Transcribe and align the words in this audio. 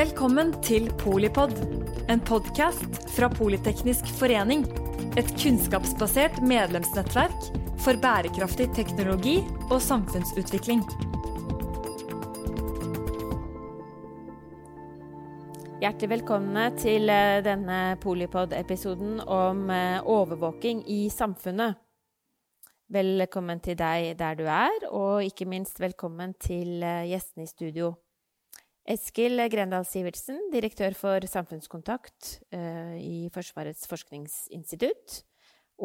Velkommen 0.00 0.54
til 0.64 0.86
Polipod, 0.96 1.50
en 2.08 2.22
podkast 2.24 2.94
fra 3.12 3.26
Politeknisk 3.28 4.06
forening. 4.16 4.62
Et 5.20 5.28
kunnskapsbasert 5.42 6.38
medlemsnettverk 6.40 7.50
for 7.84 8.00
bærekraftig 8.00 8.70
teknologi 8.78 9.34
og 9.66 9.76
samfunnsutvikling. 9.84 10.80
Hjertelig 15.84 16.12
velkomne 16.16 16.70
til 16.80 17.12
eh, 17.12 17.44
denne 17.44 17.84
Polipod-episoden 18.00 19.20
om 19.28 19.66
eh, 19.68 20.00
overvåking 20.00 20.86
i 20.88 21.02
samfunnet. 21.12 21.76
Velkommen 22.88 23.60
til 23.60 23.76
deg 23.76 24.14
der 24.16 24.40
du 24.40 24.46
er, 24.48 24.86
og 24.88 25.26
ikke 25.28 25.50
minst 25.50 25.76
velkommen 25.76 26.38
til 26.40 26.78
eh, 26.80 27.10
gjestene 27.12 27.44
i 27.44 27.58
studio. 27.58 27.98
Eskil 28.90 29.38
Grendal 29.52 29.84
Sivertsen, 29.86 30.38
direktør 30.50 30.96
for 30.98 31.22
samfunnskontakt 31.30 32.40
uh, 32.50 32.96
i 32.98 33.28
Forsvarets 33.30 33.86
forskningsinstitutt 33.86 35.20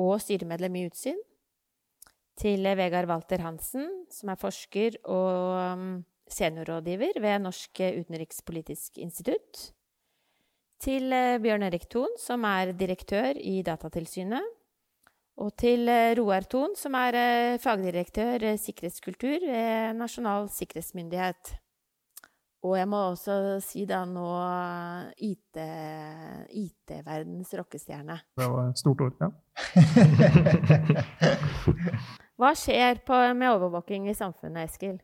og 0.02 0.18
styremedlem 0.24 0.80
i 0.80 0.86
Utsyn. 0.90 1.20
Til 2.36 2.66
Vegard 2.76 3.08
Walter 3.08 3.44
Hansen, 3.46 3.86
som 4.12 4.32
er 4.34 4.40
forsker 4.42 4.98
og 5.06 5.76
um, 5.78 5.92
seniorrådgiver 6.28 7.22
ved 7.24 7.44
Norsk 7.46 7.80
utenrikspolitisk 8.02 8.98
institutt. 9.04 9.68
Til 10.82 11.14
uh, 11.14 11.38
Bjørn 11.44 11.68
Erik 11.68 11.86
Thon, 11.92 12.16
som 12.20 12.44
er 12.50 12.74
direktør 12.74 13.38
i 13.38 13.60
Datatilsynet. 13.64 14.50
Og 15.46 15.54
til 15.62 15.86
uh, 15.92 16.16
Roar 16.18 16.50
Thon, 16.50 16.74
som 16.80 16.98
er 16.98 17.60
fagdirektør 17.62 18.50
sikkerhetskultur 18.66 19.46
ved 19.46 19.94
Nasjonal 20.02 20.50
sikkerhetsmyndighet. 20.58 21.54
Og 22.66 22.74
jeg 22.80 22.88
må 22.90 22.98
også 23.12 23.36
si 23.62 23.84
da 23.86 24.00
nå 24.10 24.26
IT-verdens 25.22 27.52
IT 27.52 27.60
rockestjerne. 27.60 28.16
Det 28.40 28.48
var 28.50 28.72
et 28.72 28.80
stort 28.82 29.02
ord, 29.06 29.14
ja. 29.22 29.30
Hva 32.42 32.52
skjer 32.58 33.06
på, 33.06 33.14
med 33.38 33.54
overvåking 33.54 34.10
i 34.10 34.18
samfunnet, 34.18 34.66
Eskil? 34.72 34.98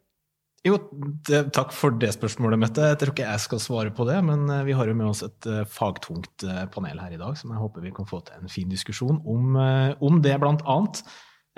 Jo, 0.66 0.77
det, 1.25 1.53
takk 1.55 1.72
for 1.73 1.89
det 2.02 2.11
spørsmålet, 2.13 2.59
Mette. 2.61 2.89
Jeg 2.91 2.97
tror 3.02 3.11
ikke 3.13 3.30
jeg 3.30 3.44
skal 3.45 3.59
svare 3.63 3.91
på 3.97 4.03
det, 4.09 4.19
men 4.25 4.39
eh, 4.50 4.66
vi 4.67 4.75
har 4.78 4.85
jo 4.89 4.97
med 4.97 5.09
oss 5.09 5.23
et 5.25 5.41
uh, 5.50 5.66
fagtungt 5.69 6.38
panel 6.73 6.97
her 7.02 7.11
i 7.16 7.22
dag, 7.22 7.33
som 7.38 7.52
jeg 7.53 7.61
håper 7.61 7.85
vi 7.85 7.95
kan 7.95 8.09
få 8.09 8.17
til 8.25 8.35
en 8.41 8.52
fin 8.52 8.69
diskusjon 8.69 9.17
om, 9.22 9.44
om 10.02 10.22
det, 10.22 10.35
blant 10.41 10.63
annet. 10.69 10.95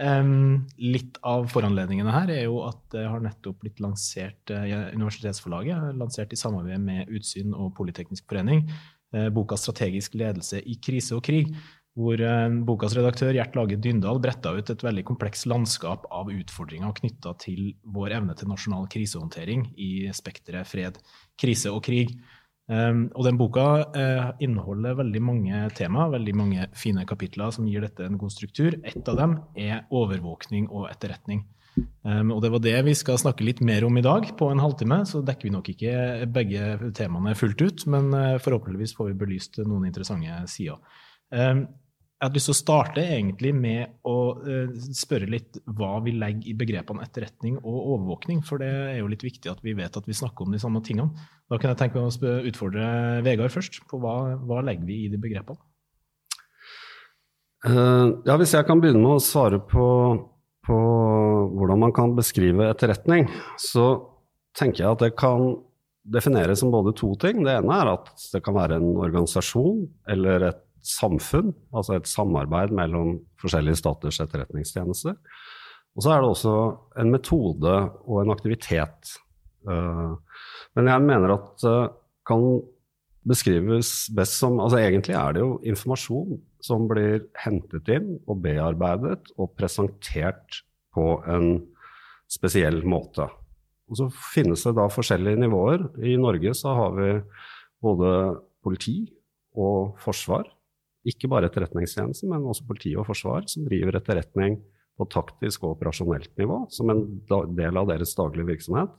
Um, 0.01 0.63
litt 0.81 1.19
av 1.21 1.45
foranledningene 1.53 2.09
her 2.15 2.31
er 2.33 2.47
jo 2.47 2.63
at 2.65 2.79
det 2.95 3.03
har 3.05 3.21
nettopp 3.21 3.59
blitt 3.61 3.81
lansert 3.83 4.49
uh, 4.49 4.65
Universitetsforlaget, 4.95 5.93
lansert 5.99 6.33
i 6.33 6.39
samarbeid 6.39 6.81
med 6.81 7.11
Utsyn 7.13 7.53
og 7.53 7.75
Politeknisk 7.77 8.25
forening, 8.25 8.65
uh, 9.13 9.29
boka 9.29 9.53
'Strategisk 9.59 10.17
ledelse 10.17 10.63
i 10.65 10.79
krise 10.81 11.13
og 11.13 11.21
krig', 11.27 11.53
hvor 11.93 12.17
uh, 12.17 12.49
bokas 12.65 12.95
redaktør 12.97 13.37
Gjert 13.37 13.53
Lage 13.53 13.77
Dyndal 13.77 14.17
bretta 14.21 14.55
ut 14.57 14.73
et 14.73 14.81
veldig 14.81 15.05
komplekst 15.05 15.45
landskap 15.45 16.07
av 16.09 16.33
utfordringer 16.33 16.95
knytta 16.97 17.35
til 17.45 17.75
vår 17.85 18.17
evne 18.17 18.33
til 18.33 18.49
nasjonal 18.49 18.89
krisehåndtering 18.89 19.67
i 19.77 20.09
spekteret 20.09 20.65
fred, 20.65 20.97
krise 21.37 21.69
og 21.69 21.83
krig. 21.85 22.17
Um, 22.71 23.09
og 23.11 23.25
den 23.27 23.35
boka 23.35 23.65
uh, 23.91 24.29
inneholder 24.43 24.95
veldig 24.95 25.21
mange 25.21 25.63
tema, 25.75 26.05
veldig 26.13 26.35
mange 26.39 26.67
fine 26.79 27.03
kapitler 27.07 27.51
som 27.51 27.67
gir 27.67 27.83
dette 27.83 28.05
en 28.07 28.15
god 28.19 28.31
struktur. 28.31 28.77
Et 28.87 29.09
av 29.11 29.19
dem 29.19 29.35
er 29.59 29.83
overvåkning 29.91 30.69
og 30.71 30.87
etterretning. 30.87 31.43
Um, 32.05 32.31
og 32.31 32.39
det 32.45 32.53
var 32.53 32.61
det 32.63 32.77
vi 32.87 32.93
skal 32.95 33.19
snakke 33.19 33.43
litt 33.43 33.59
mer 33.65 33.83
om 33.83 33.97
i 33.99 34.05
dag. 34.05 34.29
På 34.39 34.47
en 34.53 34.63
halvtime 34.63 35.01
så 35.09 35.23
dekker 35.25 35.49
vi 35.49 35.55
nok 35.57 35.71
ikke 35.73 35.93
begge 36.31 36.91
temaene 36.95 37.35
fullt 37.35 37.65
ut, 37.65 37.85
men 37.91 38.11
uh, 38.15 38.39
forhåpentligvis 38.43 38.95
får 38.95 39.11
vi 39.11 39.19
belyst 39.25 39.59
noen 39.65 39.89
interessante 39.89 40.43
sider. 40.53 40.79
Um, 41.33 41.65
jeg 42.23 42.29
hadde 42.29 42.39
lyst 42.39 42.47
til 42.47 42.53
å 42.53 42.55
starte 42.55 43.01
egentlig 43.03 43.49
med 43.51 43.97
å 44.07 44.15
uh, 44.39 44.75
spørre 44.95 45.27
litt 45.27 45.57
hva 45.75 45.97
vi 46.05 46.13
legger 46.15 46.45
i 46.47 46.53
begrepene 46.55 47.03
etterretning 47.03 47.57
og 47.59 47.89
overvåkning. 47.97 48.39
For 48.47 48.63
det 48.63 48.69
er 48.69 49.01
jo 49.01 49.09
litt 49.11 49.25
viktig 49.27 49.51
at 49.51 49.59
vi 49.65 49.73
vet 49.75 49.99
at 49.99 50.07
vi 50.07 50.15
snakker 50.15 50.47
om 50.47 50.55
de 50.55 50.61
samme 50.61 50.79
tingene. 50.87 51.11
Da 51.51 51.59
kan 51.59 51.73
jeg 51.73 51.81
tenke 51.81 51.99
meg 51.99 52.07
å 52.23 52.37
utfordre 52.47 52.87
Vegard 53.27 53.51
først. 53.51 53.81
på 53.91 53.99
Hva, 53.99 54.37
hva 54.39 54.63
legger 54.63 54.87
vi 54.87 55.01
i 55.03 55.11
de 55.11 55.19
begrepene? 55.19 55.59
Uh, 57.67 58.23
ja, 58.23 58.39
Hvis 58.39 58.55
jeg 58.55 58.69
kan 58.71 58.79
begynne 58.79 59.03
med 59.03 59.17
å 59.17 59.27
svare 59.27 59.59
på, 59.59 59.85
på 60.63 60.81
hvordan 61.59 61.83
man 61.83 61.91
kan 61.99 62.15
beskrive 62.15 62.71
etterretning, 62.71 63.27
så 63.59 63.97
tenker 64.55 64.85
jeg 64.85 64.95
at 64.95 65.07
det 65.09 65.15
kan 65.19 65.57
defineres 66.07 66.63
som 66.63 66.71
både 66.71 66.95
to 66.95 67.17
ting. 67.19 67.43
Det 67.43 67.59
ene 67.59 67.83
er 67.83 67.97
at 67.97 68.15
det 68.31 68.47
kan 68.47 68.55
være 68.55 68.79
en 68.79 68.93
organisasjon 68.95 69.89
eller 70.15 70.53
et 70.53 70.69
samfunn, 70.83 71.53
altså 71.73 71.97
et 71.97 72.09
samarbeid 72.09 72.73
mellom 72.75 73.17
forskjellige 73.41 73.79
staters 73.81 74.19
etterretningstjenester. 74.23 75.17
Og 75.93 76.05
så 76.05 76.13
er 76.13 76.21
det 76.21 76.29
også 76.31 76.53
en 77.01 77.11
metode 77.13 77.73
og 78.03 78.21
en 78.21 78.33
aktivitet. 78.33 79.13
Eh, 79.69 80.13
men 80.75 80.89
jeg 80.89 81.05
mener 81.05 81.35
at 81.35 81.51
det 81.63 81.77
kan 82.27 82.47
beskrives 83.27 84.09
best 84.15 84.35
som 84.41 84.59
altså 84.59 84.81
Egentlig 84.81 85.15
er 85.15 85.35
det 85.35 85.43
jo 85.43 85.59
informasjon 85.63 86.41
som 86.63 86.87
blir 86.89 87.23
hentet 87.39 87.87
inn 87.91 88.17
og 88.27 88.41
bearbeidet 88.43 89.31
og 89.37 89.53
presentert 89.59 90.63
på 90.95 91.17
en 91.29 91.55
spesiell 92.31 92.81
måte. 92.87 93.27
Og 93.91 93.99
så 93.99 94.07
finnes 94.33 94.63
det 94.65 94.75
da 94.77 94.87
forskjellige 94.91 95.41
nivåer. 95.43 95.83
I 96.01 96.15
Norge 96.19 96.53
så 96.57 96.73
har 96.77 96.95
vi 96.97 97.09
både 97.83 98.11
politi 98.63 98.97
og 99.59 99.99
forsvar 100.01 100.47
ikke 101.07 101.29
bare 101.31 101.49
Etterretningstjenesten, 101.49 102.31
men 102.31 102.45
også 102.47 102.65
politi 102.67 102.93
og 102.95 103.07
forsvar, 103.09 103.47
som 103.51 103.65
driver 103.67 103.97
etterretning 103.99 104.59
på 104.97 105.07
taktisk 105.11 105.65
og 105.65 105.75
operasjonelt 105.77 106.31
nivå 106.39 106.63
som 106.71 106.91
en 106.93 107.01
del 107.57 107.79
av 107.79 107.89
deres 107.89 108.13
daglige 108.15 108.51
virksomhet. 108.53 108.91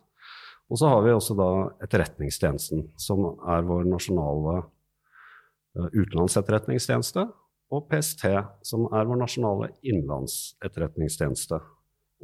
Og 0.73 0.81
så 0.81 0.91
har 0.91 1.05
vi 1.05 1.13
også 1.15 1.37
da 1.39 1.51
Etterretningstjenesten, 1.85 2.89
som 3.01 3.25
er 3.53 3.65
vår 3.69 3.87
nasjonale 3.89 4.57
uh, 4.65 5.89
utenlandsetterretningstjeneste, 5.93 7.27
og 7.75 7.87
PST, 7.91 8.27
som 8.67 8.89
er 8.93 9.07
vår 9.09 9.19
nasjonale 9.23 9.71
innlandsetterretningstjeneste. 9.87 11.59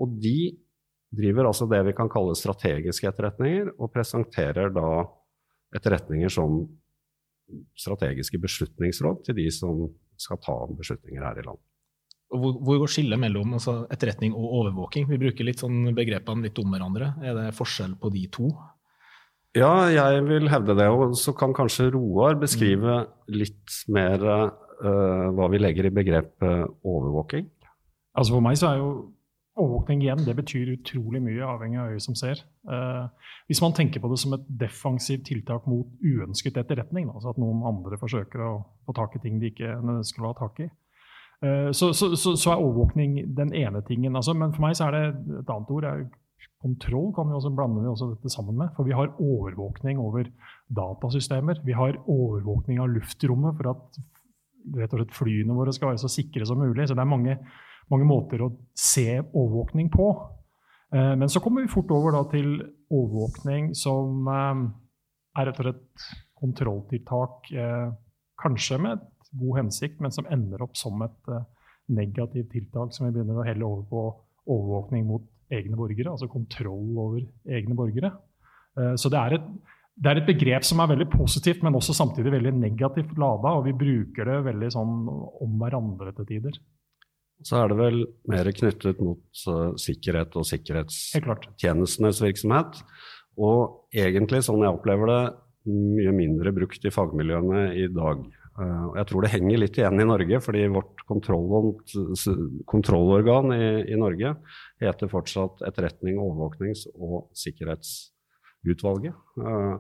Og 0.01 0.19
de 0.23 0.53
driver 1.17 1.49
altså 1.49 1.67
det 1.71 1.81
vi 1.89 1.95
kan 1.97 2.11
kalle 2.13 2.37
strategiske 2.39 3.09
etterretninger, 3.09 3.73
og 3.81 3.93
presenterer 3.95 4.71
da 4.75 4.91
etterretninger 5.77 6.33
som 6.33 6.63
strategiske 7.79 8.41
beslutningsråd 8.43 9.25
til 9.27 9.37
de 9.39 9.49
som 9.55 9.85
skal 10.21 10.41
ta 10.45 10.57
beslutninger 10.77 11.25
her 11.25 11.41
i 11.41 11.45
landet. 11.47 11.65
Hvor, 12.31 12.59
hvor 12.63 12.83
går 12.85 12.93
skillet 12.93 13.19
mellom 13.19 13.57
altså, 13.59 13.81
etterretning 13.91 14.37
og 14.39 14.53
overvåking? 14.61 15.09
Vi 15.11 15.19
bruker 15.19 15.47
litt 15.49 15.63
sånn 15.63 15.89
begrepene 15.97 16.47
litt 16.47 16.59
om 16.63 16.71
hverandre. 16.71 17.15
Er 17.27 17.35
det 17.35 17.47
forskjell 17.57 17.97
på 17.99 18.13
de 18.15 18.27
to? 18.31 18.51
Ja, 19.59 19.89
jeg 19.91 20.23
vil 20.29 20.47
hevde 20.53 20.77
det. 20.79 20.87
Og 20.95 21.17
så 21.19 21.35
kan 21.35 21.55
kanskje 21.57 21.89
Roar 21.91 22.39
beskrive 22.39 23.01
litt 23.35 23.81
mer 23.91 24.23
uh, 24.23 25.31
hva 25.35 25.49
vi 25.51 25.59
legger 25.59 25.89
i 25.89 25.95
begrepet 25.95 26.71
overvåking. 26.87 27.49
Altså 28.15 28.37
For 28.37 28.45
meg 28.45 28.61
så 28.61 28.71
er 28.71 28.79
jo 28.79 28.93
overvåkning 29.61 30.03
igjen, 30.05 30.23
det 30.27 30.35
betyr 30.39 30.73
utrolig 30.75 31.21
mye, 31.23 31.41
avhengig 31.47 31.81
av 31.81 31.93
øyet 31.93 32.05
som 32.05 32.17
ser. 32.19 32.43
Eh, 32.71 33.31
hvis 33.51 33.63
man 33.63 33.75
tenker 33.77 34.03
på 34.03 34.11
det 34.13 34.19
som 34.23 34.35
et 34.37 34.47
defensivt 34.61 35.27
tiltak 35.29 35.69
mot 35.71 35.91
uønsket 36.03 36.59
etterretning, 36.61 37.11
altså 37.13 37.35
at 37.35 37.41
noen 37.41 37.63
andre 37.69 37.99
forsøker 38.01 38.45
å 38.47 38.53
få 38.87 38.97
tak 38.97 39.17
i 39.17 39.23
ting 39.25 39.41
de 39.41 39.53
ikke 39.53 39.77
ønsker 39.79 40.25
å 40.25 40.33
ha 40.33 40.39
tak 40.41 40.63
i, 40.65 40.69
eh, 41.47 41.71
så, 41.77 41.93
så, 41.97 42.13
så, 42.17 42.35
så, 42.35 42.55
er 42.55 42.65
overvåkning 42.65 43.21
den 43.39 43.55
ene 43.57 43.85
tingen. 43.87 44.19
Altså, 44.19 44.35
men 44.37 44.55
for 44.57 44.67
meg 44.67 44.79
så 44.79 44.89
er 44.89 44.97
det 44.97 45.05
et 45.43 45.55
annet 45.55 45.75
ord. 45.77 45.89
Er, 45.89 46.05
kontroll 46.61 47.09
kan 47.17 47.29
vi 47.29 47.37
også 47.37 47.53
blande 47.57 47.81
vi 47.81 47.89
også 47.89 48.11
dette 48.13 48.33
sammen 48.33 48.59
med. 48.59 48.73
For 48.77 48.89
vi 48.89 48.97
har 48.97 49.15
overvåkning 49.17 50.01
over 50.03 50.29
datasystemer. 50.77 51.63
Vi 51.65 51.77
har 51.77 51.99
overvåkning 52.05 52.81
av 52.83 52.93
luftrommet 52.93 53.57
for 53.57 53.73
at 53.73 54.01
rett 54.77 54.93
og 54.93 55.01
slett 55.01 55.17
flyene 55.17 55.57
våre 55.57 55.73
skal 55.73 55.93
være 55.93 56.03
så 56.03 56.11
sikre 56.13 56.47
som 56.49 56.61
mulig. 56.61 56.89
Så 56.89 56.97
det 56.97 57.05
er 57.05 57.15
mange 57.15 57.39
mange 57.91 58.07
måter 58.09 58.43
å 58.45 58.53
se 58.79 59.21
overvåkning 59.21 59.91
på. 59.93 60.11
Eh, 60.95 61.15
men 61.17 61.31
så 61.31 61.43
kommer 61.43 61.65
vi 61.65 61.73
fort 61.73 61.91
over 61.95 62.19
til 62.33 62.53
overvåkning 62.91 63.73
som 63.79 64.29
eh, 64.31 64.63
er 65.39 65.49
rett 65.49 65.63
og 65.63 65.69
slett 65.69 66.07
kontrolltiltak, 66.41 67.51
eh, 67.53 67.91
kanskje 68.41 68.79
med 68.81 68.99
et 68.99 69.33
god 69.41 69.61
hensikt, 69.61 70.01
men 70.03 70.15
som 70.15 70.29
ender 70.33 70.63
opp 70.65 70.79
som 70.79 71.03
et 71.05 71.35
negativt 71.91 72.49
tiltak 72.55 72.95
som 72.95 73.07
vi 73.07 73.13
begynner 73.15 73.43
å 73.43 73.45
helle 73.47 73.67
over 73.67 73.85
på 73.91 74.05
overvåkning 74.51 75.05
mot 75.07 75.27
egne 75.53 75.77
borgere, 75.79 76.15
altså 76.15 76.31
kontroll 76.31 76.97
over 76.99 77.21
egne 77.51 77.77
borgere. 77.79 78.11
Så 78.99 79.11
det 79.13 79.19
er, 79.19 79.35
et, 79.37 79.47
det 79.99 80.11
er 80.11 80.21
et 80.21 80.29
begrep 80.29 80.65
som 80.65 80.81
er 80.81 80.93
veldig 80.93 81.09
positivt, 81.13 81.63
men 81.67 81.77
også 81.77 81.95
samtidig 81.99 82.33
veldig 82.33 82.53
negativt 82.57 83.13
lada, 83.19 83.53
og 83.59 83.67
vi 83.67 83.75
bruker 83.77 84.31
det 84.31 84.39
veldig 84.47 84.71
sånn 84.73 84.95
om 85.11 85.57
hverandre 85.61 86.15
til 86.17 86.29
tider 86.31 86.59
så 87.47 87.63
er 87.63 87.69
det 87.71 87.77
vel 87.79 88.03
mer 88.31 88.47
knyttet 88.53 89.01
mot 89.03 89.45
uh, 89.49 89.73
sikkerhet 89.81 90.37
og 90.37 90.45
sikkerhetstjenestenes 90.49 92.23
virksomhet. 92.25 92.73
Og 93.41 93.59
egentlig, 93.97 94.43
sånn 94.45 94.65
jeg 94.65 94.77
opplever 94.77 95.07
det, 95.11 95.23
mye 95.71 96.13
mindre 96.17 96.53
brukt 96.57 96.85
i 96.85 96.93
fagmiljøene 96.93 97.61
i 97.77 97.87
dag. 97.93 98.19
Uh, 98.61 98.87
jeg 98.99 99.07
tror 99.09 99.21
det 99.25 99.35
henger 99.35 99.59
litt 99.63 99.79
igjen 99.81 100.03
i 100.03 100.09
Norge, 100.09 100.37
fordi 100.45 100.63
vårt 100.75 100.97
kontrollorgan 101.09 103.47
i, 103.57 103.65
i, 103.89 103.97
Norge 104.01 104.31
heter 104.83 105.13
fortsatt 105.13 105.57
Etterretning, 105.69 106.17
overvåknings- 106.21 106.89
og 106.97 107.17
sikkerhetsutvalget. 107.41 109.15
Uh, 109.41 109.75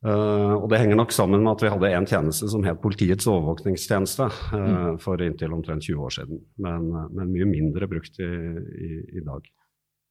Uh, 0.00 0.56
og 0.56 0.70
Det 0.72 0.78
henger 0.80 0.96
nok 0.96 1.10
sammen 1.12 1.42
med 1.44 1.52
at 1.52 1.62
vi 1.66 1.70
hadde 1.74 1.88
en 1.92 2.06
tjeneste 2.08 2.46
som 2.48 2.62
het 2.64 2.78
Politiets 2.80 3.26
overvåkningstjeneste 3.28 4.30
uh, 4.32 4.94
for 5.02 5.20
inntil 5.20 5.52
omtrent 5.52 5.84
20 5.84 6.06
år 6.06 6.14
siden, 6.14 6.38
men, 6.64 6.86
men 7.12 7.32
mye 7.34 7.48
mindre 7.48 7.88
brukt 7.90 8.16
i, 8.16 8.24
i, 8.24 8.88
i, 9.18 9.24
dag. 9.26 9.44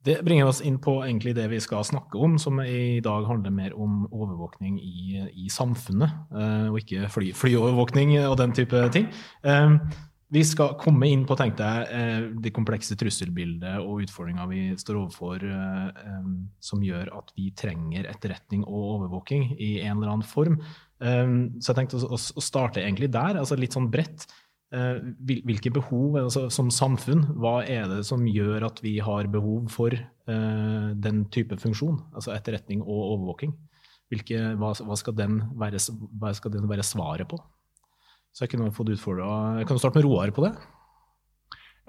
Det 0.06 0.20
bringer 0.24 0.52
oss 0.52 0.62
inn 0.62 0.78
på 0.80 0.94
egentlig 1.02 1.34
det 1.36 1.48
vi 1.50 1.58
skal 1.64 1.82
snakke 1.88 2.22
om, 2.22 2.38
som 2.40 2.62
i 2.62 3.02
dag 3.04 3.26
handler 3.28 3.56
mer 3.56 3.74
om 3.74 4.06
overvåkning 4.14 4.78
i, 4.78 5.26
i 5.34 5.50
samfunnet, 5.50 6.14
uh, 6.38 6.70
og 6.70 6.78
ikke 6.84 7.10
fly, 7.10 7.34
flyovervåkning 7.34 8.14
og 8.28 8.38
den 8.44 8.54
type 8.62 8.86
ting. 8.94 9.10
Vi 10.30 10.44
skal 10.46 10.76
komme 10.78 11.08
inn 11.10 11.24
på 11.26 11.34
tenkte 11.38 11.66
jeg, 11.66 11.86
eh, 11.90 12.26
det 12.38 12.52
komplekse 12.54 12.94
trusselbildet 13.00 13.80
og 13.82 14.04
utfordringa 14.04 14.46
vi 14.52 14.60
står 14.78 15.00
overfor, 15.00 15.42
eh, 15.42 16.20
som 16.62 16.84
gjør 16.86 17.10
at 17.18 17.34
vi 17.34 17.48
trenger 17.58 18.06
etterretning 18.06 18.62
og 18.68 18.84
overvåking 19.00 19.56
i 19.58 19.80
en 19.82 19.98
eller 19.98 20.14
annen 20.14 20.28
form. 20.28 20.60
Så 21.00 21.72
jeg 21.72 21.78
tenkte 21.78 21.96
å 22.04 22.18
starte 22.20 22.82
egentlig 22.84 23.08
der, 23.10 23.38
altså 23.40 23.56
litt 23.58 23.72
sånn 23.72 23.90
bredt. 23.90 24.28
Eh, 24.76 25.00
hvilke 25.26 25.72
behov 25.74 26.18
altså 26.20 26.50
som 26.52 26.70
samfunn, 26.70 27.24
hva 27.40 27.64
er 27.64 27.88
det 27.88 28.04
som 28.06 28.28
gjør 28.28 28.68
at 28.68 28.84
vi 28.84 29.00
har 29.00 29.32
behov 29.32 29.72
for 29.72 29.96
den 30.30 31.24
type 31.34 31.58
funksjon, 31.58 32.04
altså 32.14 32.36
etterretning 32.36 32.84
og 32.84 33.16
overvåking? 33.16 33.56
Hvilke, 34.12 34.54
hva, 34.60 34.76
skal 34.76 35.16
være, 35.16 35.80
hva 36.20 36.34
skal 36.36 36.52
den 36.54 36.70
være 36.70 36.86
svaret 36.86 37.32
på? 37.32 37.40
Så 38.36 38.46
jeg 38.46 38.54
kunne 38.54 38.72
fått 38.72 38.92
utfordra 38.94 39.64
Kan 39.66 39.76
du 39.76 39.82
starte 39.82 40.00
med 40.00 40.06
Roar 40.06 40.32
på 40.36 40.46
det? 40.46 40.54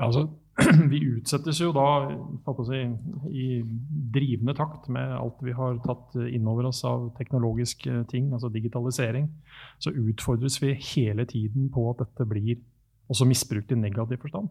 Ja, 0.01 0.07
altså, 0.07 0.27
vi 0.93 1.03
utsettes 1.13 1.61
jo 1.61 1.71
da 1.77 1.87
si, 2.67 2.81
i 3.31 3.47
drivende 4.15 4.55
takt 4.57 4.89
med 4.93 5.13
alt 5.17 5.43
vi 5.45 5.53
har 5.57 5.77
tatt 5.85 6.17
innover 6.31 6.71
oss 6.71 6.81
av 6.89 7.11
teknologiske 7.19 8.07
ting, 8.11 8.31
altså 8.33 8.49
digitalisering. 8.53 9.29
Så 9.79 9.93
utfordres 9.93 10.57
vi 10.63 10.73
hele 10.95 11.27
tiden 11.29 11.69
på 11.73 11.85
at 11.93 12.03
dette 12.05 12.27
blir 12.29 12.59
også 13.11 13.29
misbrukt 13.29 13.73
i 13.73 13.79
negativ 13.79 14.23
forstand. 14.25 14.51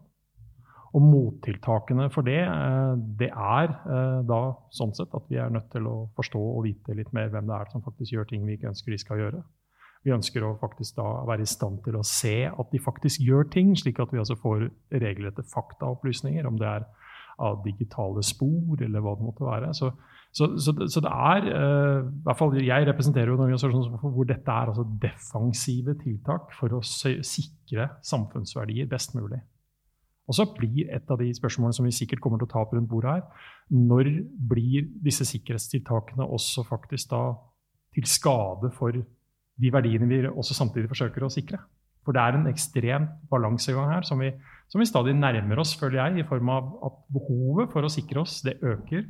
Og 0.90 1.02
mottiltakene 1.06 2.08
for 2.10 2.26
det, 2.26 2.40
eh, 2.42 2.94
det 3.20 3.30
er 3.30 3.70
eh, 3.70 4.20
da 4.26 4.40
sånn 4.74 4.94
sett 4.96 5.14
at 5.14 5.28
vi 5.30 5.38
er 5.38 5.52
nødt 5.54 5.70
til 5.70 5.86
å 5.86 5.96
forstå 6.16 6.40
og 6.56 6.64
vite 6.66 6.96
litt 6.98 7.12
mer 7.14 7.30
hvem 7.30 7.46
det 7.46 7.58
er 7.58 7.70
som 7.70 7.84
faktisk 7.84 8.16
gjør 8.16 8.30
ting 8.30 8.46
vi 8.46 8.58
ikke 8.58 8.72
ønsker 8.72 8.94
de 8.94 8.98
skal 8.98 9.22
gjøre. 9.22 9.42
Vi 10.06 10.14
ønsker 10.14 10.44
å 10.46 10.54
faktisk 10.60 10.96
da 10.96 11.08
være 11.28 11.44
i 11.44 11.50
stand 11.50 11.82
til 11.84 11.98
å 11.98 12.06
se 12.06 12.36
at 12.48 12.70
de 12.72 12.80
faktisk 12.80 13.20
gjør 13.20 13.50
ting, 13.52 13.74
slik 13.76 14.00
at 14.00 14.12
vi 14.14 14.20
altså 14.22 14.38
får 14.40 14.70
regelrette 14.94 15.44
faktaopplysninger, 15.50 16.46
om 16.48 16.56
det 16.60 16.70
er 16.70 16.86
av 17.40 17.60
digitale 17.64 18.22
spor 18.24 18.80
eller 18.84 19.04
hva 19.04 19.14
det 19.16 19.26
måtte 19.26 19.44
være. 19.46 19.70
Så, 19.76 19.90
så, 20.32 20.50
så, 20.60 20.74
så 20.92 21.02
det 21.04 21.12
er 21.12 21.46
uh, 21.48 22.00
i 22.04 22.24
hvert 22.26 22.38
fall 22.38 22.56
Jeg 22.60 22.88
representerer 22.88 23.32
jo 23.32 23.38
en 23.38 23.46
organisasjon 23.46 24.12
hvor 24.14 24.28
dette 24.28 24.56
er 24.56 24.72
altså 24.72 24.84
defensive 25.02 25.96
tiltak 26.02 26.52
for 26.56 26.76
å 26.76 26.82
sikre 26.84 27.90
samfunnsverdier 28.06 28.88
best 28.90 29.16
mulig. 29.16 29.40
Og 30.30 30.36
så 30.36 30.46
blir 30.54 30.92
et 30.94 31.08
av 31.10 31.18
de 31.18 31.28
spørsmålene 31.34 31.74
som 31.74 31.86
vi 31.88 31.94
sikkert 31.94 32.20
kommer 32.22 32.38
til 32.38 32.46
å 32.46 32.52
ta 32.52 32.60
opp 32.62 32.74
rundt 32.76 32.88
bordet 32.90 33.16
her, 33.16 33.46
når 33.74 34.12
blir 34.52 34.86
disse 35.02 35.26
sikkerhetstiltakene 35.26 36.28
også 36.28 36.62
faktisk 36.68 37.10
da 37.10 37.24
til 37.96 38.06
skade 38.06 38.70
for 38.76 38.94
de 39.60 39.72
verdiene 39.72 40.08
vi 40.10 40.22
også 40.28 40.56
samtidig 40.56 40.90
forsøker 40.90 41.26
å 41.26 41.32
sikre. 41.32 41.60
For 42.06 42.16
det 42.16 42.22
er 42.22 42.36
en 42.38 42.48
ekstrem 42.48 43.08
balansegang 43.30 43.90
her 43.92 44.06
som 44.08 44.22
vi, 44.22 44.30
som 44.72 44.80
vi, 44.80 44.88
stadig 44.88 45.12
nærmer 45.18 45.60
oss, 45.60 45.74
føler 45.78 46.00
jeg, 46.00 46.22
i 46.22 46.28
form 46.28 46.52
av 46.52 46.70
at 46.88 46.96
behovet 47.12 47.72
for 47.74 47.84
å 47.84 47.92
sikre 47.92 48.22
oss, 48.22 48.40
det 48.46 48.56
øker. 48.64 49.04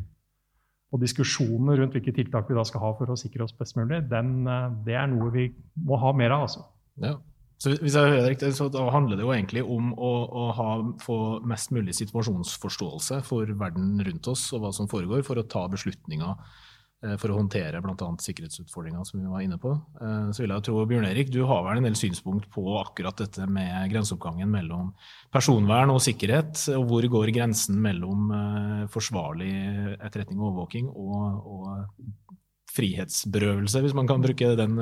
Og 0.91 1.03
diskusjonene 1.05 1.77
rundt 1.79 1.95
hvilke 1.95 2.15
tiltak 2.17 2.49
vi 2.51 2.57
da 2.59 2.65
skal 2.67 2.83
ha 2.83 2.95
for 2.99 3.13
å 3.13 3.19
sikre 3.19 3.47
oss 3.47 3.55
best 3.55 3.79
mulig, 3.79 4.03
den, 4.11 4.41
eh, 4.51 4.71
det 4.87 4.97
er 4.99 5.11
noe 5.13 5.31
vi 5.35 5.47
må 5.87 6.01
ha 6.03 6.11
mer 6.17 6.35
av. 6.35 6.49
altså. 6.49 6.65
Ja. 7.01 7.15
Så 7.61 7.75
hvis 7.77 7.95
jeg 7.95 8.09
hører 8.09 8.31
riktig, 8.33 8.55
så 8.57 8.71
handler 8.91 9.19
det 9.21 9.25
jo 9.27 9.35
egentlig 9.35 9.63
om 9.69 9.93
å, 9.93 10.11
å 10.27 10.45
ha, 10.57 10.69
få 11.05 11.17
mest 11.47 11.75
mulig 11.77 11.93
situasjonsforståelse 11.99 13.21
for 13.27 13.53
verden 13.61 14.01
rundt 14.07 14.31
oss 14.33 14.47
og 14.57 14.65
hva 14.65 14.71
som 14.73 14.89
foregår, 14.89 15.21
for 15.27 15.39
å 15.39 15.45
ta 15.45 15.67
beslutninger 15.69 16.57
for 17.01 17.33
å 17.33 17.39
håndtere 17.39 17.81
bl.a. 17.81 18.09
sikkerhetsutfordringa 18.21 19.03
som 19.09 19.23
vi 19.23 19.31
var 19.31 19.45
inne 19.45 19.57
på. 19.61 19.73
Eh, 20.01 20.31
så 20.37 20.45
vil 20.45 20.53
jeg 20.53 20.67
tro, 20.67 20.83
Bjørn 20.89 21.09
Erik, 21.09 21.31
du 21.33 21.41
har 21.49 21.63
vel 21.65 21.81
en 21.81 21.89
del 21.89 21.97
synspunkt 21.97 22.51
på 22.53 22.65
akkurat 22.81 23.17
dette 23.23 23.47
med 23.49 23.89
grenseoppgangen 23.93 24.51
mellom 24.53 24.91
personvern 25.33 25.95
og 25.95 26.03
sikkerhet, 26.05 26.67
og 26.77 26.85
hvor 26.91 27.09
går 27.17 27.33
grensen 27.37 27.81
mellom 27.81 28.35
eh, 28.37 28.83
forsvarlig 28.93 29.55
etterretning 29.97 30.43
og 30.43 30.51
overvåking 30.51 30.91
og, 30.93 31.49
og 31.49 32.37
frihetsberøvelse, 32.71 33.81
hvis 33.83 33.97
man 33.97 34.07
kan 34.07 34.23
bruke 34.23 34.53
den 34.59 34.77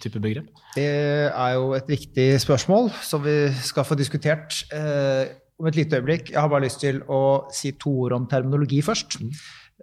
type 0.00 0.22
begrep? 0.22 0.46
Det 0.78 0.86
er 0.86 1.50
jo 1.58 1.74
et 1.76 1.90
viktig 1.90 2.30
spørsmål 2.46 2.88
som 3.04 3.26
vi 3.26 3.36
skal 3.66 3.84
få 3.84 3.98
diskutert 3.98 4.62
eh, 4.72 5.34
om 5.58 5.68
et 5.68 5.76
lite 5.76 5.98
øyeblikk. 5.98 6.30
Jeg 6.30 6.40
har 6.40 6.50
bare 6.52 6.66
lyst 6.66 6.82
til 6.84 7.02
å 7.08 7.48
si 7.54 7.74
to 7.80 7.92
ord 8.06 8.16
om 8.16 8.26
terminologi 8.30 8.82
først. 8.84 9.18
Mm. 9.20 9.32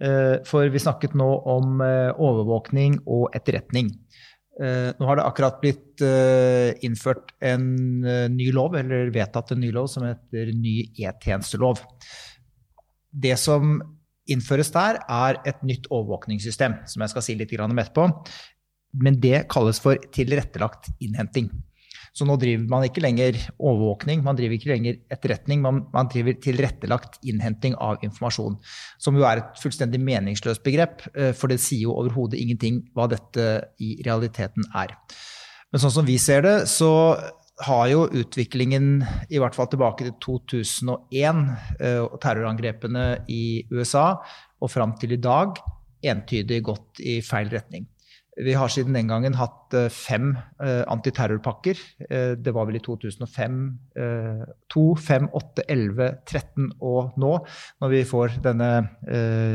Eh, 0.02 0.42
for 0.50 0.70
vi 0.74 0.82
snakket 0.82 1.14
nå 1.18 1.28
om 1.54 1.82
eh, 1.86 2.10
overvåkning 2.18 2.98
og 3.06 3.28
etterretning. 3.38 3.92
Eh, 4.58 4.90
nå 4.98 5.10
har 5.10 5.20
det 5.20 5.26
akkurat 5.26 5.60
blitt 5.62 5.82
innført 6.84 7.36
en 7.46 7.66
ny 8.34 8.48
lov, 8.52 8.74
eller 8.80 9.12
vedtatt 9.14 9.54
en 9.54 9.62
ny 9.62 9.70
lov, 9.72 9.88
som 9.92 10.08
heter 10.08 10.50
ny 10.58 10.90
e-tjenestelov. 10.98 11.84
Det 13.14 13.36
som 13.38 13.78
innføres 14.34 14.72
der, 14.74 14.98
er 15.06 15.38
et 15.46 15.62
nytt 15.66 15.86
overvåkningssystem, 15.92 16.80
som 16.90 17.06
jeg 17.06 17.14
skal 17.14 17.26
si 17.26 17.38
litt 17.38 17.54
om 17.62 17.78
etterpå. 17.78 18.08
Men 19.06 19.20
det 19.22 19.46
kalles 19.54 19.80
for 19.82 20.02
tilrettelagt 20.14 20.90
innhenting. 21.02 21.52
Så 22.14 22.28
nå 22.30 22.36
driver 22.38 22.68
man 22.70 22.84
ikke 22.86 23.02
lenger 23.02 23.38
overvåkning, 23.58 24.22
man 24.26 24.38
driver 24.38 24.58
ikke 24.58 24.70
lenger 24.70 25.00
etterretning, 25.14 25.64
man, 25.66 25.82
man 25.96 26.10
driver 26.14 26.36
tilrettelagt 26.44 27.18
innhenting 27.26 27.74
av 27.82 28.04
informasjon. 28.06 28.60
Som 29.02 29.18
jo 29.18 29.26
er 29.26 29.42
et 29.42 29.62
fullstendig 29.62 30.02
meningsløst 30.04 30.62
begrep, 30.66 31.02
eh, 31.18 31.32
for 31.34 31.50
det 31.50 31.58
sier 31.64 31.88
jo 31.88 31.96
overhodet 31.98 32.38
ingenting 32.42 32.84
hva 32.94 33.08
dette 33.10 33.48
i 33.82 33.96
realiteten 34.06 34.68
er. 34.78 34.94
Men 35.74 35.82
sånn 35.82 35.96
som 35.96 36.06
vi 36.06 36.20
ser 36.22 36.46
det, 36.46 36.58
så 36.70 36.92
har 37.66 37.88
jo 37.90 38.06
utviklingen, 38.22 39.04
i 39.34 39.40
hvert 39.42 39.58
fall 39.58 39.70
tilbake 39.72 40.06
til 40.06 40.14
2001 40.22 41.42
eh, 41.80 42.02
og 42.04 42.20
terrorangrepene 42.22 43.08
i 43.30 43.64
USA, 43.74 44.20
og 44.62 44.70
fram 44.70 44.94
til 45.02 45.18
i 45.18 45.22
dag, 45.22 45.58
entydig 46.04 46.62
gått 46.66 47.02
i 47.02 47.20
feil 47.26 47.50
retning. 47.54 47.88
Vi 48.42 48.54
har 48.58 48.72
siden 48.72 48.96
den 48.98 49.10
gangen 49.12 49.36
hatt 49.38 49.76
eh, 49.78 49.90
fem 49.94 50.32
uh, 50.62 50.84
antiterrorpakker. 50.90 51.78
Uh, 52.08 52.34
det 52.40 52.54
var 52.56 52.66
vel 52.66 52.80
i 52.80 52.84
2005, 52.84 53.58
uh, 54.00 54.44
2, 54.74 54.86
5, 55.06 55.28
8, 55.38 55.66
11, 55.70 56.08
13 56.26 56.70
og 56.82 57.18
nå, 57.22 57.34
når 57.84 57.94
vi 57.94 58.04
får 58.10 58.40
denne 58.44 58.70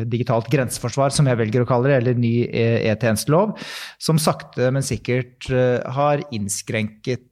digitalt 0.08 0.47
grenseforsvar, 0.52 1.11
som 1.14 1.26
jeg 1.28 1.38
velger 1.40 1.64
å 1.64 1.68
kalle 1.68 1.90
det, 1.90 1.97
eller 1.99 2.20
ny 2.20 2.32
e-tjenestelov, 2.47 3.56
som 4.02 4.20
sakte, 4.23 4.68
men 4.75 4.85
sikkert 4.87 5.49
har 5.97 6.23
innskrenket 6.35 7.26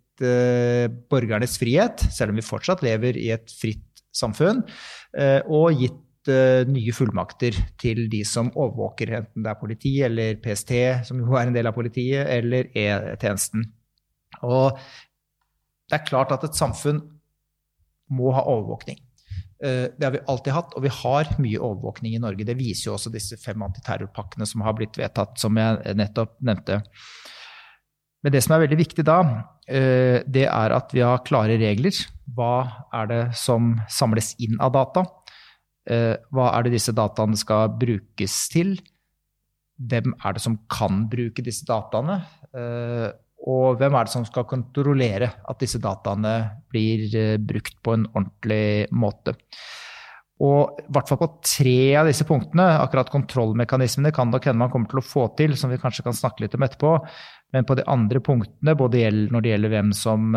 borgernes 1.11 1.59
frihet, 1.61 2.07
selv 2.13 2.33
om 2.33 2.41
vi 2.41 2.47
fortsatt 2.47 2.83
lever 2.87 3.19
i 3.21 3.29
et 3.37 3.53
fritt 3.53 4.03
samfunn, 4.17 4.65
og 5.47 5.83
gitt 5.83 6.01
uh, 6.31 6.67
nye 6.69 6.93
fullmakter 6.95 7.57
til 7.81 8.07
de 8.13 8.23
som 8.27 8.53
overvåker, 8.55 9.15
enten 9.21 9.45
det 9.45 9.53
er 9.53 9.61
politi 9.61 9.95
eller 10.07 10.39
PST, 10.43 10.73
som 11.09 11.21
jo 11.23 11.37
er 11.39 11.49
en 11.49 11.57
del 11.57 11.69
av 11.71 11.77
politiet, 11.77 12.27
eller 12.39 12.71
E-tjenesten. 12.77 13.67
Og 14.47 14.79
det 15.87 15.99
er 15.99 16.07
klart 16.09 16.35
at 16.35 16.47
et 16.47 16.59
samfunn 16.59 17.03
må 18.17 18.33
ha 18.35 18.45
overvåkning. 18.47 18.99
Uh, 19.57 19.89
det 19.97 20.05
har 20.05 20.15
vi 20.15 20.25
alltid 20.29 20.53
hatt, 20.53 20.75
og 20.77 20.85
vi 20.85 20.93
har 20.93 21.31
mye 21.41 21.61
overvåkning 21.61 22.17
i 22.17 22.23
Norge. 22.23 22.47
Det 22.49 22.59
viser 22.59 22.91
jo 22.91 22.97
også 22.97 23.13
disse 23.15 23.39
fem 23.41 23.63
antiterrorpakkene 23.67 24.49
som 24.49 24.65
har 24.67 24.77
blitt 24.77 24.99
vedtatt, 25.01 25.39
som 25.41 25.57
jeg 25.57 25.97
nettopp 25.97 26.37
nevnte. 26.45 26.83
Men 28.25 28.35
det 28.35 28.43
som 28.43 28.57
er 28.57 28.65
veldig 28.65 28.79
viktig 28.81 29.05
da, 29.07 29.21
uh, 29.23 30.19
det 30.27 30.49
er 30.49 30.77
at 30.77 30.93
vi 30.93 31.05
har 31.07 31.25
klare 31.27 31.57
regler. 31.63 32.05
Hva 32.37 32.87
er 32.99 33.09
det 33.13 33.23
som 33.39 33.77
samles 33.93 34.35
inn 34.43 34.59
av 34.61 34.75
data? 34.75 35.07
Eh, 35.87 36.17
hva 36.35 36.51
er 36.57 36.67
det 36.67 36.75
disse 36.75 36.95
dataene 36.97 37.39
skal 37.39 37.71
brukes 37.79 38.41
til? 38.51 38.75
Hvem 39.77 40.17
er 40.25 40.35
det 40.35 40.43
som 40.43 40.59
kan 40.73 41.05
bruke 41.11 41.45
disse 41.47 41.67
dataene? 41.69 42.19
Eh, 42.57 43.09
og 43.47 43.79
hvem 43.79 43.95
er 43.95 44.07
det 44.07 44.15
som 44.15 44.25
skal 44.27 44.49
kontrollere 44.49 45.31
at 45.47 45.61
disse 45.63 45.79
dataene 45.83 46.37
blir 46.73 47.07
eh, 47.15 47.35
brukt 47.39 47.79
på 47.85 47.95
en 47.95 48.07
ordentlig 48.15 48.89
måte? 48.91 49.37
Og 50.43 50.83
i 50.83 50.91
hvert 50.93 51.09
fall 51.09 51.21
på 51.23 51.31
tre 51.47 51.79
av 51.97 52.11
disse 52.11 52.27
punktene, 52.29 52.67
akkurat 52.83 53.09
kontrollmekanismene 53.13 54.11
kan 54.13 54.29
nok 54.29 54.51
hende 54.51 54.61
man 54.67 54.73
kommer 54.73 54.91
til 54.91 55.01
å 55.01 55.07
få 55.07 55.31
til, 55.39 55.55
som 55.57 55.71
vi 55.73 55.79
kanskje 55.81 56.05
kan 56.05 56.17
snakke 56.17 56.45
litt 56.45 56.57
om 56.59 56.67
etterpå. 56.67 56.91
Men 57.55 57.65
på 57.65 57.77
de 57.79 57.87
andre 57.89 58.21
punktene, 58.21 58.75
både 58.77 59.07
når 59.31 59.45
det 59.45 59.55
gjelder 59.55 59.73
hvem 59.73 59.95
som 59.97 60.37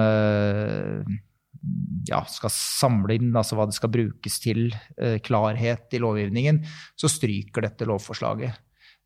ja, 2.10 2.24
skal 2.30 2.54
samle 2.54 3.18
inn, 3.20 3.34
altså 3.36 3.58
hva 3.58 3.68
det 3.70 3.78
skal 3.78 3.92
brukes 3.94 4.40
til, 4.44 4.70
eh, 5.02 5.20
klarhet 5.24 5.94
i 5.96 6.02
lovgivningen, 6.02 6.64
så 7.00 7.12
stryker 7.12 7.68
dette 7.68 7.88
lovforslaget 7.90 8.52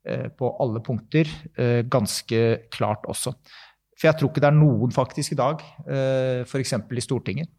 eh, 0.06 0.28
på 0.34 0.54
alle 0.62 0.82
punkter 0.84 1.30
ganske 1.90 2.40
klart 2.74 3.06
også. 3.10 3.34
For 3.94 4.10
jeg 4.10 4.18
tror 4.18 4.32
ikke 4.32 4.42
det 4.42 4.50
er 4.50 4.58
noen 4.58 4.94
faktisk 4.94 5.32
i 5.32 5.38
dag, 5.38 5.60
f.eks. 6.44 6.72
i 6.74 7.04
Stortinget, 7.04 7.52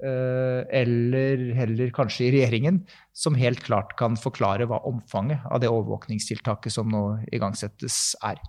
Eh, 0.00 0.60
eller 0.80 1.42
heller 1.58 1.90
kanskje 1.92 2.24
i 2.26 2.30
regjeringen, 2.32 2.80
som 3.12 3.36
helt 3.36 3.60
klart 3.60 3.92
kan 4.00 4.16
forklare 4.16 4.64
hva 4.68 4.78
omfanget 4.88 5.44
av 5.44 5.60
det 5.60 5.68
overvåkningstiltaket 5.68 6.72
som 6.72 6.88
nå 6.88 7.02
igangsettes, 7.28 8.14
er. 8.24 8.40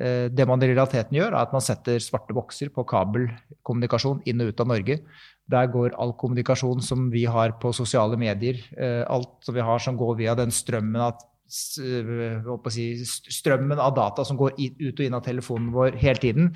Eh, 0.00 0.26
det 0.34 0.46
man 0.50 0.62
i 0.62 0.72
realiteten 0.72 1.14
gjør, 1.14 1.30
er 1.30 1.44
at 1.44 1.54
man 1.54 1.62
setter 1.62 2.02
svarte 2.02 2.34
bokser 2.34 2.72
på 2.74 2.82
kabelkommunikasjon 2.90 4.24
inn 4.26 4.42
og 4.42 4.50
ut 4.50 4.64
av 4.64 4.70
Norge. 4.72 4.98
Der 5.50 5.66
går 5.72 5.96
all 5.98 6.12
kommunikasjon 6.18 6.82
som 6.84 7.08
vi 7.12 7.24
har 7.26 7.56
på 7.62 7.72
sosiale 7.74 8.16
medier, 8.20 8.56
eh, 8.76 9.02
alt 9.10 9.28
som 9.46 9.54
vi 9.56 9.66
har 9.66 9.78
som 9.82 9.96
går 9.98 10.18
via 10.20 10.34
den 10.38 10.52
strømmen 10.54 11.00
av, 11.02 11.14
strømmen 11.50 13.78
av 13.78 13.94
data 13.96 14.24
som 14.24 14.36
går 14.38 14.50
ut 14.54 15.00
og 15.00 15.06
inn 15.06 15.18
av 15.18 15.24
telefonen 15.26 15.72
vår 15.74 15.98
hele 15.98 16.22
tiden. 16.22 16.54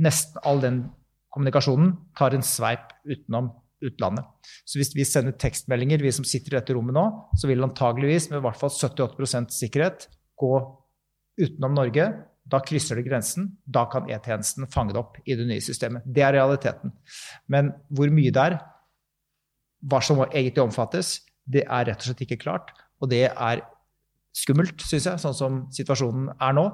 Nesten 0.00 0.40
all 0.44 0.60
den 0.64 0.84
kommunikasjonen 1.32 1.96
tar 2.16 2.30
en 2.32 2.44
sveip 2.44 2.92
utenom 3.04 3.50
utlandet. 3.84 4.24
Så 4.64 4.80
hvis 4.80 4.94
vi 4.96 5.04
sender 5.04 5.36
tekstmeldinger, 5.36 6.00
vi 6.00 6.14
som 6.14 6.24
sitter 6.24 6.54
i 6.54 6.58
dette 6.58 6.76
rommet 6.76 6.96
nå, 6.96 7.04
så 7.36 7.48
vil 7.50 7.64
antageligvis 7.64 8.30
med 8.30 8.40
i 8.40 8.46
hvert 8.46 8.60
fall 8.60 8.72
78% 8.72 9.52
sikkerhet 9.52 10.08
gå 10.40 10.52
utenom 11.40 11.76
Norge. 11.76 12.08
Da 12.46 12.60
krysser 12.62 12.98
det 12.98 13.06
grensen. 13.08 13.50
Da 13.66 13.86
kan 13.90 14.08
E-tjenesten 14.10 14.68
fange 14.72 14.94
det 14.94 15.02
opp 15.02 15.18
i 15.24 15.36
det 15.38 15.46
nye 15.48 15.62
systemet. 15.64 16.06
Det 16.06 16.22
er 16.22 16.36
realiteten. 16.38 16.94
Men 17.52 17.72
hvor 17.90 18.12
mye 18.14 18.34
det 18.34 18.48
er, 18.52 18.58
hva 19.86 20.02
som 20.02 20.22
egentlig 20.26 20.62
omfattes, 20.62 21.20
det 21.46 21.64
er 21.66 21.88
rett 21.90 22.02
og 22.02 22.10
slett 22.10 22.26
ikke 22.26 22.42
klart. 22.42 22.72
Og 23.02 23.10
det 23.10 23.26
er 23.28 23.64
skummelt, 24.36 24.82
syns 24.84 25.06
jeg, 25.08 25.20
sånn 25.20 25.36
som 25.36 25.58
situasjonen 25.72 26.28
er 26.44 26.56
nå. 26.56 26.64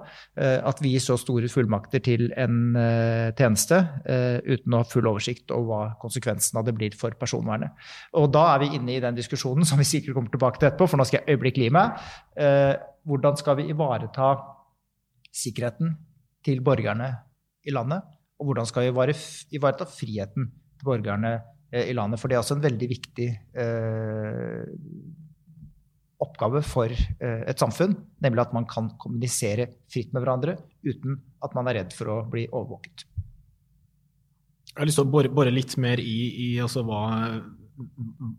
Eh, 0.41 0.59
at 0.67 0.81
vi 0.83 0.95
gir 0.95 1.03
så 1.05 1.17
store 1.21 1.51
fullmakter 1.53 2.03
til 2.05 2.27
en 2.41 2.77
eh, 2.79 3.29
tjeneste 3.39 3.79
eh, 4.03 4.39
uten 4.43 4.75
å 4.75 4.83
ha 4.83 4.89
full 4.89 5.07
oversikt 5.13 5.55
over 5.55 5.69
hva 5.69 5.83
konsekvensen 6.03 6.59
av 6.59 6.67
det 6.67 6.75
blir 6.79 6.97
for 6.99 7.15
personvernet. 7.19 7.75
Og 8.19 8.33
da 8.35 8.49
er 8.55 8.65
vi 8.65 8.73
inne 8.79 8.97
i 8.97 9.03
den 9.05 9.19
diskusjonen 9.19 9.69
som 9.69 9.81
vi 9.81 9.87
sikkert 9.89 10.19
kommer 10.19 10.35
tilbake 10.35 10.59
til 10.59 10.71
etterpå, 10.71 10.91
for 10.91 11.01
nå 11.01 11.07
skal 11.07 11.23
jeg 11.23 11.37
øyeblikkelig 11.37 11.71
meg. 11.75 12.03
Hvordan 13.07 13.39
skal 13.39 13.57
vi 13.59 13.69
ivareta 13.71 14.35
sikkerheten 15.33 15.97
til 16.45 16.63
borgerne 16.65 17.11
i 17.65 17.75
landet? 17.75 18.05
Og 18.41 18.51
hvordan 18.51 18.69
skal 18.69 18.89
vi 18.89 19.17
ivareta 19.57 19.87
friheten 19.89 20.51
til 20.79 20.87
borgerne 20.87 21.37
i 21.73 21.95
landet? 21.97 22.21
For 22.21 22.29
det 22.29 22.37
er 22.37 22.43
også 22.43 22.59
en 22.59 22.65
veldig 22.65 22.89
viktig 22.91 23.29
oppgave 26.23 26.63
for 26.67 26.93
eh, 26.93 27.43
et 27.51 27.61
samfunn, 27.61 27.95
nemlig 28.23 28.45
at 28.45 28.53
man 28.57 28.67
kan 28.71 28.91
kommunisere 29.01 29.69
fritt 29.91 30.13
med 30.15 30.25
hverandre 30.25 30.57
uten 30.87 31.19
at 31.43 31.57
man 31.57 31.71
er 31.71 31.81
redd 31.81 31.97
for 31.97 32.13
å 32.13 32.19
bli 32.31 32.47
overvåket. 32.51 33.07
Jeg 34.73 34.79
har 34.79 34.89
lyst 34.89 35.01
til 35.03 35.09
å 35.11 35.25
bore 35.35 35.53
litt 35.53 35.75
mer 35.83 36.01
i, 36.01 36.19
i 36.47 36.49
altså 36.63 36.85
hva, 36.87 37.03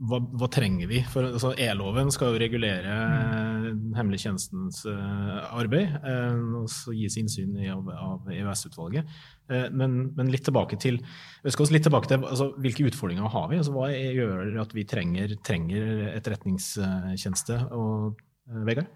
hva, 0.10 0.20
hva, 0.20 0.48
trenger 0.52 0.90
vi? 0.90 1.02
For 1.10 1.28
altså, 1.28 1.54
E-loven 1.60 2.12
skal 2.14 2.34
jo 2.34 2.40
regulere 2.42 2.94
mm. 2.94 3.94
hemmelig 3.98 4.22
tjenestens 4.24 4.84
uh, 4.88 5.44
arbeid 5.54 5.94
uh, 6.04 6.62
og 6.62 6.70
så 6.72 6.96
gis 6.96 7.18
innsyn 7.22 7.58
i, 7.60 7.68
av, 7.74 7.90
av 7.94 8.32
EØS-utvalget. 8.34 9.10
Uh, 9.52 9.68
men, 9.76 10.00
men, 10.18 10.32
litt 10.34 10.46
tilbake 10.48 10.80
til, 10.82 11.02
også 11.48 11.70
litt 11.74 11.88
tilbake 11.88 12.12
til 12.12 12.24
altså, 12.24 12.52
hvilke 12.64 12.88
utfordringer 12.90 13.32
har 13.34 13.52
vi? 13.52 13.60
Altså, 13.62 13.76
hva 13.76 13.92
gjør 13.92 14.58
at 14.64 14.74
vi 14.78 14.88
trenger, 14.90 15.36
trenger 15.46 16.10
etterretningstjeneste? 16.14 17.60
Og, 17.78 18.20
Vegard? 18.68 18.90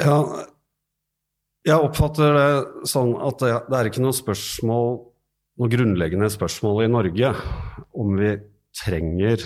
Ja, 0.00 0.16
jeg 1.68 1.76
oppfatter 1.76 2.34
det 2.34 2.88
sånn 2.88 3.12
at 3.20 3.42
det, 3.42 3.52
det 3.68 3.78
er 3.78 3.90
ikke 3.90 4.02
noe 4.02 4.16
spørsmål 4.16 5.00
noe 5.60 5.68
grunnleggende 5.68 6.30
spørsmål 6.32 6.86
i 6.86 6.92
Norge 6.92 7.34
om 8.00 8.14
vi 8.16 8.32
trenger 8.76 9.42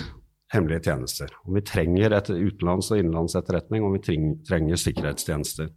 hemmelige 0.53 0.83
tjenester. 0.89 1.31
Om 1.45 1.57
vi 1.57 1.63
trenger 1.65 2.13
et 2.13 2.29
utenlands- 2.29 2.91
og 2.91 3.01
innenlandsetterretning, 3.01 3.83
om 3.83 3.95
vi 3.97 4.03
trenger 4.45 4.79
sikkerhetstjenester. 4.79 5.71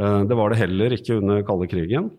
Eh, 0.00 0.20
det 0.28 0.38
var 0.38 0.50
det 0.50 0.60
heller 0.62 0.96
ikke 0.96 1.20
under 1.20 1.42
kalde 1.46 1.68
krigen. 1.70 2.10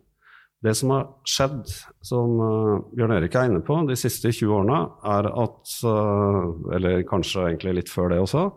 Det 0.64 0.76
som 0.80 0.94
har 0.96 1.08
skjedd, 1.28 1.68
som 2.06 2.36
eh, 2.40 2.84
Bjørn 2.96 3.16
Erik 3.18 3.36
er 3.36 3.52
inne 3.52 3.64
på, 3.66 3.78
de 3.90 3.98
siste 4.00 4.32
20 4.32 4.58
årene, 4.62 4.82
er 5.16 5.30
at 5.32 5.78
eh, 5.90 6.76
Eller 6.78 7.08
kanskje 7.10 7.48
egentlig 7.50 7.80
litt 7.82 7.94
før 7.94 8.14
det 8.14 8.22
også, 8.24 8.50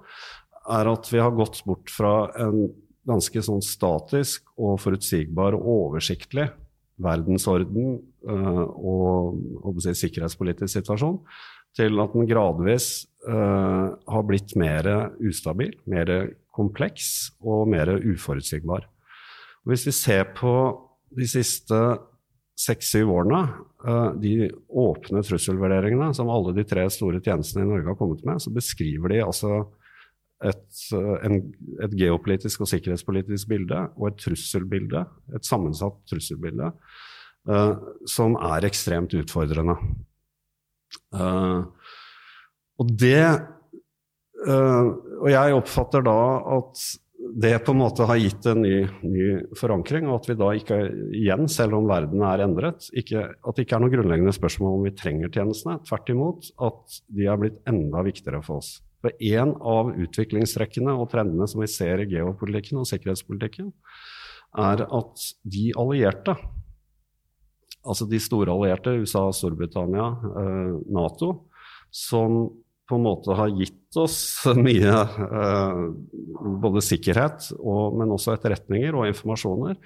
er 0.77 0.91
at 0.91 1.09
vi 1.13 1.23
har 1.23 1.35
gått 1.35 1.63
bort 1.67 1.91
fra 1.95 2.29
en 2.43 2.69
ganske 3.07 3.39
sånn 3.39 3.63
statisk 3.63 4.49
og 4.59 4.81
forutsigbar 4.83 5.55
og 5.55 5.67
oversiktlig 5.91 6.49
verdensorden 6.99 8.01
og, 8.27 9.37
og 9.63 9.79
si, 9.85 9.93
sikkerhetspolitisk 9.95 10.73
situasjon 10.73 11.21
til 11.77 12.01
at 12.01 12.17
den 12.17 12.29
gradvis 12.29 13.07
uh, 13.29 13.93
har 13.93 14.27
blitt 14.29 14.55
mer 14.59 14.89
ustabil, 15.21 15.75
mer 15.91 16.13
kompleks 16.57 17.31
og 17.45 17.69
mer 17.69 17.93
uforutsigbar. 18.01 18.87
Og 19.65 19.73
hvis 19.73 19.87
vi 19.89 19.95
ser 19.97 20.29
på 20.37 20.53
de 21.17 21.29
siste 21.29 21.81
seks-syv 22.57 23.13
årene, 23.13 23.43
uh, 23.85 24.13
de 24.21 24.49
åpne 24.73 25.23
trusselvurderingene 25.27 26.13
som 26.17 26.33
alle 26.33 26.55
de 26.57 26.65
tre 26.69 26.87
store 26.93 27.21
tjenestene 27.21 27.67
i 27.67 27.71
Norge 27.75 27.93
har 27.93 27.99
kommet 28.01 28.25
med, 28.25 28.41
så 28.41 28.53
beskriver 28.55 29.13
de 29.13 29.25
altså 29.27 29.67
et, 30.45 30.65
en, 31.25 31.39
et 31.85 31.95
geopolitisk 31.97 32.65
og 32.65 32.69
sikkerhetspolitisk 32.73 33.49
bilde 33.49 33.87
og 33.97 34.11
et 34.11 34.19
trusselbilde, 34.25 35.05
et 35.37 35.49
sammensatt 35.49 36.01
trusselbilde, 36.09 36.73
uh, 37.53 37.73
som 38.09 38.41
er 38.41 38.69
ekstremt 38.69 39.17
utfordrende. 39.21 39.77
Uh, 41.15 41.67
og 42.77 42.93
det 43.01 43.25
uh, 44.47 44.89
Og 45.23 45.29
jeg 45.33 45.57
oppfatter 45.57 46.05
da 46.05 46.21
at 46.59 46.87
det 47.37 47.53
på 47.67 47.73
en 47.75 47.81
måte 47.81 48.07
har 48.07 48.19
gitt 48.21 48.47
en 48.49 48.61
ny, 48.63 48.77
ny, 49.03 49.25
forankring, 49.59 50.07
og 50.09 50.21
at 50.21 50.29
vi 50.31 50.37
da 50.39 50.51
ikke 50.57 50.79
igjen, 51.17 51.47
selv 51.51 51.79
om 51.79 51.89
verden 51.89 52.23
er 52.25 52.45
endret, 52.45 52.87
ikke, 52.97 53.25
at 53.35 53.57
det 53.57 53.67
ikke 53.67 53.79
er 53.79 53.83
noe 53.83 53.93
grunnleggende 53.93 54.35
spørsmål 54.37 54.77
om 54.79 54.85
vi 54.87 54.95
trenger 54.97 55.33
tjenestene. 55.35 55.81
Tvert 55.89 56.13
imot 56.13 56.51
at 56.69 56.99
de 57.17 57.27
er 57.29 57.41
blitt 57.41 57.59
enda 57.69 58.05
viktigere 58.07 58.43
for 58.47 58.63
oss. 58.63 58.77
For 59.05 59.17
en 59.33 59.57
av 59.59 59.93
utviklingstrekkene 59.93 60.95
og 60.97 61.11
trendene 61.13 61.49
som 61.51 61.65
vi 61.65 61.71
ser 61.71 62.03
i 62.03 62.09
geopolitikken 62.11 62.81
og 62.81 62.89
sikkerhetspolitikken, 62.91 63.73
er 64.57 64.87
at 64.87 65.27
de 65.45 65.67
allierte 65.77 66.37
altså 67.87 68.07
de 68.11 68.21
store 68.23 68.53
allierte, 68.53 68.95
USA, 69.01 69.29
Storbritannia, 69.35 70.07
eh, 70.43 70.73
Nato, 70.93 71.33
som 71.91 72.47
på 72.87 72.99
en 72.99 73.07
måte 73.07 73.35
har 73.35 73.55
gitt 73.59 73.97
oss 73.99 74.19
mye 74.67 74.93
eh, 74.95 75.81
både 76.63 76.83
sikkerhet, 76.85 77.51
og, 77.59 77.97
men 77.99 78.13
også 78.15 78.37
etterretninger 78.37 78.95
og 78.99 79.09
informasjoner. 79.11 79.79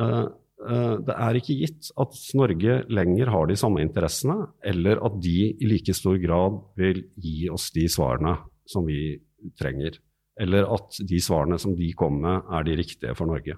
Eh, 0.00 0.26
det 0.56 1.14
er 1.14 1.36
ikke 1.36 1.58
gitt 1.58 1.90
at 2.00 2.16
Norge 2.38 2.78
lenger 2.88 3.28
har 3.28 3.48
de 3.48 3.58
samme 3.60 3.82
interessene, 3.84 4.38
eller 4.64 5.02
at 5.04 5.18
de 5.22 5.36
i 5.52 5.68
like 5.68 5.94
stor 5.94 6.16
grad 6.22 6.56
vil 6.80 7.04
gi 7.20 7.50
oss 7.52 7.68
de 7.76 7.84
svarene 7.92 8.38
som 8.66 8.86
vi 8.88 9.18
trenger. 9.60 10.00
Eller 10.40 10.66
at 10.72 10.96
de 11.08 11.20
svarene 11.22 11.58
som 11.60 11.76
de 11.76 11.90
kommer 11.96 12.24
med, 12.24 12.48
er 12.56 12.66
de 12.66 12.78
riktige 12.80 13.14
for 13.16 13.28
Norge. 13.28 13.56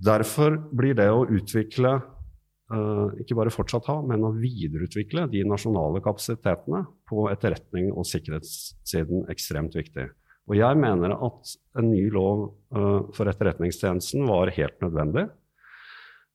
Derfor 0.00 0.56
blir 0.72 0.96
det 0.96 1.10
å 1.12 1.26
utvikle 1.28 1.98
ikke 2.70 3.34
bare 3.34 3.50
fortsatt 3.50 3.88
ha, 3.90 3.96
men 4.06 4.22
å 4.22 4.30
videreutvikle 4.36 5.24
de 5.32 5.42
nasjonale 5.48 6.02
kapasitetene 6.04 6.84
på 7.10 7.24
etterretning 7.32 7.90
og 7.90 8.06
sikkerhetssiden 8.06 9.24
ekstremt 9.32 9.74
viktig. 9.74 10.06
Og 10.50 10.56
jeg 10.58 10.78
mener 10.82 11.14
at 11.14 11.54
en 11.78 11.90
ny 11.92 12.04
lov 12.10 12.48
uh, 12.74 13.06
for 13.14 13.30
Etterretningstjenesten 13.30 14.26
var 14.26 14.50
helt 14.56 14.78
nødvendig. 14.82 15.26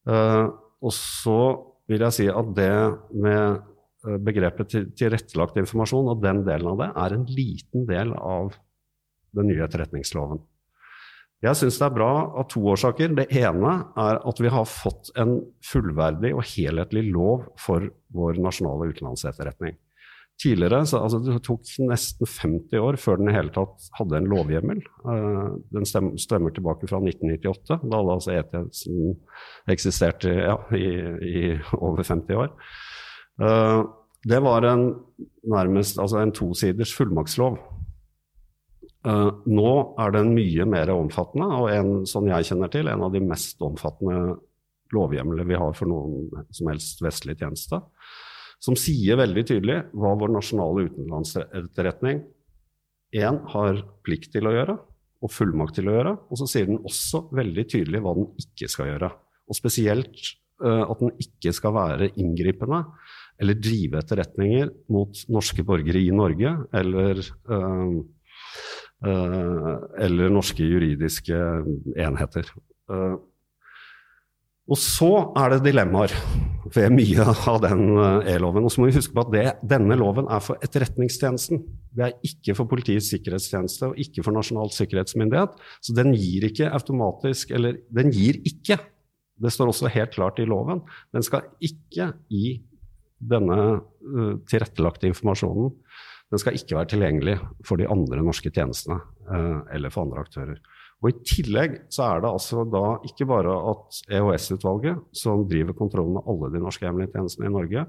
Uh, 0.08 0.52
og 0.84 0.94
så 0.96 1.40
vil 1.90 2.06
jeg 2.06 2.16
si 2.16 2.28
at 2.32 2.52
det 2.58 2.74
med 3.16 3.64
begrepet 4.26 4.70
til, 4.70 4.90
tilrettelagt 4.98 5.58
informasjon 5.58 6.12
og 6.14 6.22
den 6.22 6.44
delen 6.46 6.70
av 6.74 6.82
det 6.82 6.90
er 7.04 7.16
en 7.16 7.26
liten 7.30 7.88
del 7.90 8.14
av 8.16 8.54
den 9.36 9.50
nye 9.50 9.66
etterretningsloven. 9.66 10.44
Jeg 11.44 11.60
syns 11.60 11.78
det 11.78 11.86
er 11.86 11.96
bra 11.98 12.12
av 12.40 12.46
to 12.50 12.62
årsaker. 12.72 13.12
Det 13.18 13.26
ene 13.36 13.74
er 14.00 14.20
at 14.24 14.40
vi 14.42 14.52
har 14.52 14.68
fått 14.70 15.12
en 15.20 15.38
fullverdig 15.66 16.32
og 16.34 16.46
helhetlig 16.48 17.10
lov 17.12 17.50
for 17.62 17.90
vår 18.16 18.40
nasjonale 18.42 18.88
utenlandsetterretning. 18.94 19.76
Tidligere, 20.42 20.82
så, 20.84 21.00
altså, 21.00 21.20
Det 21.24 21.38
tok 21.46 21.70
nesten 21.88 22.28
50 22.28 22.82
år 22.84 22.98
før 23.00 23.22
den 23.22 23.30
i 23.32 23.36
hele 23.36 23.54
tatt 23.56 23.86
hadde 23.96 24.18
en 24.20 24.28
lovhjemmel. 24.32 24.82
Uh, 25.08 25.56
den 25.72 25.88
stemmer, 25.88 26.52
tilbake 26.52 26.90
fra 26.90 27.00
1998. 27.00 27.78
Da 27.86 28.02
hadde 28.02 28.16
altså 28.18 28.34
E-tjenesten 28.36 29.14
eksistert 29.72 30.28
ja, 30.28 30.58
i, 30.76 30.90
i, 31.24 31.46
over 31.80 32.04
50 32.04 32.42
år. 32.42 32.52
Uh, 33.40 33.88
det 34.28 34.42
var 34.44 34.68
en, 34.68 34.90
nærmest 35.48 36.00
altså 36.02 36.20
en 36.20 36.36
tosiders 36.36 36.92
fullmaktslov. 36.98 37.60
Uh, 39.06 39.30
nå 39.46 39.72
er 40.02 40.14
den 40.16 40.34
mye 40.34 40.66
mer 40.70 40.90
omfattende, 40.96 41.48
og 41.62 41.70
en, 41.70 41.96
sånn 42.10 42.30
jeg 42.32 42.50
kjenner 42.50 42.72
til, 42.74 42.90
en 42.90 43.06
av 43.06 43.14
de 43.14 43.22
mest 43.22 43.62
omfattende 43.66 44.40
lovhjemler 44.96 45.46
vi 45.50 45.58
har 45.60 45.74
for 45.78 45.90
noen 45.90 46.48
som 46.54 46.70
helst 46.72 47.02
vestlig 47.06 47.38
tjeneste 47.40 47.82
som 48.66 48.78
sier 48.80 49.20
veldig 49.20 49.44
tydelig 49.48 49.82
hva 49.96 50.14
vår 50.20 50.34
nasjonale 50.36 50.88
utenlandsetterretning 50.90 52.24
én 53.16 53.38
har 53.54 53.82
plikt 54.06 54.34
til 54.34 54.50
å 54.50 54.54
gjøre, 54.56 54.76
og 55.24 55.32
fullmakt 55.32 55.78
til 55.78 55.88
å 55.90 55.94
gjøre. 55.96 56.16
Og 56.30 56.40
så 56.42 56.48
sier 56.50 56.68
den 56.68 56.82
også 56.84 57.28
veldig 57.36 57.66
tydelig 57.72 58.02
hva 58.04 58.16
den 58.18 58.28
ikke 58.42 58.68
skal 58.72 58.90
gjøre. 58.90 59.12
Og 59.48 59.58
spesielt 59.58 60.18
uh, 60.64 60.84
at 60.84 61.00
den 61.04 61.14
ikke 61.22 61.54
skal 61.56 61.76
være 61.78 62.12
inngripende 62.20 62.82
eller 63.42 63.60
drive 63.60 64.00
etterretninger 64.02 64.72
mot 64.96 65.24
norske 65.32 65.64
borgere 65.68 66.02
i 66.02 66.12
Norge 66.16 66.52
eller 66.76 67.22
uh, 67.22 68.02
eller 69.04 70.32
norske 70.34 70.64
juridiske 70.64 71.36
enheter. 72.00 72.48
og 74.66 74.78
så 74.80 75.12
er 75.38 75.52
det 75.52 75.66
dilemmaer 75.68 76.16
ved 76.74 76.94
mye 76.96 77.26
av 77.50 77.60
den 77.64 77.84
eh, 77.94 78.32
e-loven. 78.36 78.66
Og 78.66 78.74
så 78.74 78.82
må 78.82 78.90
vi 78.90 78.98
huske 78.98 79.14
på 79.16 79.26
at 79.26 79.34
det, 79.34 79.46
denne 79.76 79.98
loven 80.00 80.30
er 80.32 80.42
for 80.44 80.62
Etterretningstjenesten. 80.66 81.62
Det 81.96 82.08
er 82.08 82.16
ikke 82.26 82.56
for 82.58 82.70
Politiets 82.72 83.12
sikkerhetstjeneste 83.14 83.92
og 83.92 84.00
ikke 84.02 84.26
for 84.26 84.36
Nasjonal 84.36 84.72
sikkerhetsmyndighet. 84.76 85.58
Så 85.86 85.96
den 85.98 86.14
gir 86.18 86.48
ikke 86.50 86.72
automatisk 86.74 87.54
Eller 87.56 87.80
den 87.94 88.12
gir 88.16 88.40
ikke, 88.48 88.80
det 89.42 89.52
står 89.52 89.72
også 89.72 89.92
helt 89.92 90.16
klart 90.16 90.40
i 90.40 90.48
loven, 90.48 90.82
den 91.14 91.26
skal 91.26 91.50
ikke 91.64 92.14
gi 92.32 92.62
denne 93.26 93.58
uh, 93.80 94.34
tilrettelagte 94.48 95.08
informasjonen 95.10 95.72
den 96.34 96.42
skal 96.42 96.58
ikke 96.58 96.80
være 96.80 96.92
tilgjengelig 96.94 97.36
for 97.68 97.80
de 97.80 97.88
andre 97.92 98.24
norske 98.26 98.52
tjenestene 98.54 98.98
uh, 99.30 99.62
eller 99.74 99.94
for 99.94 100.08
andre 100.08 100.24
aktører. 100.26 100.62
Og 101.04 101.12
I 101.12 101.18
tillegg 101.28 101.76
så 101.94 102.08
er 102.08 102.24
det 102.24 102.32
altså 102.32 102.64
da 102.72 102.86
ikke 103.06 103.28
bare 103.30 103.54
at 103.72 104.00
EOS-utvalget, 104.16 105.02
som 105.14 105.44
driver 105.50 105.76
kontrollen 105.78 106.16
med 106.16 106.32
alle 106.32 106.50
de 106.56 106.64
norske 106.64 106.88
hemmelige 106.88 107.14
tjenestene 107.14 107.50
i 107.50 107.54
Norge, 107.54 107.84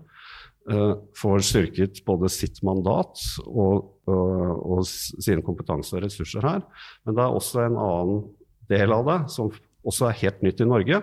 uh, 0.72 0.94
får 1.16 1.46
styrket 1.48 2.02
både 2.08 2.30
sitt 2.32 2.60
mandat 2.66 3.22
og, 3.46 3.94
og, 4.10 4.34
og, 4.58 4.82
sine 4.86 5.44
kompetanse 5.46 5.96
og 5.96 6.04
ressurser 6.04 6.44
her, 6.44 6.66
men 7.06 7.16
det 7.16 7.24
er 7.24 7.40
også 7.40 7.64
en 7.64 7.80
annen 7.80 8.26
del 8.70 8.92
av 8.92 9.08
det 9.08 9.20
som 9.32 9.48
også 9.86 10.10
er 10.10 10.20
helt 10.24 10.44
nytt 10.44 10.60
i 10.60 10.68
Norge. 10.68 11.00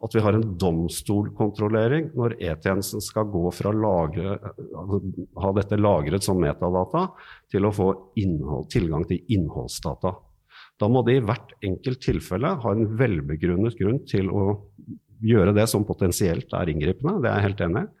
At 0.00 0.14
vi 0.16 0.22
har 0.24 0.36
en 0.36 0.46
domstolkontrollering 0.56 2.10
når 2.16 2.38
E-tjenesten 2.40 3.02
skal 3.04 3.28
gå 3.28 3.42
fra 3.52 3.72
å 3.74 3.92
altså, 4.08 5.00
ha 5.44 5.52
dette 5.58 5.76
lagret 5.76 6.24
som 6.24 6.40
metadata 6.40 7.10
til 7.52 7.68
å 7.68 7.74
få 7.74 7.90
innhold, 8.22 8.70
tilgang 8.72 9.04
til 9.08 9.20
innholdsdata. 9.36 10.14
Da 10.80 10.88
må 10.88 11.04
de 11.04 11.18
i 11.18 11.24
hvert 11.24 11.52
enkelt 11.66 12.00
tilfelle 12.00 12.54
ha 12.62 12.72
en 12.72 12.88
velbegrunnet 12.96 13.76
grunn 13.76 14.00
til 14.08 14.32
å 14.32 14.46
gjøre 15.20 15.52
det 15.52 15.68
som 15.68 15.84
potensielt 15.84 16.52
er 16.56 16.72
inngripende, 16.72 17.20
det 17.20 17.28
er 17.28 17.38
jeg 17.38 17.48
helt 17.50 17.64
enig 17.68 17.84
i. 17.84 17.92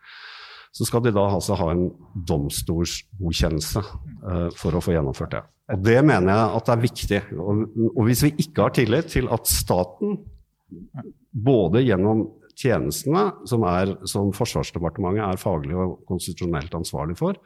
Så 0.70 0.86
skal 0.86 1.02
de 1.02 1.12
da 1.12 1.24
altså 1.26 1.56
ha 1.58 1.72
en 1.72 1.88
domstolsgodkjennelse 2.30 3.80
uh, 3.82 4.48
for 4.56 4.76
å 4.78 4.82
få 4.84 4.94
gjennomført 4.94 5.34
det. 5.34 5.40
Og 5.74 5.82
Det 5.86 5.96
mener 6.06 6.30
jeg 6.30 6.60
at 6.60 6.70
er 6.70 6.84
viktig. 6.84 7.20
Og, 7.34 7.64
og 7.90 8.04
hvis 8.06 8.22
vi 8.26 8.30
ikke 8.46 8.68
har 8.68 8.74
tillit 8.74 9.10
til 9.10 9.28
at 9.34 9.50
staten, 9.50 10.20
både 11.30 11.84
gjennom 11.86 12.26
tjenestene, 12.60 13.30
som, 13.48 13.64
er, 13.68 13.94
som 14.08 14.32
Forsvarsdepartementet 14.36 15.24
er 15.24 15.40
faglig 15.40 15.76
og 15.78 16.00
konstitusjonelt 16.08 16.74
ansvarlig 16.76 17.16
for, 17.18 17.38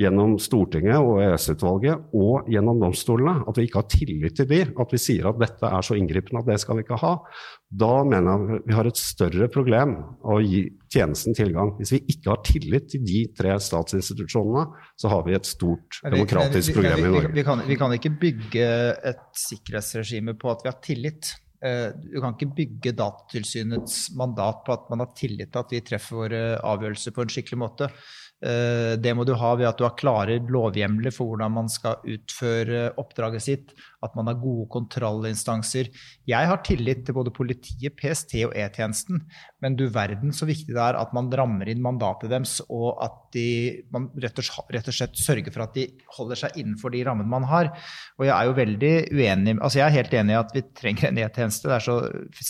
gjennom 0.00 0.36
Stortinget 0.42 0.98
og 0.98 1.20
EØS-utvalget, 1.22 2.08
og 2.18 2.48
gjennom 2.50 2.80
domstolene, 2.82 3.44
at 3.48 3.58
vi 3.58 3.66
ikke 3.68 3.80
har 3.80 3.90
tillit 3.92 4.36
til 4.38 4.48
de, 4.50 4.60
at 4.66 4.94
vi 4.94 5.00
sier 5.00 5.28
at 5.30 5.38
dette 5.42 5.70
er 5.70 5.86
så 5.86 5.98
inngripende 5.98 6.42
at 6.42 6.50
det 6.50 6.58
skal 6.62 6.78
vi 6.78 6.86
ikke 6.86 6.98
ha, 7.02 7.12
da 7.74 7.92
mener 8.06 8.30
jeg 8.54 8.62
vi 8.68 8.76
har 8.76 8.88
et 8.90 9.00
større 9.00 9.48
problem 9.54 9.96
å 10.22 10.38
gi 10.42 10.64
tjenesten 10.94 11.34
tilgang. 11.34 11.74
Hvis 11.78 11.94
vi 11.96 12.02
ikke 12.14 12.30
har 12.30 12.42
tillit 12.46 12.90
til 12.92 13.02
de 13.06 13.24
tre 13.34 13.56
statsinstitusjonene, 13.62 14.66
så 15.00 15.10
har 15.10 15.24
vi 15.26 15.34
et 15.38 15.48
stort 15.48 15.98
demokratisk 16.04 16.78
problem 16.78 17.06
i 17.08 17.14
Norge. 17.16 17.32
Vi 17.34 17.46
kan, 17.46 17.64
vi 17.66 17.78
kan 17.80 17.94
ikke 17.96 18.14
bygge 18.22 18.68
et 19.10 19.24
sikkerhetsregime 19.46 20.36
på 20.38 20.52
at 20.52 20.62
vi 20.62 20.70
har 20.70 20.78
tillit. 20.84 21.34
Eh, 21.64 21.90
du 21.96 22.18
kan 22.20 22.34
ikke 22.34 22.50
bygge 22.58 22.92
Datatilsynets 22.98 24.10
mandat 24.18 24.64
på 24.66 24.74
at 24.74 24.90
man 24.92 25.00
har 25.04 25.14
tillit 25.16 25.52
til 25.52 25.62
at 25.62 25.72
vi 25.72 25.80
treffer 25.86 26.18
våre 26.18 26.42
avgjørelser 26.60 27.14
på 27.16 27.24
en 27.24 27.32
skikkelig 27.32 27.60
måte. 27.62 27.88
Eh, 28.44 28.94
det 29.00 29.14
må 29.16 29.24
du 29.24 29.32
ha 29.38 29.54
ved 29.56 29.68
at 29.68 29.78
du 29.78 29.86
har 29.86 29.96
klare 29.96 30.36
lovhjemler 30.42 31.14
for 31.14 31.30
hvordan 31.30 31.54
man 31.54 31.70
skal 31.72 32.02
utføre 32.02 32.90
oppdraget 33.00 33.44
sitt. 33.44 33.74
At 34.04 34.16
man 34.18 34.28
har 34.28 34.36
gode 34.36 34.66
kontrollinstanser. 34.74 35.88
Jeg 36.28 36.48
har 36.50 36.60
tillit 36.66 37.06
til 37.06 37.16
både 37.16 37.32
politiet, 37.32 37.94
PST 37.96 38.36
og 38.44 38.52
E-tjenesten. 38.58 39.22
Men 39.64 39.78
du 39.78 39.86
verden 39.88 40.34
så 40.36 40.48
viktig 40.48 40.74
det 40.74 40.82
er 40.82 40.98
at 41.00 41.14
man 41.16 41.30
rammer 41.32 41.70
inn 41.72 41.80
mandatet 41.84 42.28
deres, 42.32 42.58
og 42.68 43.00
at 43.04 43.16
de, 43.32 43.46
man 43.94 44.10
rett 44.20 44.42
og, 44.42 44.50
rett 44.74 44.90
og, 44.92 44.96
slett 44.98 45.16
sørger 45.18 45.54
for 45.54 45.64
at 45.64 45.78
de 45.78 45.86
holder 46.18 46.42
seg 46.42 46.60
innenfor 46.60 46.92
de 46.92 47.00
rammene 47.08 47.32
man 47.32 47.48
har. 47.48 47.72
Og 48.18 48.28
jeg 48.28 48.34
er 48.34 48.50
jo 48.50 48.58
veldig 48.58 48.92
uenig 49.14 49.56
Altså 49.64 49.80
jeg 49.80 49.86
er 49.86 49.96
helt 49.96 50.14
enig 50.18 50.34
i 50.34 50.40
at 50.42 50.52
vi 50.52 50.64
trenger 50.76 51.08
en 51.08 51.22
E-tjeneste. 51.24 51.70
Det 51.70 51.78
er 51.78 51.88
så 51.88 51.96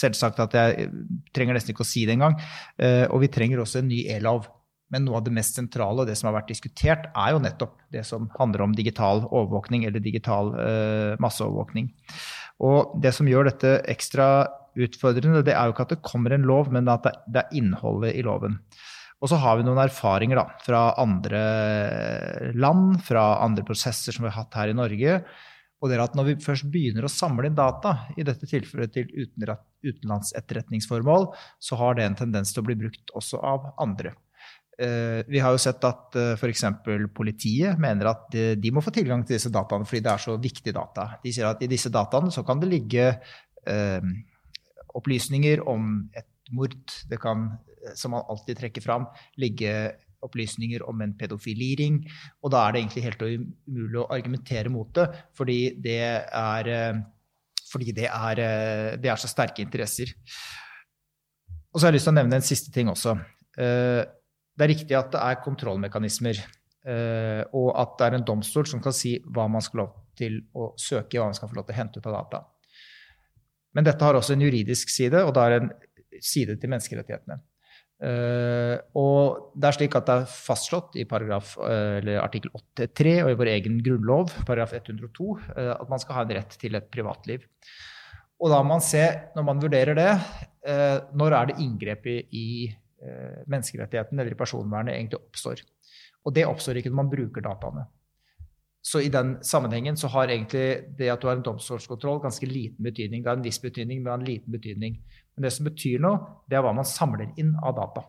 selvsagt 0.02 0.42
at 0.42 0.58
jeg 0.58 0.90
trenger 1.36 1.54
nesten 1.54 1.76
ikke 1.76 1.86
å 1.86 1.92
si 1.92 2.02
det 2.08 2.18
engang. 2.18 2.34
Eh, 2.82 3.06
og 3.06 3.22
vi 3.22 3.30
trenger 3.30 3.62
også 3.62 3.84
en 3.84 3.90
ny 3.92 4.02
e-lov. 4.16 4.50
Men 4.92 5.06
noe 5.06 5.18
av 5.18 5.24
det 5.26 5.32
mest 5.34 5.56
sentrale 5.56 6.02
og 6.02 6.08
det 6.08 6.16
som 6.18 6.28
har 6.28 6.36
vært 6.38 6.50
diskutert, 6.52 7.08
er 7.16 7.32
jo 7.34 7.42
nettopp 7.42 7.78
det 7.94 8.04
som 8.06 8.28
handler 8.38 8.66
om 8.66 8.74
digital 8.76 9.24
overvåkning 9.30 9.86
eller 9.88 10.02
digital 10.04 10.52
uh, 10.54 11.14
masseovervåkning. 11.22 11.88
Og 12.64 12.98
det 13.02 13.14
som 13.16 13.28
gjør 13.28 13.48
dette 13.48 13.78
ekstra 13.90 14.28
utfordrende, 14.74 15.42
det 15.46 15.54
er 15.54 15.66
jo 15.66 15.74
ikke 15.74 15.86
at 15.86 15.94
det 15.96 16.04
kommer 16.06 16.34
en 16.34 16.46
lov, 16.46 16.70
men 16.74 16.90
at 16.90 17.06
det 17.30 17.42
er 17.42 17.56
innholdet 17.58 18.14
i 18.18 18.22
loven. 18.26 18.60
Og 19.22 19.30
så 19.30 19.38
har 19.40 19.56
vi 19.56 19.64
noen 19.64 19.80
erfaringer 19.80 20.36
da, 20.36 20.44
fra 20.60 20.84
andre 21.00 21.42
land, 22.60 22.98
fra 23.06 23.38
andre 23.44 23.64
prosesser 23.66 24.12
som 24.12 24.26
vi 24.26 24.32
har 24.32 24.42
hatt 24.42 24.58
her 24.58 24.72
i 24.72 24.76
Norge. 24.76 25.20
Og 25.80 25.88
det 25.88 25.96
er 25.96 26.04
at 26.04 26.16
når 26.16 26.28
vi 26.28 26.34
først 26.44 26.66
begynner 26.72 27.06
å 27.06 27.12
samle 27.12 27.48
inn 27.48 27.56
data, 27.56 27.94
i 28.20 28.26
dette 28.26 28.48
tilfellet 28.48 28.92
til 28.94 29.08
utenlandsetterretningsformål, 29.84 31.30
så 31.60 31.78
har 31.80 31.96
det 31.96 32.06
en 32.08 32.18
tendens 32.24 32.52
til 32.52 32.62
å 32.62 32.68
bli 32.68 32.76
brukt 32.84 33.14
også 33.16 33.40
av 33.44 33.72
andre. 33.80 34.14
Eh, 34.74 35.22
vi 35.30 35.38
har 35.38 35.54
jo 35.54 35.60
sett 35.62 35.84
at 35.86 36.16
eh, 36.18 36.32
f.eks. 36.34 36.64
politiet 37.14 37.78
mener 37.78 38.08
at 38.10 38.24
de, 38.32 38.46
de, 38.58 38.72
må 38.74 38.82
få 38.82 38.90
tilgang 38.94 39.22
til 39.22 39.36
disse 39.36 39.52
dataene 39.54 39.86
fordi 39.86 40.02
det 40.02 40.10
er 40.10 40.22
så 40.24 40.34
viktige 40.40 40.74
data. 40.74 41.12
De 41.22 41.32
sier 41.34 41.46
at 41.46 41.62
i 41.62 41.70
disse 41.70 41.92
dataene 41.94 42.32
så 42.34 42.42
kan 42.46 42.62
det 42.62 42.72
ligge 42.72 43.04
uh, 43.70 44.08
opplysninger 44.98 45.62
om 45.70 46.08
et 46.16 46.50
mord. 46.54 46.74
Det 47.10 47.20
kan, 47.22 47.52
som 47.94 48.16
man 48.16 48.26
alltid 48.32 48.58
trekker 48.58 48.82
fram, 48.82 49.06
ligge 49.38 49.70
opplysninger 50.26 50.82
om 50.88 51.04
en 51.04 51.14
pedofiliring. 51.20 52.00
Og 52.42 52.50
da 52.54 52.64
er 52.64 52.74
det 52.74 52.82
egentlig 52.82 53.06
helt 53.06 53.22
umulig 53.22 54.02
å 54.02 54.08
argumentere 54.10 54.72
mot 54.72 54.90
det, 54.96 55.06
fordi 55.36 55.58
det 55.84 56.00
er, 56.00 56.70
fordi 57.68 57.94
det 57.94 58.08
er, 58.08 58.42
det 58.98 59.12
er 59.12 59.20
så 59.20 59.30
sterke 59.30 59.62
interesser. 59.62 60.14
Og 61.70 61.78
så 61.78 61.86
har 61.86 61.92
jeg 61.92 62.00
lyst 62.00 62.08
til 62.08 62.14
å 62.14 62.18
nevne 62.18 62.40
en 62.40 62.46
siste 62.46 62.74
ting 62.74 62.90
også. 62.90 63.18
Uh, 63.58 64.02
det 64.54 64.66
er 64.66 64.70
riktig 64.70 64.96
at 64.98 65.10
det 65.14 65.20
er 65.20 65.40
kontrollmekanismer, 65.42 66.40
eh, 66.86 67.42
og 67.56 67.70
at 67.80 67.96
det 67.98 68.06
er 68.06 68.18
en 68.18 68.26
domstol 68.26 68.68
som 68.70 68.82
kan 68.82 68.94
si 68.94 69.16
hva 69.24 69.48
man 69.50 69.64
skal 69.64 69.84
lov 69.84 69.96
til 70.18 70.38
å 70.54 70.72
søke 70.78 71.16
i, 71.16 71.20
hva 71.20 71.30
man 71.30 71.38
skal 71.38 71.50
få 71.50 71.58
lov 71.58 71.66
til 71.66 71.74
å 71.74 71.80
hente 71.80 71.98
ut 71.98 72.06
av 72.10 72.20
data. 72.20 72.44
Men 73.74 73.88
dette 73.88 74.06
har 74.06 74.14
også 74.14 74.36
en 74.36 74.44
juridisk 74.46 74.92
side, 74.94 75.24
og 75.26 75.34
det 75.34 75.42
er 75.42 75.56
en 75.58 75.72
side 76.22 76.54
til 76.62 76.70
menneskerettighetene. 76.70 77.40
Uh, 78.04 78.76
og 78.98 79.54
det 79.56 79.68
er 79.68 79.76
slik 79.76 79.94
at 79.96 80.08
det 80.08 80.14
er 80.18 80.28
fastslått 80.28 80.96
i 80.98 81.06
paragraf, 81.08 81.54
uh, 81.62 82.02
artikkel 82.20 82.50
8.3 82.52 83.14
og 83.22 83.30
i 83.30 83.36
vår 83.38 83.50
egen 83.52 83.78
grunnlov, 83.86 84.34
paragraf 84.44 84.74
102, 84.76 85.28
uh, 85.54 85.70
at 85.78 85.90
man 85.90 86.02
skal 86.02 86.18
ha 86.18 86.24
en 86.26 86.34
rett 86.36 86.56
til 86.60 86.76
et 86.76 86.90
privatliv. 86.92 87.46
Og 88.42 88.50
da 88.52 88.60
må 88.60 88.74
man 88.74 88.84
se, 88.84 89.02
når 89.34 89.46
man 89.46 89.62
vurderer 89.62 89.96
det, 89.96 90.10
når 91.16 91.36
er 91.38 91.46
det 91.48 91.54
inngrepet 91.62 92.34
i 92.34 92.48
Eh, 92.66 92.83
menneskerettighetene 93.50 94.24
eller 94.24 94.38
personvernet 94.38 94.94
egentlig 94.94 95.20
oppstår. 95.20 95.60
Og 96.24 96.34
det 96.36 96.46
oppstår 96.48 96.80
ikke 96.80 96.92
når 96.92 97.00
man 97.02 97.12
bruker 97.12 97.44
dataene. 97.44 97.84
Så 98.84 99.00
i 99.00 99.08
den 99.08 99.38
sammenhengen 99.44 99.96
så 99.96 100.10
har 100.12 100.28
egentlig 100.28 100.90
det 100.98 101.08
at 101.08 101.22
du 101.22 101.30
har 101.30 101.38
en 101.38 101.44
domstolskontroll, 101.44 102.20
ganske 102.20 102.46
liten 102.48 102.84
betydning. 102.84 103.22
Det 103.24 103.30
har 103.30 103.38
en 103.38 103.46
viss 103.46 103.60
betydning, 103.62 104.02
men 104.02 104.04
det 104.04 104.12
har 104.12 104.20
en 104.20 104.28
liten 104.28 104.52
betydning. 104.52 104.98
Men 105.34 105.46
det 105.46 105.52
som 105.56 105.68
betyr 105.68 106.02
noe, 106.04 106.20
det 106.50 106.58
er 106.58 106.66
hva 106.66 106.74
man 106.76 106.88
samler 106.88 107.32
inn 107.40 107.54
av 107.64 107.78
data. 107.78 108.04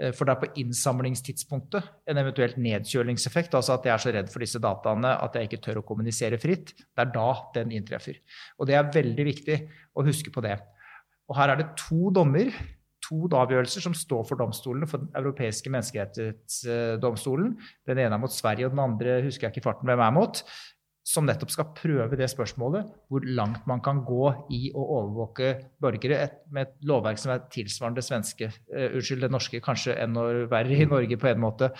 Eh, 0.00 0.14
for 0.16 0.24
det 0.24 0.32
er 0.32 0.40
på 0.40 0.62
innsamlingstidspunktet 0.62 2.08
en 2.08 2.22
eventuelt 2.22 2.56
nedkjølingseffekt, 2.62 3.56
altså 3.58 3.76
at 3.76 3.84
jeg 3.84 3.94
er 3.94 4.04
så 4.06 4.14
redd 4.16 4.32
for 4.32 4.44
disse 4.44 4.62
dataene 4.62 5.12
at 5.26 5.36
jeg 5.36 5.50
ikke 5.50 5.60
tør 5.66 5.82
å 5.82 5.86
kommunisere 5.90 6.40
fritt. 6.40 6.72
Det 6.72 7.04
er 7.04 7.12
da 7.12 7.28
den 7.58 7.76
inntreffer. 7.76 8.16
Og 8.56 8.70
det 8.70 8.78
er 8.78 8.92
veldig 8.94 9.28
viktig 9.28 9.60
å 9.92 10.08
huske 10.08 10.32
på 10.32 10.44
det. 10.46 10.56
Og 11.28 11.36
her 11.36 11.52
er 11.52 11.60
det 11.60 11.72
to 11.84 12.08
dommer, 12.16 12.48
to 13.08 13.28
avgjørelser, 13.40 13.84
som 13.84 13.96
står 13.96 14.24
for 14.28 14.40
domstolene, 14.40 14.88
for 14.88 15.02
Den 15.02 15.12
europeiske 15.16 15.72
menneskerettighetsdomstolen. 15.72 17.54
Den 17.88 18.02
ene 18.04 18.14
er 18.14 18.22
mot 18.22 18.32
Sverige, 18.32 18.68
og 18.68 18.76
den 18.76 18.84
andre 18.84 19.22
husker 19.24 19.48
jeg 19.48 19.56
ikke 19.56 19.70
farten 19.70 19.88
hvem 19.88 20.04
er 20.04 20.14
mot 20.14 20.44
som 21.08 21.24
nettopp 21.24 21.52
skal 21.52 21.70
prøve 21.76 22.18
det 22.20 22.28
spørsmålet, 22.28 22.88
hvor 23.08 23.24
langt 23.24 23.64
man 23.68 23.80
kan 23.84 24.02
gå 24.04 24.28
i 24.52 24.68
å 24.76 24.82
overvåke 24.98 25.54
borgere 25.80 26.20
med 26.52 26.66
et 26.66 26.88
lovverk 26.88 27.20
som 27.20 27.32
er 27.32 27.46
tilsvarende 27.52 28.02
det 28.02 28.08
svenske, 28.08 28.50
uh, 28.74 28.88
unnskyld, 28.90 29.24
det 29.24 29.32
norske, 29.32 29.62
kanskje 29.64 29.96
enda 30.02 30.26
verre 30.50 30.76
i 30.76 30.88
Norge 30.88 31.18
på 31.20 31.30
en 31.30 31.40
måte. 31.40 31.70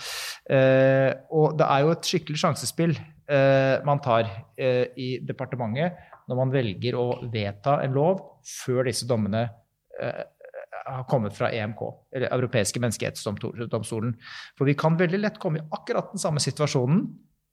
Uh, 0.48 1.12
og 1.36 1.58
det 1.60 1.68
er 1.68 1.84
jo 1.84 1.92
et 1.92 2.08
skikkelig 2.12 2.40
sjansespill 2.40 2.96
uh, 2.96 3.84
man 3.88 4.00
tar 4.04 4.30
i 4.58 5.10
departementet 5.24 5.98
når 6.28 6.38
man 6.38 6.52
velger 6.52 6.96
å 6.98 7.06
vedta 7.32 7.78
en 7.84 7.94
lov 7.96 8.24
før 8.48 8.88
disse 8.88 9.06
dommene 9.08 9.46
har 10.88 11.06
kommet 11.10 11.36
fra 11.36 11.50
EMK, 11.52 11.80
eller 12.16 12.32
Europeiske 12.34 12.80
menneskerettighetsdomstolen. 12.82 14.14
For 14.58 14.68
vi 14.68 14.76
kan 14.78 14.98
veldig 14.98 15.20
lett 15.20 15.40
komme 15.42 15.60
i 15.60 15.66
akkurat 15.74 16.12
den 16.14 16.22
samme 16.22 16.42
situasjonen 16.42 17.02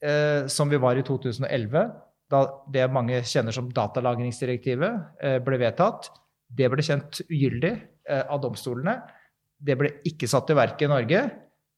eh, 0.04 0.46
som 0.52 0.72
vi 0.72 0.80
var 0.82 0.98
i 0.98 1.04
2011, 1.06 1.84
da 2.32 2.42
det 2.72 2.88
mange 2.90 3.20
kjenner 3.26 3.54
som 3.54 3.68
datalagringsdirektivet, 3.74 5.04
eh, 5.22 5.38
ble 5.44 5.60
vedtatt. 5.62 6.10
Det 6.46 6.70
ble 6.72 6.84
kjent 6.84 7.20
ugyldig 7.28 7.74
eh, 7.74 8.24
av 8.24 8.40
domstolene. 8.42 8.98
Det 9.56 9.76
ble 9.78 9.92
ikke 10.08 10.28
satt 10.30 10.50
i 10.50 10.58
verk 10.58 10.82
i 10.82 10.90
Norge. 10.90 11.22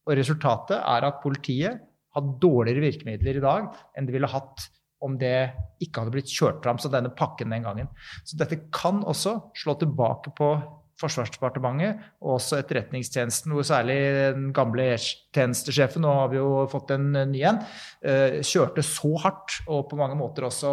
Og 0.08 0.16
resultatet 0.16 0.78
er 0.78 1.04
at 1.04 1.20
politiet 1.22 1.84
har 2.16 2.34
dårligere 2.40 2.86
virkemidler 2.86 3.38
i 3.38 3.44
dag 3.44 3.68
enn 3.96 4.08
de 4.08 4.14
ville 4.14 4.30
hatt 4.30 4.70
om 5.04 5.14
det 5.20 5.50
ikke 5.84 6.02
hadde 6.02 6.14
blitt 6.16 6.32
kjørt 6.32 6.62
fram 6.64 6.78
som 6.82 6.90
denne 6.90 7.12
pakken 7.14 7.52
den 7.54 7.66
gangen. 7.66 7.90
Så 8.26 8.38
dette 8.40 8.64
kan 8.74 9.04
også 9.06 9.36
slå 9.58 9.76
tilbake 9.78 10.32
på 10.38 10.48
Forsvarsdepartementet 10.98 12.00
og 12.24 12.36
også 12.36 12.60
Etterretningstjenesten, 12.62 13.54
hvor 13.54 13.66
særlig 13.66 13.98
den 14.34 14.48
gamle 14.56 14.90
tjenestesjefen, 15.34 16.02
nå 16.02 16.14
har 16.20 16.32
vi 16.32 16.40
jo 16.40 16.64
fått 16.70 16.94
en 16.96 17.12
ny 17.30 17.44
en, 17.46 17.60
eh, 18.02 18.40
kjørte 18.42 18.84
så 18.86 19.12
hardt 19.22 19.60
og 19.66 19.86
på 19.90 19.98
mange 20.00 20.18
måter 20.18 20.48
også 20.48 20.72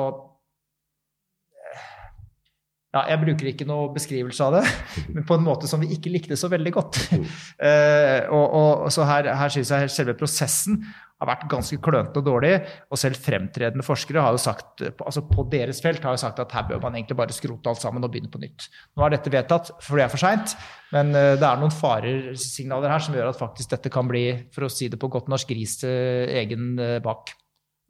ja, 2.95 3.03
Jeg 3.12 3.21
bruker 3.21 3.51
ikke 3.51 3.67
noe 3.67 3.89
beskrivelse 3.95 4.45
av 4.47 4.60
det, 4.60 4.63
men 5.13 5.27
på 5.27 5.38
en 5.38 5.45
måte 5.45 5.69
som 5.69 5.84
vi 5.84 5.91
ikke 5.95 6.13
likte 6.13 6.39
så 6.39 6.51
veldig 6.51 6.75
godt. 6.75 7.01
Uh, 7.55 8.21
og, 8.36 8.45
og, 8.86 8.91
så 8.91 9.05
her, 9.08 9.27
her 9.39 9.51
synes 9.51 9.69
jeg 9.71 9.91
selve 9.93 10.13
prosessen 10.17 10.81
har 11.21 11.29
vært 11.29 11.45
ganske 11.51 11.77
klønete 11.84 12.19
og 12.19 12.27
dårlig. 12.27 12.53
Og 12.91 12.99
selv 12.99 13.19
fremtredende 13.23 13.86
forskere 13.86 14.23
har 14.23 14.36
jo 14.36 14.41
sagt, 14.41 14.84
altså 14.84 15.23
på 15.29 15.45
deres 15.51 15.79
felt 15.84 16.03
har 16.05 16.15
jo 16.17 16.21
sagt 16.21 16.41
at 16.43 16.51
her 16.55 16.67
bør 16.69 16.81
man 16.84 16.97
egentlig 16.97 17.17
bare 17.19 17.36
skrote 17.36 17.71
alt 17.71 17.81
sammen 17.81 18.03
og 18.05 18.12
begynne 18.12 18.31
på 18.31 18.41
nytt. 18.41 18.67
Nå 18.95 19.05
er 19.05 19.15
dette 19.15 19.34
vedtatt, 19.34 19.71
for 19.86 19.97
det 19.99 20.05
er 20.05 20.12
for 20.12 20.21
seint, 20.21 20.58
men 20.95 21.15
eh, 21.15 21.34
det 21.39 21.47
er 21.47 21.62
noen 21.62 21.73
faresignaler 21.73 22.91
her 22.91 23.08
som 23.08 23.15
gjør 23.17 23.31
at 23.31 23.39
faktisk 23.39 23.71
dette 23.77 23.93
kan 23.93 24.12
bli, 24.12 24.27
for 24.55 24.67
å 24.67 24.71
si 24.71 24.91
det 24.91 24.99
på 25.01 25.12
godt 25.13 25.31
norsk, 25.31 25.55
ris 25.55 25.79
til 25.81 26.36
egen 26.43 26.75
eh, 26.84 26.99
bak. 27.05 27.31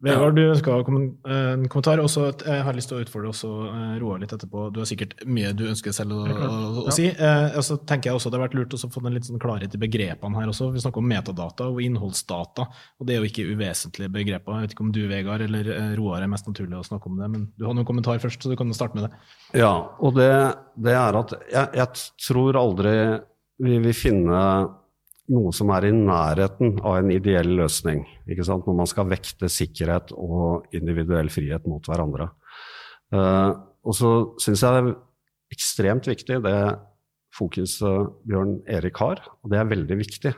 Vegard, 0.03 0.35
du 0.35 0.41
ønska 0.51 0.73
en 0.75 1.67
kommentar. 1.71 2.01
Også, 2.03 2.25
jeg 2.43 2.63
har 2.67 2.75
lyst 2.75 2.89
til 2.91 2.97
å 2.97 3.03
utfordre 3.05 3.29
også 3.31 3.51
eh, 3.69 3.93
Roar 4.01 4.19
litt 4.19 4.33
etterpå. 4.35 4.67
Du 4.75 4.81
har 4.81 4.89
sikkert 4.89 5.15
mye 5.23 5.53
du 5.55 5.63
ønsker 5.69 5.95
selv 5.95 6.17
å, 6.17 6.25
å, 6.27 6.83
å 6.83 6.93
si. 6.93 7.07
Eh, 7.07 7.55
så 7.63 7.77
tenker 7.87 8.11
jeg 8.11 8.19
også 8.19 8.31
Det 8.31 8.37
har 8.37 8.43
vært 8.43 8.57
lurt 8.59 8.75
å 8.75 8.79
få 8.91 9.03
en 9.05 9.15
litt 9.15 9.29
sånn 9.29 9.41
klarhet 9.41 9.77
i 9.77 9.81
begrepene 9.81 10.41
her 10.41 10.51
også. 10.51 10.67
Vi 10.75 10.83
snakker 10.83 10.99
om 10.99 11.07
metadata 11.09 11.69
og 11.71 11.79
innholdsdata, 11.85 12.67
og 12.99 13.07
det 13.07 13.15
er 13.15 13.23
jo 13.23 13.31
ikke 13.31 13.47
uvesentlige 13.55 14.11
begreper. 14.19 14.59
Jeg 14.59 14.67
vet 14.67 14.75
ikke 14.75 14.87
om 14.89 14.93
du, 14.99 15.01
Vegard, 15.09 15.45
eller 15.47 15.71
eh, 15.77 15.91
Roar 15.97 16.25
er 16.25 16.31
mest 16.35 16.51
naturlig 16.51 16.81
å 16.81 16.85
snakke 16.85 17.11
om 17.11 17.21
det, 17.21 17.31
men 17.31 17.49
du 17.55 17.67
har 17.67 17.77
noen 17.77 17.87
kommentar 17.87 18.19
først, 18.23 18.43
så 18.43 18.51
du 18.51 18.59
kan 18.59 18.75
starte 18.75 18.99
med 18.99 19.07
det. 19.07 19.23
Ja, 19.63 19.73
og 20.03 20.19
det, 20.19 20.31
det 20.75 20.97
er 20.99 21.21
at 21.23 21.37
jeg, 21.39 21.69
jeg 21.79 22.07
tror 22.27 22.59
aldri 22.59 22.97
vi 23.63 23.79
vil 23.79 23.95
finne 23.95 24.41
noe 25.33 25.51
som 25.55 25.71
er 25.73 25.87
i 25.87 25.93
nærheten 25.95 26.79
av 26.85 26.99
en 26.99 27.11
ideell 27.13 27.55
løsning. 27.59 28.03
Når 28.27 28.77
man 28.77 28.89
skal 28.89 29.09
vekte 29.09 29.49
sikkerhet 29.51 30.13
og 30.13 30.67
individuell 30.75 31.31
frihet 31.33 31.65
mot 31.69 31.85
hverandre. 31.85 32.29
Uh, 33.13 33.53
og 33.85 33.93
så 33.93 34.11
syns 34.41 34.63
jeg 34.65 34.73
det 34.75 34.81
er 34.81 35.55
ekstremt 35.55 36.09
viktig 36.09 36.41
det 36.43 36.57
fokuset 37.35 38.11
Bjørn 38.25 38.57
Erik 38.71 38.97
har, 39.01 39.21
og 39.43 39.51
det 39.51 39.59
er 39.59 39.69
veldig 39.69 39.97
viktig. 39.99 40.33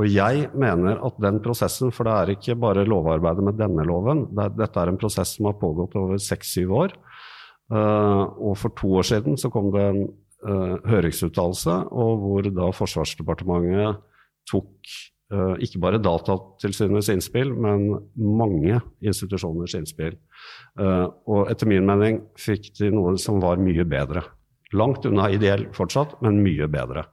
Og 0.00 0.08
jeg 0.08 0.46
mener 0.56 1.00
at 1.04 1.18
den 1.20 1.40
prosessen, 1.44 1.92
for 1.92 2.08
det 2.08 2.12
er 2.12 2.32
ikke 2.34 2.56
bare 2.60 2.86
lovarbeidet 2.88 3.44
med 3.44 3.58
denne 3.60 3.84
loven, 3.88 4.26
det 4.32 4.46
er, 4.46 4.54
dette 4.62 4.80
er 4.80 4.92
en 4.92 5.00
prosess 5.00 5.34
som 5.36 5.48
har 5.50 5.58
pågått 5.60 5.96
over 6.00 6.20
seks-syv 6.20 6.72
år. 6.84 6.96
Uh, 7.72 8.28
og 8.50 8.56
for 8.60 8.74
to 8.76 8.90
år 9.00 9.08
siden 9.08 9.38
så 9.40 9.48
kom 9.52 9.70
det 9.72 9.82
en 9.84 10.02
uh, 10.44 10.76
høringsuttalelse, 10.88 11.76
og 11.92 12.24
hvor 12.24 12.48
da 12.52 12.70
Forsvarsdepartementet 12.76 14.00
tok 14.48 14.92
uh, 15.32 15.54
ikke 15.62 15.80
bare 15.82 16.00
Datatilsynets 16.02 17.10
innspill, 17.12 17.52
men 17.54 17.88
mange 18.16 18.80
institusjoners 19.04 19.76
innspill. 19.78 20.16
Uh, 20.78 21.08
og 21.30 21.52
etter 21.52 21.70
min 21.70 21.86
mening 21.88 22.22
fikk 22.40 22.72
de 22.80 22.92
noe 22.94 23.16
som 23.20 23.40
var 23.42 23.62
mye 23.62 23.86
bedre. 23.88 24.24
Langt 24.76 25.06
unna 25.08 25.28
ideell 25.32 25.68
fortsatt, 25.76 26.18
men 26.24 26.42
mye 26.44 26.68
bedre. 26.72 27.06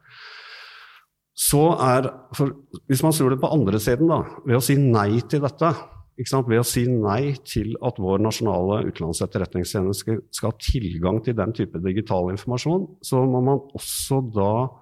Så 1.40 1.62
er, 1.80 2.10
for, 2.36 2.52
Hvis 2.88 3.04
man 3.04 3.16
snur 3.16 3.32
det 3.32 3.40
på 3.40 3.52
andre 3.52 3.80
siden, 3.80 4.12
da, 4.12 4.24
ved 4.48 4.60
å 4.60 4.64
si 4.64 4.76
nei 4.80 5.22
til 5.32 5.44
dette, 5.44 5.72
ved 6.20 6.60
å 6.60 6.68
si 6.68 6.84
nei 6.92 7.32
til 7.48 7.78
at 7.88 8.00
vår 8.00 8.20
nasjonale 8.20 8.82
utenlandsetterretningstjeneste 8.90 10.18
skal 10.36 10.52
ha 10.52 10.58
tilgang 10.60 11.22
til 11.24 11.38
den 11.38 11.56
type 11.56 11.80
digital 11.80 12.28
informasjon, 12.34 12.90
så 13.08 13.24
må 13.24 13.40
man 13.46 13.62
også 13.80 14.20
da 14.36 14.52
Eh, 14.68 14.79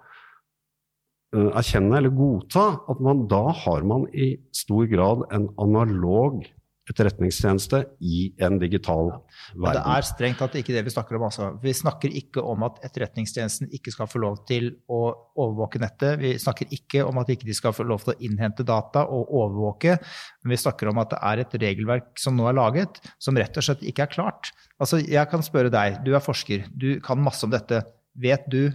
erkjenne 1.35 1.97
eller 1.99 2.13
godta 2.15 2.67
at 2.87 3.01
man 3.03 3.25
da 3.27 3.49
har 3.65 3.83
man 3.87 4.05
i 4.15 4.35
stor 4.55 4.87
grad 4.87 5.25
en 5.35 5.49
analog 5.59 6.45
etterretningstjeneste 6.87 7.81
i 7.99 8.19
en 8.43 8.57
digital 8.61 9.09
verden. 9.55 9.75
Det 9.75 9.95
er 9.97 10.05
strengt 10.07 10.39
tatt 10.41 10.55
ikke 10.59 10.75
det 10.75 10.85
vi 10.87 10.93
snakker 10.93 11.17
om. 11.17 11.25
Altså. 11.27 11.49
Vi 11.63 11.73
snakker 11.75 12.13
ikke 12.21 12.43
om 12.47 12.63
at 12.67 12.79
Etterretningstjenesten 12.87 13.71
ikke 13.75 13.91
skal 13.93 14.09
få 14.11 14.21
lov 14.23 14.39
til 14.47 14.69
å 14.87 15.01
overvåke 15.35 15.81
nettet. 15.83 16.15
Vi 16.21 16.33
snakker 16.41 16.71
ikke 16.77 17.03
om 17.07 17.19
at 17.21 17.31
ikke 17.33 17.49
de 17.49 17.57
skal 17.57 17.75
få 17.75 17.85
lov 17.87 18.05
til 18.05 18.15
å 18.15 18.19
innhente 18.29 18.65
data 18.67 19.03
og 19.03 19.33
overvåke. 19.41 19.97
Men 20.43 20.55
vi 20.55 20.61
snakker 20.63 20.91
om 20.91 21.03
at 21.03 21.11
det 21.13 21.21
er 21.31 21.43
et 21.43 21.57
regelverk 21.67 22.11
som 22.23 22.37
nå 22.39 22.47
er 22.49 22.57
laget, 22.57 23.01
som 23.19 23.37
rett 23.39 23.59
og 23.59 23.67
slett 23.67 23.83
ikke 23.87 24.07
er 24.07 24.13
klart. 24.13 24.53
Altså, 24.79 25.01
jeg 25.03 25.27
kan 25.31 25.43
spørre 25.45 25.73
deg, 25.73 26.01
du 26.07 26.13
er 26.15 26.23
forsker, 26.23 26.69
du 26.71 27.01
kan 27.03 27.19
masse 27.19 27.43
om 27.45 27.51
dette. 27.51 27.83
Vet 28.17 28.47
du 28.51 28.69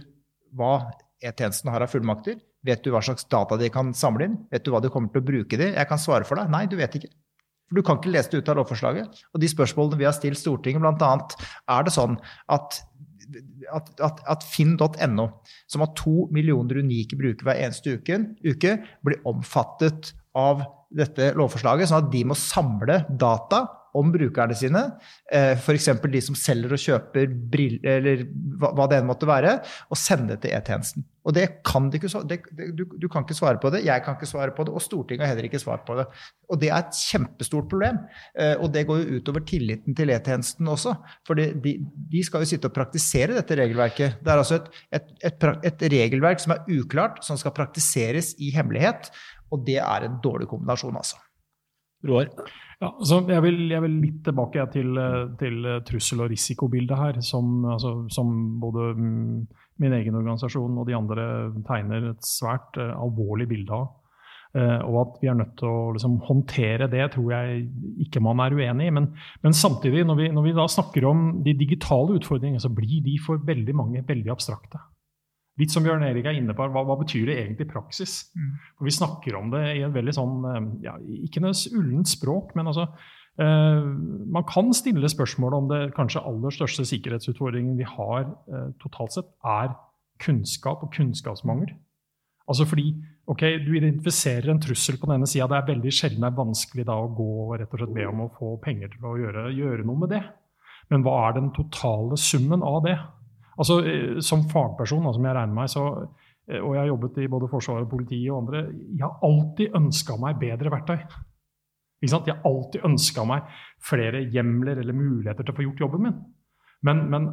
hva 0.53 0.77
E-tjenesten 1.23 1.71
har 1.71 1.85
av 1.85 1.91
fullmakter? 1.91 2.39
Vet 2.67 2.83
du 2.83 2.91
hva 2.93 3.01
slags 3.03 3.27
data 3.31 3.57
de 3.59 3.69
kan 3.73 3.91
samle 3.97 4.27
inn? 4.29 4.39
Vet 4.51 4.65
du 4.65 4.71
hva 4.73 4.81
de 4.83 4.91
kommer 4.93 5.11
til 5.13 5.23
å 5.23 5.27
bruke 5.27 5.59
de? 5.59 5.71
Jeg 5.73 5.89
kan 5.89 6.01
svare 6.01 6.27
for 6.27 6.39
deg. 6.39 6.51
Nei, 6.51 6.65
du 6.69 6.77
vet 6.79 6.97
ikke. 6.99 7.11
For 7.69 7.79
Du 7.79 7.85
kan 7.85 7.99
ikke 7.99 8.13
lese 8.13 8.31
det 8.31 8.43
ut 8.43 8.51
av 8.51 8.59
lovforslaget. 8.61 9.21
Og 9.33 9.43
de 9.43 9.51
spørsmålene 9.51 9.99
vi 9.99 10.07
har 10.07 10.15
stilt 10.15 10.39
Stortinget, 10.39 10.83
bl.a. 10.83 11.13
er 11.77 11.87
det 11.87 11.93
sånn 11.95 12.17
at, 12.51 12.79
at, 13.73 13.93
at, 14.03 14.23
at 14.35 14.47
finn.no, 14.47 15.27
som 15.71 15.85
har 15.85 15.93
to 15.99 16.27
millioner 16.35 16.83
unike 16.83 17.19
brukere 17.19 17.49
hver 17.49 17.63
eneste 17.67 17.97
uke, 17.97 18.19
uke, 18.45 18.77
blir 19.05 19.23
omfattet 19.29 20.13
av 20.37 20.65
dette 20.93 21.31
lovforslaget, 21.37 21.89
sånn 21.89 22.05
at 22.05 22.11
de 22.13 22.23
må 22.29 22.37
samle 22.37 23.03
data 23.09 23.65
om 23.93 24.11
brukerne 24.13 24.55
sine. 24.57 24.83
Eh, 25.31 25.53
F.eks. 25.57 25.89
de 26.01 26.21
som 26.25 26.37
selger 26.37 26.75
og 26.75 26.81
kjøper 26.81 27.33
briller, 27.53 27.99
eller 27.99 28.27
hva 28.61 28.87
det 28.89 28.99
enn 28.99 29.09
måtte 29.09 29.29
være, 29.29 29.59
og 29.89 29.99
sende 29.99 30.33
det 30.33 30.43
til 30.45 30.55
E-tjenesten. 30.57 31.05
Og 31.23 31.31
det 31.37 31.45
kan 31.63 31.85
de 31.87 31.99
ikke, 31.99 32.09
det, 32.27 32.41
du, 32.75 32.83
du, 32.99 33.05
kan 33.07 33.23
ikke 33.23 33.37
svare 33.37 33.59
på 33.61 33.69
det, 33.71 33.85
jeg 33.85 34.03
kan 34.03 34.17
ikke 34.17 34.27
svare 34.27 34.51
på 34.55 34.65
det, 34.67 34.73
og 34.75 34.83
Stortinget 34.83 35.23
har 35.23 35.31
heller 35.31 35.47
ikke 35.47 35.61
svar 35.61 35.79
på 35.87 35.95
det. 35.95 36.07
Og 36.51 36.59
det 36.59 36.67
er 36.67 36.81
et 36.81 36.99
kjempestort 36.99 37.69
problem. 37.71 38.01
Eh, 38.35 38.57
og 38.57 38.73
det 38.73 38.83
går 38.89 39.03
jo 39.03 39.19
utover 39.21 39.45
tilliten 39.47 39.95
til 39.95 40.11
E-tjenesten 40.11 40.67
også. 40.67 40.97
For 41.27 41.39
de, 41.39 41.77
de, 42.11 42.23
skal 42.27 42.43
jo 42.43 42.49
sitte 42.49 42.67
og 42.67 42.75
praktisere 42.75 43.37
dette 43.37 43.59
regelverket. 43.59 44.19
Det 44.19 44.33
er 44.33 44.43
altså 44.43 44.59
et, 44.59 44.71
et, 44.99 45.13
et, 45.31 45.47
et 45.71 45.87
regelverk 45.95 46.43
som 46.43 46.57
er 46.57 46.65
uklart, 46.75 47.23
som 47.23 47.39
skal 47.39 47.55
praktiseres 47.55 48.33
i 48.43 48.51
hemmelighet. 48.55 49.13
Og 49.53 49.63
det 49.67 49.79
er 49.79 50.09
en 50.09 50.19
dårlig 50.23 50.49
kombinasjon, 50.51 50.99
altså. 50.99 51.22
Roar? 52.07 52.29
Ja, 52.83 52.89
altså 52.89 53.21
jeg 53.29 53.43
vil, 53.45 53.59
jeg 53.71 53.81
vil 53.85 53.99
litt 54.01 54.21
tilbake 54.25 54.65
til, 54.73 54.97
til, 55.39 55.67
trussel- 55.87 56.23
og 56.25 56.31
risikobildet 56.33 56.99
her, 56.99 57.19
som, 57.23 57.61
altså, 57.75 57.93
som, 58.11 58.33
både 58.59 58.89
min 59.81 59.95
egen 59.97 60.17
organisasjon 60.19 60.79
og 60.81 60.87
de 60.89 60.95
andre 60.97 61.25
tegner 61.67 62.11
et 62.11 62.27
svært 62.27 62.79
uh, 62.81 62.91
alvorlig 63.01 63.47
bilde 63.49 63.77
av. 63.77 63.91
Uh, 64.53 64.79
og 64.85 64.97
at 65.01 65.15
vi 65.21 65.29
er 65.31 65.37
nødt 65.39 65.55
til 65.57 65.69
å 65.69 65.93
liksom, 65.95 66.19
håndtere 66.27 66.89
det, 66.91 67.07
tror 67.15 67.31
jeg 67.33 67.63
ikke 68.05 68.21
man 68.21 68.43
er 68.43 68.53
uenig 68.53 68.91
i. 68.91 68.95
Men, 68.99 69.09
men 69.45 69.57
samtidig, 69.57 70.03
når 70.09 70.19
vi, 70.19 70.29
når 70.35 70.49
vi, 70.49 70.57
da 70.59 70.67
snakker 70.69 71.07
om 71.09 71.23
de 71.45 71.55
digitale 71.57 72.19
utfordringene, 72.19 72.61
så 72.61 72.73
blir 72.73 72.99
de 73.05 73.15
for 73.23 73.41
veldig 73.47 73.77
mange 73.79 74.03
veldig 74.07 74.35
abstrakte. 74.35 74.81
Litt 75.61 75.73
som 75.73 75.85
Bjørn 75.85 76.01
Erik 76.07 76.25
er 76.25 76.37
inne 76.39 76.55
på, 76.57 76.65
hva, 76.73 76.81
hva 76.87 76.95
betyr 76.97 77.27
det 77.29 77.35
egentlig 77.37 77.67
i 77.67 77.73
praksis? 77.75 78.15
Mm. 78.33 78.53
For 78.77 78.87
Vi 78.87 78.95
snakker 78.95 79.37
om 79.37 79.51
det 79.53 79.61
i 79.75 79.83
en 79.85 79.93
veldig 79.93 80.15
sånn, 80.17 80.39
eh, 80.49 80.61
ja, 80.87 80.95
ikke 81.27 81.43
noe 81.43 81.53
ullent 81.77 82.09
språk, 82.09 82.55
men 82.57 82.71
altså 82.71 82.87
eh, 83.37 83.85
Man 84.33 84.47
kan 84.49 84.73
stille 84.73 85.11
spørsmål 85.13 85.59
om 85.59 85.69
det 85.69 85.81
kanskje 85.97 86.25
aller 86.25 86.57
største 86.57 86.87
sikkerhetsutfordringen 86.89 87.77
vi 87.77 87.85
har 87.85 88.25
eh, 88.25 88.69
totalt 88.81 89.19
sett, 89.19 89.29
er 89.45 89.75
kunnskap 90.23 90.85
og 90.85 90.93
kunnskapsmangel. 90.95 91.75
Altså 92.49 92.65
fordi 92.67 92.89
ok, 93.29 93.45
Du 93.63 93.73
identifiserer 93.77 94.49
en 94.51 94.61
trussel 94.61 94.97
på 94.99 95.07
denne 95.11 95.29
sida. 95.29 95.47
Det 95.51 95.59
er 95.59 95.69
veldig 95.69 95.93
sjelden 95.93 96.25
det 96.25 96.31
er 96.33 96.41
vanskelig 96.41 96.89
da 96.89 96.97
å 96.97 97.11
gå 97.13 97.29
og 97.45 97.59
rett 97.59 97.71
og 97.71 97.83
slett 97.83 97.93
be 97.95 98.09
om 98.09 98.25
å 98.25 98.31
få 98.39 98.55
penger 98.63 98.89
til 98.95 99.05
å 99.05 99.17
gjøre, 99.21 99.51
gjøre 99.53 99.85
noe 99.85 100.01
med 100.01 100.17
det. 100.17 100.23
Men 100.89 101.05
hva 101.05 101.27
er 101.27 101.37
den 101.37 101.53
totale 101.55 102.17
summen 102.19 102.65
av 102.65 102.81
det? 102.87 102.97
Altså, 103.57 103.79
eh, 103.85 104.19
Som 104.21 104.47
fagperson, 104.49 105.13
som 105.13 105.25
jeg 105.25 105.35
regner 105.35 105.53
meg, 105.53 105.69
så, 105.69 106.07
eh, 106.47 106.59
og 106.59 106.73
jeg 106.75 106.81
har 106.81 106.91
jobbet 106.91 107.17
i 107.23 107.27
både 107.27 107.49
Forsvaret, 107.51 107.89
politiet 107.89 108.31
og 108.31 108.43
andre, 108.43 108.65
jeg 108.97 109.05
har 109.05 109.19
alltid 109.23 109.75
ønska 109.75 110.17
meg 110.19 110.39
bedre 110.39 110.71
verktøy. 110.73 110.99
Ikke 112.03 112.11
sant? 112.11 112.27
Jeg 112.27 112.35
har 112.35 112.49
alltid 112.49 112.83
ønska 112.83 113.25
meg 113.25 113.43
flere 113.79 114.25
hjemler 114.29 114.81
eller 114.81 114.93
muligheter 114.93 115.43
til 115.43 115.53
å 115.53 115.55
få 115.55 115.67
gjort 115.67 115.83
jobben 115.85 116.03
min. 116.03 116.21
Men, 116.83 117.09
men 117.09 117.27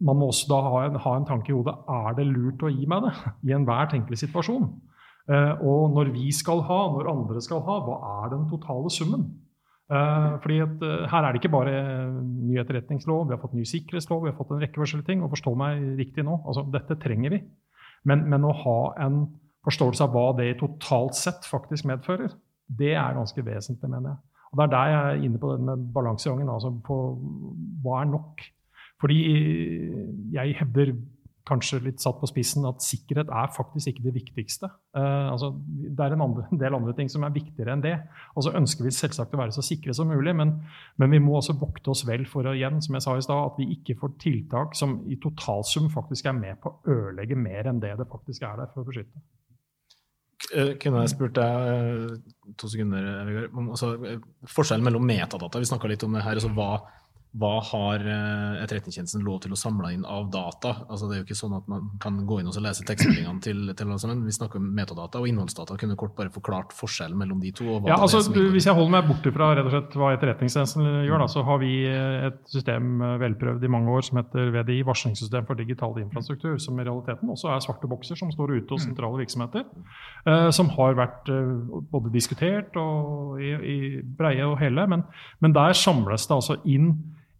man 0.00 0.18
må 0.18 0.30
også 0.30 0.48
da 0.48 0.60
ha 0.64 0.84
en, 0.86 0.98
ha 1.00 1.16
en, 1.16 1.26
tanke 1.28 1.52
i 1.52 1.56
hodet 1.56 1.74
er 1.88 2.16
det 2.16 2.26
lurt 2.28 2.64
å 2.64 2.72
gi 2.72 2.86
meg 2.88 3.06
det 3.06 3.12
i 3.48 3.56
enhver 3.56 3.90
tenkelig 3.92 4.20
situasjon. 4.24 4.68
Eh, 5.32 5.52
og 5.64 5.94
når 5.96 6.12
vi 6.14 6.30
skal 6.34 6.62
ha, 6.68 6.80
når 6.94 7.10
andre 7.12 7.42
skal 7.44 7.62
ha, 7.66 7.78
hva 7.84 7.96
er 8.22 8.32
den 8.34 8.46
totale 8.50 8.92
summen? 8.92 9.26
Eh, 9.86 10.38
fordi 10.42 10.58
at, 10.58 10.82
eh, 10.82 11.06
Her 11.08 11.22
er 11.22 11.32
det 11.32 11.40
ikke 11.44 11.52
bare 11.54 12.10
ny 12.20 12.58
etterretningslov, 12.58 13.28
vi 13.28 13.34
har 13.34 13.38
fått 13.40 13.54
ny 13.54 13.62
sikkerhetslov, 13.62 14.24
vi 14.24 14.30
har 14.30 14.36
fått 14.36 14.50
en 14.50 14.60
rekke 14.60 14.80
forskjellige 14.82 15.06
ting. 15.06 15.22
og 15.22 15.30
forstå 15.30 15.54
meg 15.56 15.98
riktig 15.98 16.24
nå, 16.24 16.42
altså 16.44 16.70
Dette 16.72 16.98
trenger 16.98 17.30
vi. 17.30 17.42
Men, 18.04 18.28
men, 18.28 18.42
å 18.42 18.52
ha 18.52 18.94
en 19.06 19.28
forståelse 19.64 20.00
av 20.02 20.10
hva 20.10 20.36
det 20.36 20.58
totalt 20.58 21.14
sett 21.14 21.46
faktisk 21.46 21.86
medfører, 21.86 22.34
det 22.68 22.94
er 22.94 23.14
ganske 23.14 23.42
vesentlig, 23.42 23.88
mener 23.88 24.10
jeg. 24.10 24.18
Og 24.52 24.58
Det 24.58 24.64
er 24.64 24.74
der 24.74 24.90
jeg 24.90 25.02
er 25.06 25.24
inne 25.24 25.38
på 25.38 25.56
den 25.56 25.64
med 25.66 25.92
balansegangen. 25.92 26.48
Altså 26.48 26.70
hva 27.82 28.00
er 28.00 28.10
nok? 28.10 28.42
Fordi 29.00 30.32
jeg 30.32 30.56
hevder 30.58 30.94
kanskje 31.46 31.80
litt 31.84 32.02
satt 32.02 32.18
på 32.20 32.28
spissen 32.30 32.66
at 32.68 32.82
sikkerhet 32.84 33.30
er 33.30 33.52
faktisk 33.54 33.92
ikke 33.92 34.04
det 34.08 34.14
viktigste. 34.16 34.70
Uh, 34.96 35.30
altså, 35.32 35.52
det 35.66 36.02
er 36.02 36.16
en, 36.16 36.24
andre, 36.26 36.46
en, 36.50 36.60
del 36.60 36.76
andre 36.78 36.94
ting 36.98 37.10
som 37.12 37.24
er 37.26 37.34
viktigere 37.34 37.76
enn 37.76 37.84
det. 37.84 37.94
Og 38.34 38.46
så 38.46 38.54
ønsker 38.58 38.86
vi 38.86 38.94
selvsagt 38.94 39.36
å 39.36 39.40
være 39.40 39.54
så 39.54 39.64
sikre 39.64 39.94
som 39.96 40.10
mulig, 40.10 40.34
men, 40.38 40.56
men, 40.98 41.14
vi 41.14 41.22
må 41.22 41.38
også 41.38 41.56
vokte 41.60 41.92
oss 41.94 42.04
vel 42.08 42.26
for 42.30 42.48
å, 42.48 42.56
igjen, 42.56 42.82
som 42.84 42.98
jeg 42.98 43.06
sa 43.06 43.16
i 43.16 43.24
sted, 43.24 43.38
at 43.38 43.60
vi 43.60 43.70
ikke 43.78 43.98
får 44.02 44.16
tiltak 44.22 44.76
som 44.78 44.98
i 45.06 45.20
totalsum 45.22 45.88
faktisk 45.94 46.30
er 46.30 46.36
med 46.38 46.60
på 46.62 46.72
å 46.72 46.98
ødelegge 46.98 47.38
mer 47.38 47.70
enn 47.70 47.82
det 47.82 47.94
det 48.00 48.10
faktisk 48.10 48.46
er 48.46 48.62
der 48.62 48.70
for 48.74 48.82
å 48.82 48.90
beskytte. 48.90 49.24
Eh, 50.54 50.74
kunne 50.78 51.02
jeg 51.02 51.14
spurt 51.14 51.38
deg 51.38 51.70
eh, 51.72 52.50
to 52.60 52.68
sekunder, 52.70 53.06
Vegard, 53.26 53.54
altså, 53.64 53.94
forskjellen 54.52 54.84
mellom 54.84 55.06
metadata 55.08 55.62
Vi 55.62 55.68
snakka 55.70 55.88
litt 55.90 56.04
om 56.06 56.14
det 56.14 56.22
her. 56.26 56.36
altså 56.36 56.52
hva 56.54 56.70
hva 57.36 57.56
har 57.68 58.00
eh, 58.00 58.62
Etterretningstjenesten 58.62 59.24
lov 59.24 59.42
til 59.44 59.52
å 59.52 59.58
samle 59.58 59.90
inn 59.92 60.04
av 60.08 60.28
data? 60.32 60.72
Altså, 60.86 61.08
det 61.08 61.16
er 61.16 61.20
jo 61.20 61.26
ikke 61.26 61.36
sånn 61.36 61.56
at 61.58 61.66
man 61.68 61.90
kan 62.00 62.16
gå 62.28 62.38
inn 62.40 62.48
og 62.48 62.56
lese 62.64 62.84
tekstmeldingene 62.88 63.42
til, 63.44 63.72
til 63.76 63.90
sammen. 64.00 64.22
Vi 64.24 64.32
snakker 64.32 64.60
om 64.60 64.68
metadata 64.76 65.20
og 65.20 65.28
innholdsdata. 65.28 65.76
Kunne 65.80 65.98
kort 66.00 66.14
bare 66.16 66.32
forklart 66.32 66.72
forskjellen 66.76 67.18
mellom 67.20 67.42
de 67.42 67.52
to? 67.56 67.66
ja, 67.88 67.98
altså, 67.98 68.22
hvis 68.32 68.68
jeg 68.68 68.76
holder 68.76 68.94
meg 68.94 69.10
borte 69.10 69.32
fra 69.34 69.50
rett 69.56 69.68
og 69.68 69.74
slett 69.74 69.96
hva 70.00 70.12
Etterretningstjenesten 70.14 70.86
gjør, 71.08 71.24
da, 71.24 71.26
så 71.32 71.42
har 71.48 71.60
vi 71.60 71.72
eh, 71.90 72.28
et 72.30 72.38
system 72.52 73.02
eh, 73.04 73.18
velprøvd 73.24 73.66
i 73.68 73.72
mange 73.74 73.98
år 73.98 74.08
som 74.08 74.22
heter 74.22 74.54
VDI, 74.54 74.78
varslingssystem 74.88 75.50
for 75.50 75.60
digital 75.60 75.98
infrastruktur, 76.00 76.56
som 76.62 76.80
i 76.80 76.88
realiteten 76.88 77.34
også 77.34 77.52
er 77.52 77.66
svarte 77.66 77.90
bokser 77.90 78.16
som 78.16 78.32
står 78.32 78.54
ute 78.54 78.72
hos 78.72 78.86
mm. 78.86 78.88
sentrale 78.92 79.20
virksomheter. 79.20 79.68
Som 80.54 80.68
har 80.74 80.96
vært 80.98 81.28
både 81.92 82.10
diskutert 82.14 82.74
og 82.80 83.38
i, 83.42 83.52
i 83.56 83.76
breie 84.18 84.46
og 84.46 84.56
hele, 84.60 84.86
men, 84.90 85.04
men 85.44 85.54
der 85.56 85.76
samles 85.76 86.26
det 86.26 86.36
altså 86.36 86.58
inn 86.64 86.94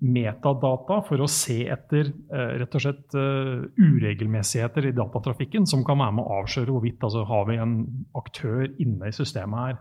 metadata 0.05 1.01
for 1.07 1.23
å 1.25 1.29
se 1.31 1.63
etter 1.73 2.11
uh, 2.29 2.53
rett 2.61 2.77
og 2.77 2.83
slett 2.85 3.17
uh, 3.17 3.65
uregelmessigheter 3.81 4.91
i 4.91 4.95
datatrafikken 4.97 5.65
som 5.69 5.85
kan 5.87 5.99
være 6.03 6.19
med 6.19 6.27
å 6.27 6.41
avsløre 6.43 6.75
hvorvidt 6.75 7.07
altså, 7.07 7.25
har 7.29 7.47
vi 7.49 7.57
en 7.63 7.79
aktør 8.19 8.67
inne 8.83 9.09
i 9.09 9.17
systemet 9.17 9.63
her. 9.63 9.79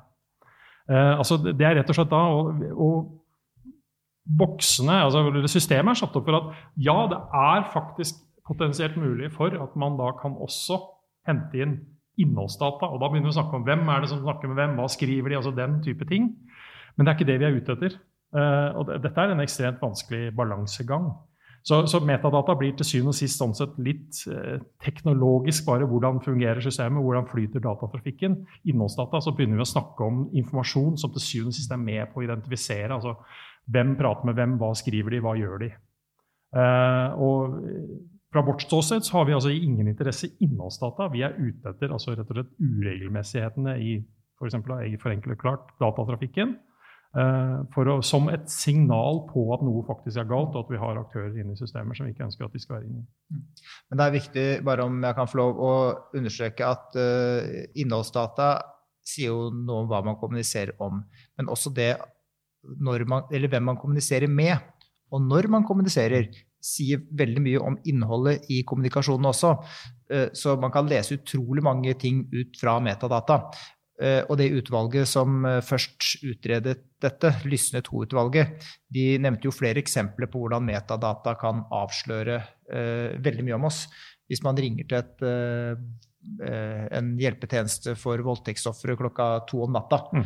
Uh, 0.88 1.18
altså, 1.20 1.40
det 1.46 1.68
er 1.68 1.80
rett 1.82 1.92
og 1.92 2.00
slett 2.00 2.14
da 2.14 2.24
å 2.32 2.90
boksene, 4.26 5.04
altså 5.06 5.22
Systemet 5.52 5.94
er 5.94 6.00
satt 6.00 6.16
opp 6.18 6.26
for 6.26 6.40
at 6.40 6.64
ja, 6.82 6.96
det 7.12 7.20
er 7.38 7.68
faktisk 7.74 8.24
potensielt 8.48 8.96
mulig 8.98 9.30
for 9.34 9.54
at 9.54 9.76
man 9.78 10.00
da 10.00 10.12
kan 10.18 10.38
også 10.42 10.80
hente 11.28 11.62
inn 11.62 11.76
innholdsdata. 12.22 12.90
Og 12.94 13.02
da 13.02 13.10
begynner 13.10 13.30
vi 13.30 13.34
å 13.34 13.38
snakke 13.40 13.60
om 13.60 13.66
hvem 13.68 13.88
er 13.92 14.04
det 14.04 14.12
som 14.12 14.22
snakker 14.24 14.52
med 14.52 14.60
hvem, 14.60 14.76
hva 14.80 14.88
skriver 14.92 15.32
de, 15.32 15.40
altså 15.40 15.54
den 15.56 15.80
type 15.86 16.08
ting. 16.10 16.30
Men 16.96 17.06
det 17.06 17.12
er 17.12 17.18
ikke 17.18 17.30
det 17.32 17.40
vi 17.42 17.48
er 17.48 17.58
ute 17.60 17.76
etter. 17.76 17.98
Uh, 18.36 18.76
og 18.76 18.92
dette 19.00 19.16
er 19.16 19.32
en 19.32 19.44
ekstremt 19.44 19.80
vanskelig 19.84 20.34
balansegang. 20.36 21.08
Så, 21.66 21.80
så, 21.90 21.98
metadata 22.06 22.54
blir 22.60 22.76
til 22.78 22.86
syvende 22.86 23.14
og 23.14 23.18
sist 23.18 23.40
sånn 23.42 23.56
sett 23.58 23.78
litt 23.82 24.20
uh, 24.30 24.60
teknologisk 24.84 25.66
bare 25.66 25.88
hvordan 25.90 26.20
fungerer 26.26 26.62
systemet, 26.62 27.02
hvordan 27.02 27.30
flyter 27.32 27.64
datatrafikken. 27.64 28.38
Innholdsdata, 28.70 29.24
så 29.24 29.34
begynner 29.34 29.62
vi 29.62 29.66
å 29.66 29.72
snakke 29.72 30.06
om 30.06 30.26
informasjon 30.44 31.00
som 31.02 31.14
til 31.16 31.26
syvende 31.26 31.56
og 31.56 31.58
sist 31.58 31.74
er 31.74 31.82
med 31.82 32.12
på 32.12 32.22
å 32.22 32.28
identifisere. 32.28 32.92
altså 32.94 33.16
Hvem 33.72 33.96
prater 33.98 34.30
med 34.30 34.38
hvem, 34.38 34.60
hva 34.62 34.74
skriver 34.78 35.16
de, 35.16 35.24
hva 35.26 35.34
gjør 35.40 35.64
de? 35.64 35.72
Uh, 36.56 37.24
og 37.24 37.58
fra 38.36 38.44
vårt 38.46 38.62
ståsted 38.68 39.08
så 39.08 39.18
har 39.18 39.30
vi 39.30 39.34
altså 39.38 39.56
ingen 39.56 39.88
interesse 39.88 40.28
i 40.28 40.46
innholdsdata. 40.46 41.08
Vi 41.14 41.24
er 41.24 41.38
ute 41.40 41.72
etter 41.72 41.96
altså 41.96 42.14
rett 42.14 42.28
og 42.28 42.36
slett 42.36 42.54
uregelmessighetene 42.60 43.78
i 43.80 43.96
eksempel, 44.44 44.76
for 45.00 45.14
enkelt 45.16 45.38
og 45.38 45.42
klart 45.42 45.70
datatrafikken. 45.80 46.58
Eh, 47.16 47.80
å, 47.80 47.96
som 48.04 48.26
et 48.28 48.50
signal 48.52 49.22
på 49.30 49.46
at 49.56 49.62
noe 49.64 49.86
faktisk 49.88 50.20
er 50.20 50.28
galt, 50.28 50.56
og 50.56 50.66
at 50.66 50.72
vi 50.74 50.80
har 50.82 50.98
aktører 51.00 51.38
inne 51.40 51.54
i 51.56 51.60
systemer 51.60 51.96
som 51.96 52.08
vi 52.08 52.12
ikke 52.12 52.26
ønsker 52.26 52.48
at 52.48 52.56
de 52.56 52.60
skal 52.60 52.76
være 52.76 52.90
inne 52.90 53.04
i. 53.04 53.06
Mm. 53.32 53.44
Men 53.88 54.00
det 54.00 54.06
er 54.06 54.16
viktig, 54.18 54.48
bare 54.68 54.88
om 54.90 54.98
jeg 55.08 55.16
kan 55.16 55.30
få 55.32 55.40
lov 55.40 55.62
å 55.64 55.76
understreke 56.20 56.68
at 56.68 56.98
uh, 57.00 57.62
innholdsdata 57.80 58.50
sier 59.06 59.32
jo 59.32 59.48
noe 59.56 59.86
om 59.86 59.88
hva 59.94 60.02
man 60.04 60.20
kommuniserer 60.20 60.76
om, 60.84 61.00
men 61.40 61.52
også 61.54 61.72
det 61.78 61.94
man, 62.82 63.30
eller 63.32 63.54
hvem 63.54 63.70
man 63.70 63.80
kommuniserer 63.80 64.28
med. 64.28 64.58
Og 65.14 65.22
når 65.24 65.48
man 65.54 65.64
kommuniserer, 65.64 66.28
sier 66.66 67.04
veldig 67.14 67.44
mye 67.46 67.60
om 67.62 67.76
innholdet 67.86 68.48
i 68.52 68.64
kommunikasjonen 68.68 69.30
også. 69.32 69.54
Uh, 70.12 70.28
så 70.36 70.58
man 70.60 70.74
kan 70.76 70.92
lese 70.92 71.16
utrolig 71.22 71.64
mange 71.64 71.96
ting 72.02 72.26
ut 72.36 72.60
fra 72.60 72.76
metadata. 72.84 73.46
Eh, 73.96 74.26
og 74.28 74.36
det 74.40 74.50
utvalget 74.58 75.08
som 75.08 75.46
eh, 75.48 75.62
først 75.64 76.26
utredet 76.28 76.82
dette, 77.04 77.32
Lysne 77.48 77.80
2-utvalget, 77.86 78.66
de 78.92 79.06
nevnte 79.24 79.48
jo 79.48 79.54
flere 79.56 79.80
eksempler 79.80 80.28
på 80.32 80.42
hvordan 80.42 80.66
metadata 80.68 81.36
kan 81.40 81.64
avsløre 81.74 82.42
eh, 82.68 83.16
veldig 83.24 83.46
mye 83.48 83.60
om 83.60 83.70
oss. 83.70 83.86
Hvis 84.28 84.44
man 84.44 84.58
ringer 84.58 84.88
til 84.90 84.98
et, 84.98 85.24
en 86.98 87.10
hjelpetjeneste 87.22 87.94
for 88.02 88.18
voldtektsofre 88.26 88.96
klokka 88.98 89.28
to 89.46 89.60
om 89.68 89.76
natta, 89.76 90.00
mm. 90.10 90.24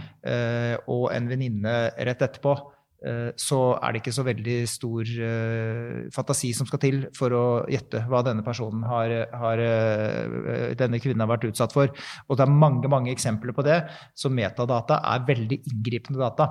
og 0.88 1.10
en 1.12 1.28
venninne 1.28 1.74
rett 2.08 2.24
etterpå 2.24 2.54
så 3.40 3.60
er 3.78 3.94
det 3.94 4.02
ikke 4.02 4.14
så 4.16 4.26
veldig 4.28 4.58
stor 4.68 5.12
uh, 5.24 6.10
fantasi 6.12 6.52
som 6.56 6.68
skal 6.68 6.82
til 6.84 6.98
for 7.16 7.36
å 7.36 7.44
gjette 7.72 8.02
hva 8.12 8.20
denne 8.28 8.44
personen 8.44 8.84
har, 8.90 9.14
har 9.40 9.64
uh, 9.64 10.74
denne 10.80 11.00
kvinnen 11.00 11.24
har 11.24 11.32
vært 11.32 11.48
utsatt 11.52 11.76
for. 11.76 11.94
Og 12.28 12.40
det 12.40 12.46
er 12.46 12.60
mange 12.66 12.92
mange 12.92 13.14
eksempler 13.14 13.56
på 13.56 13.64
det. 13.68 13.80
Så 14.18 14.32
metadata 14.34 15.00
er 15.14 15.24
veldig 15.28 15.62
inngripende 15.72 16.20
data. 16.20 16.50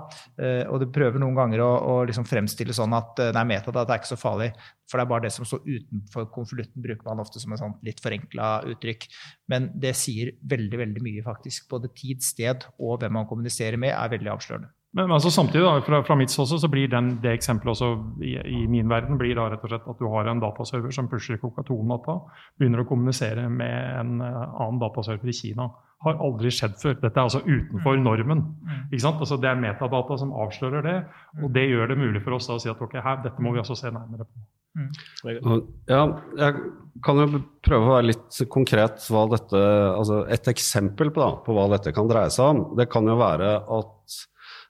Og 0.71 0.79
det 0.81 0.91
prøver 0.95 1.21
noen 1.21 1.37
ganger 1.37 1.63
å, 1.65 1.69
å 1.91 1.95
liksom 2.09 2.27
fremstille 2.29 2.75
sånn 2.77 2.95
at 2.97 3.21
nei, 3.37 3.45
metadata 3.53 3.95
er 3.95 4.03
ikke 4.03 4.13
så 4.15 4.21
farlig. 4.21 4.53
For 4.89 4.97
det 4.97 5.05
er 5.05 5.11
bare 5.11 5.27
det 5.27 5.35
som 5.35 5.47
står 5.49 5.67
utenfor 5.67 6.31
konvolutten, 6.33 6.83
bruker 6.85 7.09
man 7.11 7.21
ofte 7.23 7.43
som 7.43 7.53
et 7.55 7.85
litt 7.91 8.03
forenkla 8.05 8.53
uttrykk. 8.73 9.09
Men 9.53 9.69
det 9.77 9.95
sier 10.01 10.33
veldig, 10.49 10.81
veldig 10.85 11.05
mye, 11.05 11.27
faktisk. 11.27 11.69
Både 11.73 11.93
tid, 11.93 12.25
sted 12.25 12.65
og 12.79 13.03
hvem 13.03 13.19
man 13.21 13.29
kommuniserer 13.29 13.81
med, 13.81 13.93
er 13.93 14.17
veldig 14.17 14.33
avslørende. 14.33 14.73
Men 14.99 15.13
altså, 15.15 15.31
samtidig, 15.31 15.63
da, 15.63 15.81
fra, 15.87 16.01
fra, 16.03 16.17
mitt 16.19 16.33
også, 16.35 16.59
så 16.59 16.69
blir 16.71 16.89
den, 16.91 17.13
det 17.23 17.37
eksempelet 17.37 17.77
også 17.77 17.91
i, 18.25 18.33
i, 18.43 18.63
min 18.71 18.89
verden 18.91 19.19
blir 19.21 19.37
da 19.39 19.47
rett 19.53 19.63
og 19.63 19.71
slett 19.71 19.87
at 19.93 20.01
du 20.01 20.09
har 20.11 20.31
en 20.31 20.41
dataserver 20.43 20.95
som 20.95 21.11
pusher 21.11 21.39
Coca-Cola-data, 21.39 22.17
begynner 22.59 22.83
å 22.83 22.89
kommunisere 22.89 23.47
med 23.53 23.77
en 24.01 24.25
uh, 24.25 24.49
annen 24.65 24.81
dataserver 24.83 25.31
i 25.31 25.37
Kina. 25.37 25.69
Har 26.03 26.19
aldri 26.23 26.51
skjedd 26.55 26.75
før. 26.83 26.97
Dette 26.99 27.15
er 27.15 27.29
altså 27.29 27.45
utenfor 27.47 27.99
mm. 27.99 28.05
normen. 28.07 28.43
Mm. 28.59 28.85
Ikke 28.89 29.05
sant? 29.05 29.23
Altså, 29.23 29.39
det 29.43 29.51
er 29.51 29.63
metadata 29.63 30.19
som 30.19 30.35
avslører 30.45 30.87
det, 30.87 30.99
og 31.43 31.53
det 31.55 31.69
gjør 31.71 31.93
det 31.93 31.99
mulig 32.03 32.23
for 32.27 32.39
oss 32.39 32.51
da, 32.51 32.59
å 32.59 32.63
si 32.63 32.71
at 32.73 32.83
ok, 32.83 32.99
her, 33.05 33.21
dette 33.27 33.45
må 33.45 33.55
vi 33.55 33.63
også 33.63 33.79
se 33.79 33.93
nærmere 33.95 34.27
på. 34.27 34.47
Mm. 34.79 35.63
Ja, 35.89 36.03
jeg 36.39 36.59
kan 37.03 37.19
jo 37.19 37.41
prøve 37.67 37.87
å 37.87 37.95
være 37.97 38.09
litt 38.13 38.37
konkret 38.53 39.07
hva 39.11 39.25
dette 39.33 39.59
altså 39.59 40.21
Et 40.31 40.51
eksempel 40.53 41.11
på, 41.11 41.23
da, 41.23 41.31
på 41.43 41.57
hva 41.57 41.65
dette 41.73 41.95
kan 41.97 42.11
dreie 42.11 42.31
seg 42.35 42.53
om. 42.53 42.61
Det 42.79 42.87
kan 42.93 43.09
jo 43.09 43.17
være 43.19 43.55
at 43.59 44.19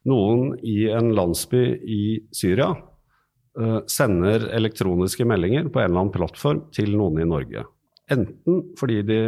noen 0.08 0.52
i 0.66 0.88
en 0.92 1.12
landsby 1.16 1.62
i 1.84 2.02
Syria 2.34 2.72
uh, 2.72 3.80
sender 3.90 4.48
elektroniske 4.56 5.26
meldinger 5.28 5.68
på 5.72 5.82
en 5.82 5.90
eller 5.90 6.04
annen 6.04 6.14
plattform 6.14 6.64
til 6.74 6.94
noen 6.96 7.20
i 7.22 7.28
Norge. 7.28 7.66
enten 8.10 8.62
fordi 8.78 9.02
de 9.04 9.20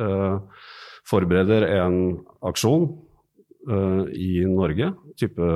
uh, 0.00 0.36
forbereder 1.08 1.66
en 1.80 1.96
aksjon 2.46 2.90
uh, 3.70 4.04
i 4.12 4.44
Norge, 4.48 4.92
type 5.18 5.48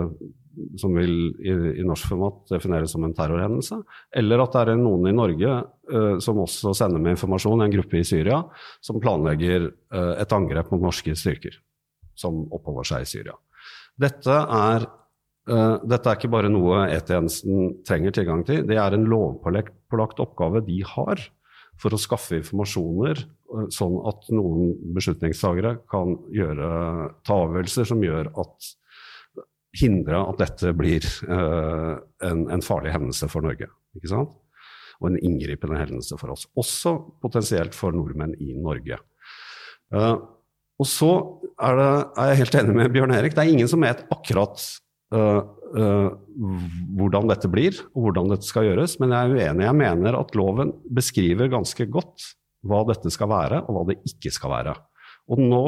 som 0.79 0.94
vil 0.94 1.14
i, 1.42 1.53
i, 1.81 1.85
norsk 1.87 2.09
format 2.12 2.37
defineres 2.53 2.92
som 2.94 3.05
en 3.07 3.14
terrorhendelse, 3.16 3.81
eller 4.16 4.42
at 4.44 4.55
det 4.55 4.62
er 4.62 4.81
noen 4.81 5.09
i 5.11 5.14
Norge 5.16 5.55
uh, 5.61 6.16
som 6.22 6.40
også 6.44 6.74
sender 6.77 7.03
med 7.03 7.16
informasjon, 7.16 7.64
en 7.64 7.74
gruppe 7.74 8.00
i 8.00 8.07
Syria, 8.07 8.40
som 8.85 9.00
planlegger 9.03 9.68
uh, 9.68 10.14
et 10.20 10.37
angrep 10.37 10.70
mot 10.72 10.85
norske 10.85 11.16
styrker 11.18 11.59
som 12.18 12.44
oppholder 12.55 12.90
seg 12.92 13.05
i 13.05 13.11
Syria. 13.11 13.35
Dette 14.00 14.37
er, 14.59 14.87
uh, 15.50 15.76
dette 15.87 16.11
er 16.11 16.18
ikke 16.18 16.33
bare 16.33 16.50
noe 16.52 16.85
E-tjenesten 16.88 17.80
trenger 17.87 18.14
tilgang 18.16 18.44
til, 18.48 18.64
det 18.66 18.78
er 18.80 18.96
en 18.96 19.09
lovpålagt 19.11 20.22
oppgave 20.24 20.64
de 20.66 20.80
har 20.94 21.22
for 21.80 21.94
å 21.94 21.98
skaffe 21.98 22.38
informasjoner, 22.38 23.24
sånn 23.74 23.96
at 24.07 24.28
noen 24.35 24.74
beslutningstagere 24.94 25.76
kan 25.90 26.14
gjøre, 26.35 26.68
ta 27.26 27.38
avgjørelser 27.46 27.88
som 27.90 28.02
gjør 28.02 28.30
at 28.42 28.68
hindre 29.80 30.20
at 30.22 30.40
dette 30.42 30.70
blir 30.76 31.07
uh, 31.26 31.98
en, 32.22 32.44
en, 32.52 32.62
farlig 32.62 32.94
hendelse 32.94 33.28
for 33.30 33.46
Norge. 33.46 33.68
ikke 33.98 34.11
sant? 34.11 34.35
Og 35.00 35.11
en 35.11 35.18
inngripende 35.18 35.80
hendelse 35.80 36.18
for 36.20 36.35
oss. 36.35 36.46
Også 36.59 36.94
potensielt 37.22 37.74
for 37.74 37.94
nordmenn 37.96 38.37
i 38.38 38.54
Norge. 38.54 39.00
Uh, 39.90 40.16
og 40.80 40.88
så 40.90 41.10
er, 41.62 41.76
det, 41.78 41.90
er, 42.18 42.30
jeg 42.30 42.40
helt 42.42 42.56
enig 42.60 42.78
med 42.78 42.94
Bjørn 42.94 43.14
Erik. 43.14 43.37
Det 43.37 43.44
er 43.44 43.52
ingen 43.52 43.70
som 43.70 43.84
vet 43.84 44.02
akkurat 44.14 44.64
uh, 45.14 45.42
hvordan 46.98 47.30
dette 47.30 47.50
blir, 47.50 47.78
og 47.94 48.08
hvordan 48.08 48.32
dette 48.32 48.48
skal 48.48 48.66
gjøres. 48.68 48.96
Men 49.02 49.14
jeg 49.14 49.20
er 49.20 49.37
uenig. 49.37 49.66
Jeg 49.68 49.78
mener 49.78 50.18
at 50.18 50.34
loven 50.38 50.72
beskriver 50.98 51.52
ganske 51.52 51.87
godt 51.90 52.32
hva 52.64 52.82
dette 52.88 53.12
skal 53.12 53.30
være, 53.30 53.62
og 53.68 53.76
hva 53.76 53.84
det 53.92 54.00
ikke 54.08 54.32
skal 54.34 54.54
være. 54.54 54.74
Og 55.30 55.40
nå 55.42 55.64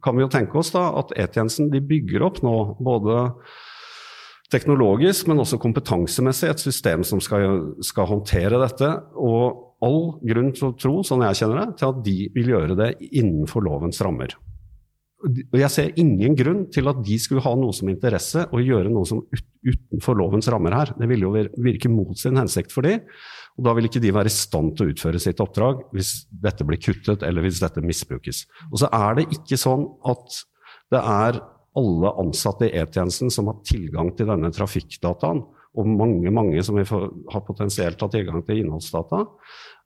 kan 0.00 0.16
vi 0.16 0.24
jo 0.24 0.30
tenke 0.32 0.56
oss 0.56 0.72
da 0.72 0.86
at 0.96 1.12
E-tjenesten 1.20 1.68
bygger 1.68 2.24
opp 2.24 2.40
nå 2.44 2.54
både 2.80 3.26
teknologisk, 4.50 5.28
men 5.30 5.40
også 5.42 5.60
kompetansemessig 5.62 6.50
et 6.50 6.62
system 6.62 7.04
som 7.06 7.22
skal, 7.22 7.74
skal, 7.86 8.08
håndtere 8.10 8.60
dette. 8.62 8.90
Og 9.14 9.80
all 9.84 10.00
grunn 10.26 10.52
til 10.56 10.70
å 10.70 10.76
tro, 10.78 11.00
sånn 11.06 11.24
jeg 11.28 11.42
kjenner 11.42 11.62
det, 11.62 11.80
til 11.80 11.90
at 11.92 12.00
de 12.06 12.16
vil 12.36 12.54
gjøre 12.54 12.78
det 12.78 12.94
innenfor 13.10 13.64
lovens 13.64 14.00
rammer. 14.04 14.36
Og 15.20 15.56
jeg 15.60 15.68
ser 15.72 15.98
ingen 16.00 16.32
grunn 16.36 16.62
til 16.72 16.88
at 16.88 17.00
de 17.04 17.18
skulle 17.20 17.44
ha 17.44 17.52
noe 17.58 17.76
som 17.76 17.90
interesse 17.92 18.46
å 18.48 18.60
gjøre 18.62 18.92
noe 18.92 19.08
som 19.08 19.20
ut, 19.20 19.46
utenfor 19.66 20.16
lovens 20.16 20.48
rammer 20.52 20.72
her. 20.72 20.94
Det 20.96 21.08
ville 21.10 21.28
jo 21.28 21.44
virke 21.60 21.90
mot 21.92 22.16
sin 22.16 22.40
hensikt 22.40 22.72
for 22.72 22.88
de. 22.88 22.96
Og 23.58 23.66
da 23.66 23.74
vil 23.76 23.90
ikke 23.90 24.00
de 24.00 24.14
være 24.16 24.32
i 24.32 24.32
stand 24.32 24.72
til 24.78 24.88
å 24.88 24.94
utføre 24.94 25.20
sitt 25.20 25.42
oppdrag 25.44 25.84
hvis 25.92 26.14
dette 26.32 26.64
blir 26.64 26.80
kuttet 26.80 27.26
eller 27.26 27.44
hvis 27.44 27.60
dette 27.60 27.84
misbrukes. 27.84 28.46
Og 28.70 28.80
så 28.80 28.88
er 28.96 29.20
det 29.20 29.28
ikke 29.36 29.60
sånn 29.60 29.84
at 30.08 30.40
det 30.90 31.02
er 31.04 31.42
alle 31.78 32.12
ansatte 32.22 32.68
i 32.68 32.74
E-tjenesten 32.80 33.30
som 33.32 33.50
har 33.50 33.60
tilgang 33.66 34.12
til 34.18 34.30
denne 34.30 34.50
trafikkdataen, 34.54 35.42
og 35.78 35.86
mange 35.86 36.32
mange 36.34 36.62
som 36.66 36.78
har 36.80 37.42
potensielt 37.46 38.00
hatt 38.02 38.14
tilgang 38.16 38.42
til 38.46 38.64
innholdsdata. 38.64 39.22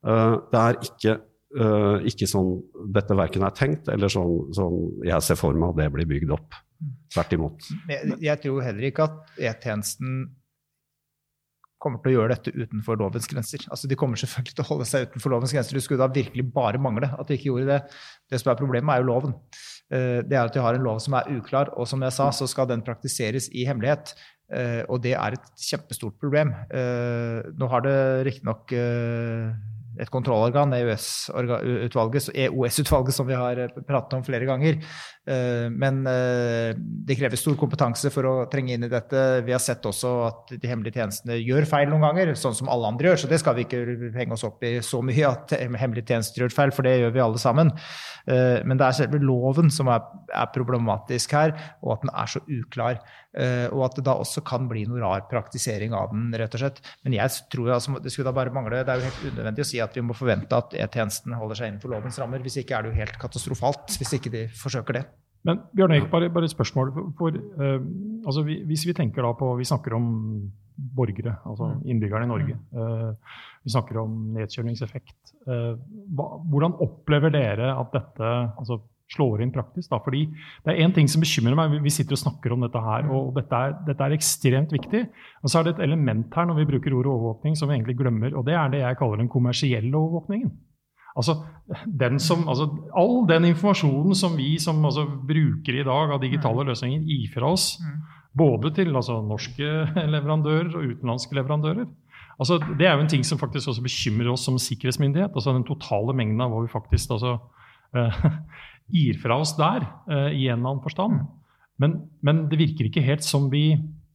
Eh, 0.08 0.36
det 0.52 0.62
er 0.62 0.78
ikke, 0.88 1.16
eh, 1.60 2.06
ikke 2.08 2.28
sånn 2.30 2.54
dette 2.94 3.16
verken 3.18 3.44
er 3.44 3.56
tenkt, 3.56 3.90
eller 3.92 4.12
sånn, 4.12 4.54
sånn 4.56 4.78
jeg 5.04 5.26
ser 5.26 5.40
for 5.40 5.52
meg 5.52 5.74
at 5.74 5.82
det 5.82 5.90
blir 5.92 6.08
bygd 6.14 6.32
opp. 6.38 6.56
Tvert 7.12 7.36
imot. 7.36 7.68
Jeg, 7.88 8.16
jeg 8.20 8.40
tror 8.42 8.64
heller 8.64 8.88
ikke 8.88 9.06
at 9.10 9.38
E-tjenesten 9.38 10.24
kommer 11.84 12.00
til 12.02 12.14
å 12.14 12.16
gjøre 12.16 12.34
dette 12.34 12.54
utenfor 12.54 12.98
lovens 13.00 13.28
grenser. 13.30 13.66
Altså, 13.68 13.90
De 13.90 13.98
kommer 14.00 14.20
selvfølgelig 14.20 14.56
til 14.56 14.64
å 14.64 14.70
holde 14.72 14.88
seg 14.88 15.08
utenfor 15.10 15.34
lovens 15.34 15.54
grenser. 15.54 15.76
Det 15.76 15.84
skulle 15.84 16.02
da 16.02 16.10
virkelig 16.12 16.46
bare 16.54 16.80
mangle 16.80 17.10
at 17.12 17.28
de 17.28 17.36
ikke 17.36 17.50
gjorde 17.52 17.68
det. 17.70 17.98
Det 18.32 18.40
som 18.40 18.52
er 18.52 18.60
problemet, 18.60 18.94
er 18.94 19.04
jo 19.04 19.10
loven. 19.10 19.36
Eh, 19.92 20.20
det 20.24 20.38
er 20.38 20.46
at 20.46 20.56
de 20.56 20.64
har 20.64 20.78
en 20.78 20.86
lov 20.86 21.02
som 21.04 21.16
er 21.18 21.28
uklar, 21.36 21.72
og 21.76 21.88
som 21.90 22.02
jeg 22.04 22.16
sa, 22.16 22.30
så 22.32 22.48
skal 22.50 22.70
den 22.70 22.84
praktiseres 22.86 23.50
i 23.52 23.66
hemmelighet. 23.68 24.14
Eh, 24.54 24.82
og 24.88 25.02
det 25.04 25.14
er 25.18 25.36
et 25.36 25.52
kjempestort 25.60 26.16
problem. 26.20 26.52
Eh, 26.72 27.44
nå 27.56 27.68
har 27.72 27.84
det 27.84 27.98
riktignok 28.30 28.74
et 30.00 30.10
kontrollorgan, 30.10 30.74
EOS-utvalget, 30.74 32.30
EOS-utvalget 32.34 33.16
som 33.16 33.28
vi 33.28 33.36
har 33.38 33.60
pratet 33.86 34.16
om 34.18 34.24
flere 34.26 34.48
ganger. 34.48 34.80
Eh, 35.24 35.70
men 35.72 36.02
eh, 36.06 36.74
det 36.76 37.16
krever 37.16 37.40
stor 37.40 37.56
kompetanse 37.56 38.10
for 38.12 38.28
å 38.28 38.34
trenge 38.52 38.74
inn 38.76 38.84
i 38.84 38.92
dette. 38.92 39.22
Vi 39.46 39.54
har 39.54 39.62
sett 39.62 39.86
også 39.88 40.12
at 40.26 40.52
de 40.60 40.68
hemmelige 40.68 40.98
tjenestene 41.00 41.38
gjør 41.40 41.68
feil 41.68 41.88
noen 41.88 42.04
ganger, 42.04 42.34
sånn 42.36 42.56
som 42.58 42.68
alle 42.72 42.90
andre 42.92 43.12
gjør. 43.12 43.22
Så 43.22 43.30
det 43.30 43.40
skal 43.40 43.56
vi 43.56 43.64
ikke 43.64 43.82
henge 44.18 44.36
oss 44.36 44.44
opp 44.46 44.64
i 44.66 44.76
så 44.84 45.00
mye, 45.04 45.30
at 45.34 45.56
hemmelige 45.56 46.10
tjenester 46.12 46.44
gjør 46.44 46.56
feil, 46.56 46.74
for 46.76 46.86
det 46.86 46.98
gjør 47.00 47.14
vi 47.16 47.24
alle 47.24 47.40
sammen. 47.40 47.72
Eh, 48.28 48.60
men 48.68 48.80
det 48.80 48.88
er 48.88 48.98
selve 49.00 49.22
loven 49.22 49.72
som 49.72 49.88
er 49.92 50.04
problematisk 50.54 51.36
her, 51.36 51.54
og 51.84 51.96
at 51.96 52.04
den 52.04 52.14
er 52.14 52.34
så 52.34 52.44
uklar. 52.44 53.04
Og 53.34 53.80
at 53.82 53.96
det 53.98 54.04
da 54.06 54.12
også 54.22 54.44
kan 54.46 54.68
bli 54.70 54.84
noe 54.86 55.00
rar 55.02 55.24
praktisering 55.26 55.90
av 55.98 56.12
den, 56.12 56.28
rett 56.38 56.52
og 56.54 56.60
slett. 56.60 56.76
Men 57.02 57.16
jeg 57.16 57.32
tror 57.50 57.72
altså, 57.74 57.96
det 57.98 58.12
skulle 58.14 58.28
da 58.28 58.36
bare 58.36 58.52
mangle. 58.54 58.84
Det 58.86 58.92
er 58.92 59.00
jo 59.00 59.08
helt 59.08 59.24
unødvendig 59.32 59.64
å 59.64 59.66
si 59.66 59.80
at 59.82 59.83
vi 59.94 60.04
må 60.04 60.16
forvente 60.16 60.56
at 60.56 60.72
E-tjenesten 60.78 61.36
holder 61.36 61.60
seg 61.60 61.70
innenfor 61.70 61.92
lovens 61.92 62.18
rammer. 62.20 62.42
Hvis 62.44 62.56
ikke 62.62 62.78
er 62.78 62.84
det 62.84 62.92
jo 62.92 63.00
helt 63.02 63.20
katastrofalt 63.20 63.98
hvis 64.00 64.16
ikke 64.18 64.32
de 64.32 64.46
forsøker 64.56 65.00
det. 65.00 65.04
Men 65.44 65.60
Bjørn 65.76 65.92
Erik, 65.92 66.08
bare, 66.12 66.30
bare, 66.32 66.48
et 66.48 66.54
spørsmål. 66.54 66.92
For, 67.18 67.36
uh, 67.60 67.80
altså, 68.24 68.44
hvis 68.44 68.86
vi 68.88 68.94
tenker 68.96 69.26
da 69.26 69.34
på 69.36 69.50
Vi 69.58 69.66
snakker 69.68 69.96
om 69.96 70.06
borgere, 70.74 71.36
altså 71.46 71.68
mm. 71.74 71.82
innbyggerne 71.92 72.26
i 72.26 72.30
Norge. 72.32 72.56
Uh, 72.72 73.36
vi 73.64 73.74
snakker 73.74 74.00
om 74.00 74.16
nedkjølingseffekt. 74.38 75.34
Uh, 75.46 75.76
hva, 76.16 76.30
hvordan 76.50 76.78
opplever 76.82 77.34
dere 77.34 77.74
at 77.76 77.92
dette 77.94 78.32
altså, 78.32 78.80
slår 79.12 79.42
inn 79.44 79.52
praktisk? 79.52 79.90
Da? 79.90 80.00
Fordi 80.02 80.24
Det 80.64 80.72
er 80.72 80.84
én 80.84 80.94
ting 80.94 81.08
som 81.08 81.20
bekymrer 81.20 81.56
meg. 81.58 81.82
Vi 81.82 81.90
sitter 81.90 82.16
og 82.16 82.22
snakker 82.22 82.52
om 82.52 82.64
dette 82.64 82.80
her, 82.80 83.08
og 83.12 83.34
dette 83.36 83.54
er, 83.54 83.74
dette 83.86 84.04
er, 84.04 84.16
ekstremt 84.16 84.72
viktig. 84.72 85.06
Og 85.42 85.50
så 85.50 85.60
er 85.60 85.64
det 85.64 85.74
et 85.74 85.84
element 85.88 86.34
her 86.34 86.46
når 86.46 86.62
vi 86.62 86.70
bruker 86.72 86.94
ordet 86.94 87.12
overvåkning 87.12 87.56
som 87.56 87.68
vi 87.68 87.76
egentlig 87.76 87.98
glemmer, 87.98 88.34
og 88.34 88.46
det 88.46 88.54
er 88.54 88.70
det 88.72 88.80
jeg 88.80 88.98
kaller 88.98 89.20
den 89.20 89.28
kommersielle 89.28 89.96
overvåkningen. 89.96 90.50
Altså, 91.14 91.36
den 91.86 92.18
som, 92.18 92.48
altså, 92.48 92.66
all 92.90 93.28
den 93.28 93.44
informasjonen 93.52 94.16
som 94.18 94.34
vi 94.36 94.58
som 94.58 94.84
altså, 94.84 95.04
bruker 95.06 95.76
i 95.78 95.84
dag 95.86 96.10
av 96.10 96.20
digitale 96.20 96.64
mm. 96.64 96.68
løsninger, 96.72 97.04
gir 97.06 97.28
fra 97.36 97.52
oss, 97.54 97.76
mm. 97.78 98.00
både 98.34 98.72
til 98.74 98.90
altså, 98.96 99.20
norske 99.22 99.68
leverandører 100.14 100.74
og 100.74 100.88
utenlandske 100.90 101.38
leverandører 101.38 101.86
altså, 102.38 102.58
Det 102.78 102.86
er 102.86 102.94
jo 102.96 103.04
en 103.04 103.08
ting 103.08 103.24
som 103.26 103.38
faktisk 103.38 103.68
også 103.68 103.82
bekymrer 103.84 104.32
oss 104.32 104.44
som 104.44 104.58
sikkerhetsmyndighet. 104.58 105.30
altså 105.34 105.52
Den 105.52 105.66
totale 105.68 106.16
mengden 106.16 106.40
av 106.40 106.50
hva 106.50 106.64
vi 106.64 106.72
faktisk 106.72 107.14
altså, 107.14 107.36
uh, 107.96 108.24
gir 108.92 109.18
fra 109.22 109.38
oss 109.40 109.54
der, 109.58 109.86
uh, 110.10 110.30
i 110.30 110.48
en 110.48 110.60
eller 110.60 110.74
annen 110.74 110.84
forstand. 110.84 111.20
Mm. 111.20 111.26
Men, 111.82 111.98
men, 112.22 112.46
det 112.50 112.60
virker 112.60 112.88
ikke 112.88 113.02
helt 113.02 113.24
som 113.26 113.48
vi 113.50 113.72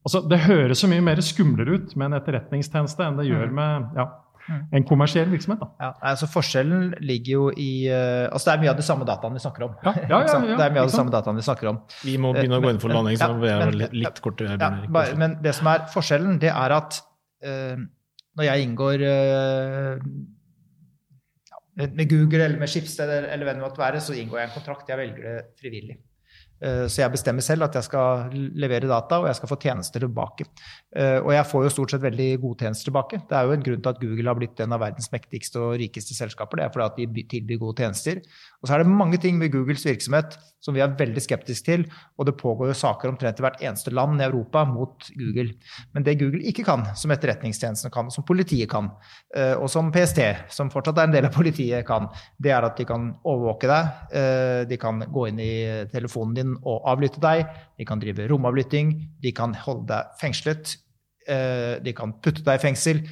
altså, 0.08 0.22
Det 0.24 0.38
høres 0.46 0.80
så 0.80 0.88
mye 0.88 1.04
mer 1.04 1.20
skumlere 1.26 1.76
ut 1.76 1.96
med 2.00 2.08
en 2.08 2.20
etterretningstjeneste 2.22 3.04
enn 3.04 3.20
det 3.20 3.28
gjør 3.28 3.52
med 3.52 3.98
ja, 4.00 4.06
Mm. 4.50 4.62
en 4.72 4.86
kommersiell 4.88 5.30
virksomhet. 5.30 5.60
Da. 5.62 5.68
Ja, 5.80 5.90
altså 6.12 6.28
Forskjellen 6.30 6.94
ligger 7.06 7.32
jo 7.32 7.44
i 7.54 7.86
uh, 7.92 8.26
altså 8.32 8.50
Det 8.50 8.56
er 8.56 8.64
mye 8.64 8.72
av 8.72 8.80
de 8.80 8.86
samme 8.88 9.06
dataene 9.06 9.38
vi 9.38 9.44
snakker 9.44 9.66
om. 9.68 9.76
Ja, 9.86 9.94
ja, 10.00 10.22
ja, 10.26 10.40
det 10.60 10.66
er 10.66 10.74
mye 10.74 10.86
av 10.86 10.90
de 10.90 10.96
samme 10.96 11.14
dataene 11.14 11.42
Vi 11.42 11.46
snakker 11.46 11.70
om. 11.74 11.80
Vi 12.06 12.16
må 12.22 12.34
begynne 12.34 12.58
å 12.58 12.64
gå 12.64 12.74
inn 12.74 12.82
for 12.82 12.94
landing, 12.94 13.20
så 13.20 13.30
vi 13.38 13.52
er 13.54 13.76
litt, 13.78 14.24
kortere 14.26 14.58
bare, 14.58 15.14
men 15.20 15.38
det 15.44 15.54
som 15.58 15.70
er 15.70 15.86
forskjellen, 15.94 16.40
det 16.42 16.50
er 16.50 16.76
at 16.80 17.00
uh, 17.46 17.78
når 18.40 18.50
jeg 18.50 18.66
inngår 18.66 19.06
uh, 19.06 20.10
med 21.88 22.10
Google 22.12 22.44
eller 22.44 22.60
med 22.60 22.72
Schibsted 22.72 23.10
eller, 23.10 23.46
hvem 23.48 23.60
det 23.62 23.66
måtte 23.66 23.82
være, 23.82 24.04
så 24.04 24.16
inngår 24.18 24.42
jeg 24.42 24.50
en 24.50 24.56
kontrakt. 24.58 24.90
Jeg 24.92 25.00
velger 25.00 25.28
det 25.30 25.36
frivillig. 25.62 26.00
Eh, 26.60 26.86
så 26.92 27.04
jeg 27.04 27.14
bestemmer 27.14 27.44
selv 27.46 27.64
at 27.70 27.76
jeg 27.78 27.88
skal 27.88 28.34
levere 28.60 28.90
data, 28.90 29.22
og 29.22 29.30
jeg 29.30 29.38
skal 29.40 29.52
få 29.52 29.58
tjenester 29.64 30.04
tilbake. 30.04 30.48
Eh, 30.92 31.20
og 31.22 31.32
jeg 31.34 31.48
får 31.48 31.66
jo 31.66 31.72
stort 31.76 31.94
sett 31.94 32.04
veldig 32.04 32.30
gode 32.44 32.66
tjenester 32.66 32.90
tilbake. 32.90 33.22
Det 33.30 33.38
er 33.38 33.48
jo 33.48 33.56
en 33.56 33.66
grunn 33.68 33.84
til 33.86 33.94
at 33.94 34.02
Google 34.04 34.32
har 34.32 34.40
blitt 34.40 34.64
en 34.64 34.76
av 34.76 34.84
verdens 34.84 35.12
mektigste 35.14 35.62
og 35.64 35.78
rikeste 35.80 36.18
selskaper. 36.18 36.60
Det 36.60 36.68
er 36.68 36.74
fordi 36.76 37.06
at 37.06 37.16
de 37.16 37.26
tilbyr 37.36 37.62
gode 37.64 37.80
tjenester. 37.84 38.20
Og 38.60 38.68
så 38.68 38.76
er 38.76 38.84
det 38.84 38.92
mange 38.92 39.18
ting 39.22 39.38
med 39.40 39.54
Googles 39.54 39.86
virksomhet 39.88 40.36
som 40.60 40.76
vi 40.76 40.82
er 40.84 40.96
veldig 41.00 41.22
skeptiske 41.24 41.64
til, 41.64 41.86
og 42.20 42.28
det 42.28 42.36
pågår 42.40 42.72
jo 42.72 42.76
saker 42.76 43.12
omtrent 43.12 43.40
i 43.40 43.44
hvert 43.46 43.62
eneste 43.64 43.94
land 43.96 44.20
i 44.20 44.26
Europa 44.26 44.66
mot 44.68 45.08
Google. 45.16 45.54
Men 45.96 46.04
det 46.04 46.18
Google 46.20 46.44
ikke 46.52 46.66
kan, 46.68 46.84
som 47.00 47.14
etterretningstjenesten 47.16 47.94
kan, 47.94 48.12
som 48.12 48.26
politiet 48.28 48.68
kan, 48.72 48.92
eh, 49.32 49.54
og 49.56 49.72
som 49.72 49.94
PST, 49.96 50.20
som 50.52 50.72
fortsatt 50.74 51.00
er 51.00 51.08
en 51.08 51.16
del 51.16 51.30
av 51.30 51.36
politiet, 51.36 51.86
kan, 51.88 52.10
det 52.44 52.52
er 52.52 52.68
at 52.68 52.76
de 52.76 52.88
kan 52.90 53.14
overvåke 53.24 53.72
deg, 53.72 53.96
de 54.70 54.78
kan 54.82 55.00
gå 55.08 55.26
inn 55.30 55.40
i 55.40 55.54
telefonen 55.92 56.36
din 56.36 56.54
og 56.60 56.84
avlytte 56.92 57.24
deg, 57.24 57.48
de 57.80 57.88
kan 57.88 58.02
drive 58.04 58.28
romavlytting, 58.28 58.94
de 59.24 59.36
kan 59.36 59.56
holde 59.64 59.88
deg 59.94 60.14
fengslet, 60.20 60.76
de 61.86 61.94
kan 61.96 62.12
putte 62.20 62.44
deg 62.44 62.60
i 62.60 62.64
fengsel. 62.68 63.04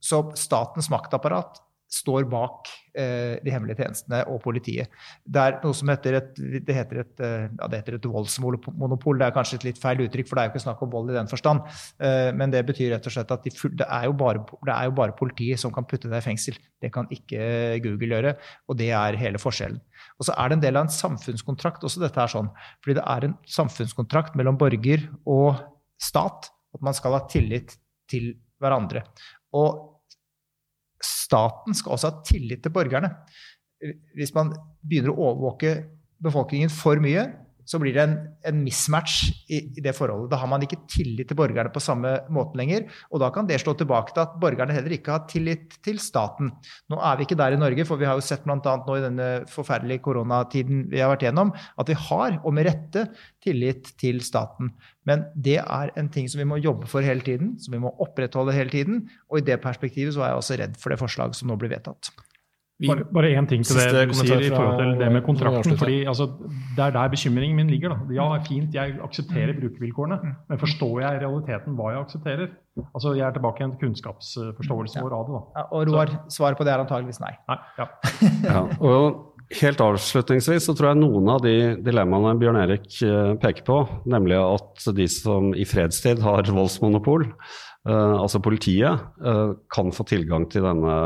Så 0.00 0.24
statens 0.40 0.88
maktapparat 0.90 1.60
står 1.90 2.26
bak 2.30 2.68
eh, 2.94 3.40
de 3.42 3.50
hemmelige 3.50 3.80
tjenestene 3.82 4.20
og 4.30 4.38
politiet. 4.44 4.92
Det 5.26 5.42
er 5.42 5.56
noe 5.64 5.74
som 5.74 5.90
heter 5.90 6.16
et, 6.20 6.38
det 6.38 6.76
heter 6.76 7.00
et, 7.02 7.12
eh, 7.26 7.46
ja, 7.48 7.68
det 7.70 7.80
heter 7.80 7.96
et 7.98 8.06
voldsmonopol. 8.06 9.18
Det 9.18 9.26
er 9.26 9.34
kanskje 9.34 9.58
et 9.58 9.66
litt 9.66 9.80
feil 9.82 10.04
uttrykk, 10.04 10.28
for 10.30 10.38
det 10.38 10.44
er 10.44 10.48
jo 10.48 10.54
ikke 10.54 10.64
snakk 10.66 10.84
om 10.86 10.92
vold 10.92 11.10
i 11.10 11.16
den 11.18 11.30
forstand. 11.30 11.66
Eh, 11.98 12.30
men 12.36 12.54
det 12.54 12.62
betyr 12.68 12.94
rett 12.94 13.10
og 13.10 13.16
slett 13.16 13.34
at 13.34 13.46
de 13.46 13.54
det, 13.80 13.88
er 13.88 14.14
bare, 14.14 14.44
det, 14.46 14.74
er 14.76 14.86
jo 14.86 14.94
bare, 15.02 15.16
politiet 15.18 15.62
som 15.62 15.74
kan 15.74 15.88
putte 15.90 16.08
deg 16.08 16.22
i 16.22 16.28
fengsel. 16.28 16.58
Det 16.80 16.92
kan 16.94 17.10
ikke 17.12 17.42
Google 17.82 18.14
gjøre, 18.14 18.36
og 18.70 18.78
det 18.78 18.92
er 18.94 19.18
hele 19.20 19.42
forskjellen. 19.42 19.82
Og 20.20 20.28
så 20.28 20.36
er 20.38 20.48
det 20.48 20.60
en 20.60 20.64
del 20.68 20.78
av 20.78 20.86
en 20.86 20.94
samfunnskontrakt 20.94 21.84
også 21.84 22.04
dette 22.04 22.22
er 22.22 22.30
sånn. 22.30 22.54
Fordi 22.84 23.00
det 23.00 23.06
er 23.16 23.26
en 23.26 23.36
samfunnskontrakt 23.50 24.38
mellom 24.38 24.58
borger 24.60 25.08
og 25.28 25.58
stat. 26.00 26.52
At 26.70 26.84
man 26.86 26.94
skal 26.94 27.16
ha 27.18 27.24
tillit 27.26 27.74
til 28.10 28.36
hverandre. 28.62 29.02
Og 29.58 29.89
staten 31.30 31.76
skal 31.78 31.94
også 31.94 32.10
ha 32.10 32.24
tillit 32.26 32.64
til 32.64 32.74
borgerne. 32.74 33.12
Hvis 34.18 34.34
man 34.36 34.52
begynner 34.84 35.14
å 35.14 35.30
overvåke 35.30 35.76
befolkningen 36.20 36.72
for 36.72 37.00
mye, 37.00 37.28
så 37.68 37.80
blir 37.82 37.94
det 37.96 38.02
en, 38.02 38.14
en 38.46 38.60
mismatch 38.64 39.16
i, 39.48 39.60
i, 39.60 39.82
det 39.84 39.94
forholdet. 39.96 40.30
Da 40.32 40.40
har 40.42 40.50
man 40.50 40.64
ikke 40.64 40.80
tillit 40.90 41.30
til 41.30 41.38
borgerne 41.38 41.72
på 41.72 41.82
samme 41.82 42.16
måte 42.32 42.58
lenger. 42.60 42.86
Og 43.10 43.22
da 43.22 43.30
kan 43.34 43.48
det 43.48 43.60
slå 43.62 43.74
tilbake 43.78 44.14
til 44.14 44.24
at 44.24 44.36
borgerne 44.42 44.74
heller 44.76 44.94
ikke 44.96 45.14
har 45.14 45.26
tillit 45.30 45.78
til 45.84 46.00
staten. 46.02 46.52
Nå 46.90 47.00
er 47.00 47.18
vi 47.18 47.26
ikke 47.26 47.38
der 47.40 47.56
i 47.56 47.60
Norge, 47.60 47.86
for 47.88 48.00
vi 48.00 48.08
har 48.08 48.18
jo 48.18 48.24
sett 48.24 48.46
bl.a. 48.46 48.56
nå 48.60 48.96
i 48.96 49.04
denne 49.04 49.28
forferdelige 49.50 50.04
koronatiden 50.06 50.86
vi 50.92 51.02
har 51.02 51.12
vært 51.12 51.26
gjennom, 51.28 51.52
at 51.52 51.90
vi 51.90 51.98
har, 52.08 52.40
og 52.44 52.56
med 52.56 52.68
rette, 52.70 53.06
tillit 53.44 53.92
til 54.00 54.20
staten. 54.24 54.74
Men 55.08 55.24
det 55.34 55.58
er 55.62 55.94
en 55.98 56.10
ting 56.12 56.28
som 56.30 56.42
vi 56.42 56.48
må 56.48 56.60
jobbe 56.60 56.88
for 56.90 57.04
hele 57.04 57.24
tiden, 57.24 57.54
som 57.60 57.74
vi 57.74 57.82
må 57.82 57.92
opprettholde 58.04 58.54
hele 58.56 58.72
tiden. 58.72 59.06
Og 59.30 59.40
i 59.40 59.46
det 59.46 59.60
perspektivet 59.64 60.14
så 60.16 60.24
er 60.24 60.34
jeg 60.34 60.42
også 60.42 60.60
redd 60.60 60.76
for 60.80 60.92
det 60.92 61.00
forslaget 61.00 61.38
som 61.38 61.50
nå 61.50 61.56
blir 61.60 61.72
vedtatt. 61.72 62.12
Bare, 62.80 63.04
bare 63.12 63.30
én 63.36 63.46
ting 63.48 63.64
til 63.66 63.76
det 63.76 64.06
du 64.08 64.14
sier 64.16 64.40
i 64.40 64.48
forhold 64.48 64.78
til 64.80 64.92
det 65.02 65.10
med 65.12 65.22
kontrakten. 65.26 65.76
fordi 65.76 66.04
altså, 66.08 66.26
Det 66.76 66.84
er 66.84 66.94
der 66.96 67.08
bekymringen 67.12 67.56
min 67.56 67.70
ligger. 67.70 67.92
Da. 67.92 68.14
Ja, 68.16 68.28
fint, 68.46 68.74
jeg 68.74 68.96
aksepterer 69.04 69.52
brukervilkårene, 69.60 70.18
mm. 70.22 70.34
men 70.48 70.58
forstår 70.58 71.00
jeg 71.00 71.16
i 71.18 71.24
realiteten 71.24 71.76
hva 71.76 71.92
jeg 71.92 72.04
aksepterer? 72.06 72.46
Altså, 72.94 73.12
Jeg 73.18 73.26
er 73.26 73.32
tilbake 73.36 73.64
til 73.64 73.76
kunnskapsforståelsen 73.82 75.02
vår 75.04 75.16
av 75.18 75.26
det. 75.28 75.42
Ja, 75.56 75.66
og 75.70 75.88
Roar, 75.90 76.14
svaret 76.32 76.56
på 76.56 76.64
det 76.64 76.72
er 76.72 76.84
antageligvis 76.86 77.20
nei. 77.20 77.34
nei 77.50 77.58
ja. 77.78 77.90
ja, 78.54 78.62
og 78.80 79.26
Helt 79.58 79.80
avslutningsvis 79.82 80.68
så 80.68 80.76
tror 80.78 80.92
jeg 80.92 81.00
noen 81.00 81.26
av 81.32 81.40
de 81.42 81.54
dilemmaene 81.82 82.38
Bjørn 82.38 82.58
Erik 82.60 83.00
eh, 83.02 83.32
peker 83.42 83.64
på, 83.66 83.78
nemlig 84.06 84.36
at 84.38 84.84
de 84.94 85.08
som 85.10 85.50
i 85.58 85.66
fredstid 85.66 86.22
har 86.22 86.46
voldsmonopol, 86.54 87.24
altså 87.88 88.42
politiet 88.44 89.04
uh, 89.24 89.54
kan 89.72 89.88
få 89.94 90.04
tilgang 90.04 90.44
til 90.52 90.66
denne 90.66 90.96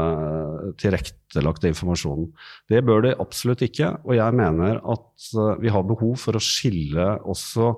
tilrettelagte 0.80 1.70
informasjonen. 1.70 2.32
Det 2.70 2.82
bør 2.86 3.04
de 3.04 3.12
absolutt 3.22 3.62
ikke, 3.62 3.92
og 4.02 4.16
jeg 4.18 4.34
mener 4.34 4.80
at 4.82 5.28
vi 5.62 5.70
har 5.70 5.86
behov 5.86 6.16
for 6.18 6.34
å 6.34 6.42
skille 6.42 7.12
også 7.22 7.70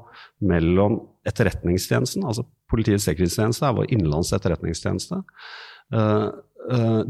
mellom 0.48 1.02
etterretningstjenesten, 1.28 2.24
altså 2.24 2.46
Politiets 2.66 3.04
sikkerhetstjeneste 3.06 3.62
er 3.62 3.74
vår 3.76 3.92
innenlands 3.94 4.32
etterretningstjeneste. 4.34 5.20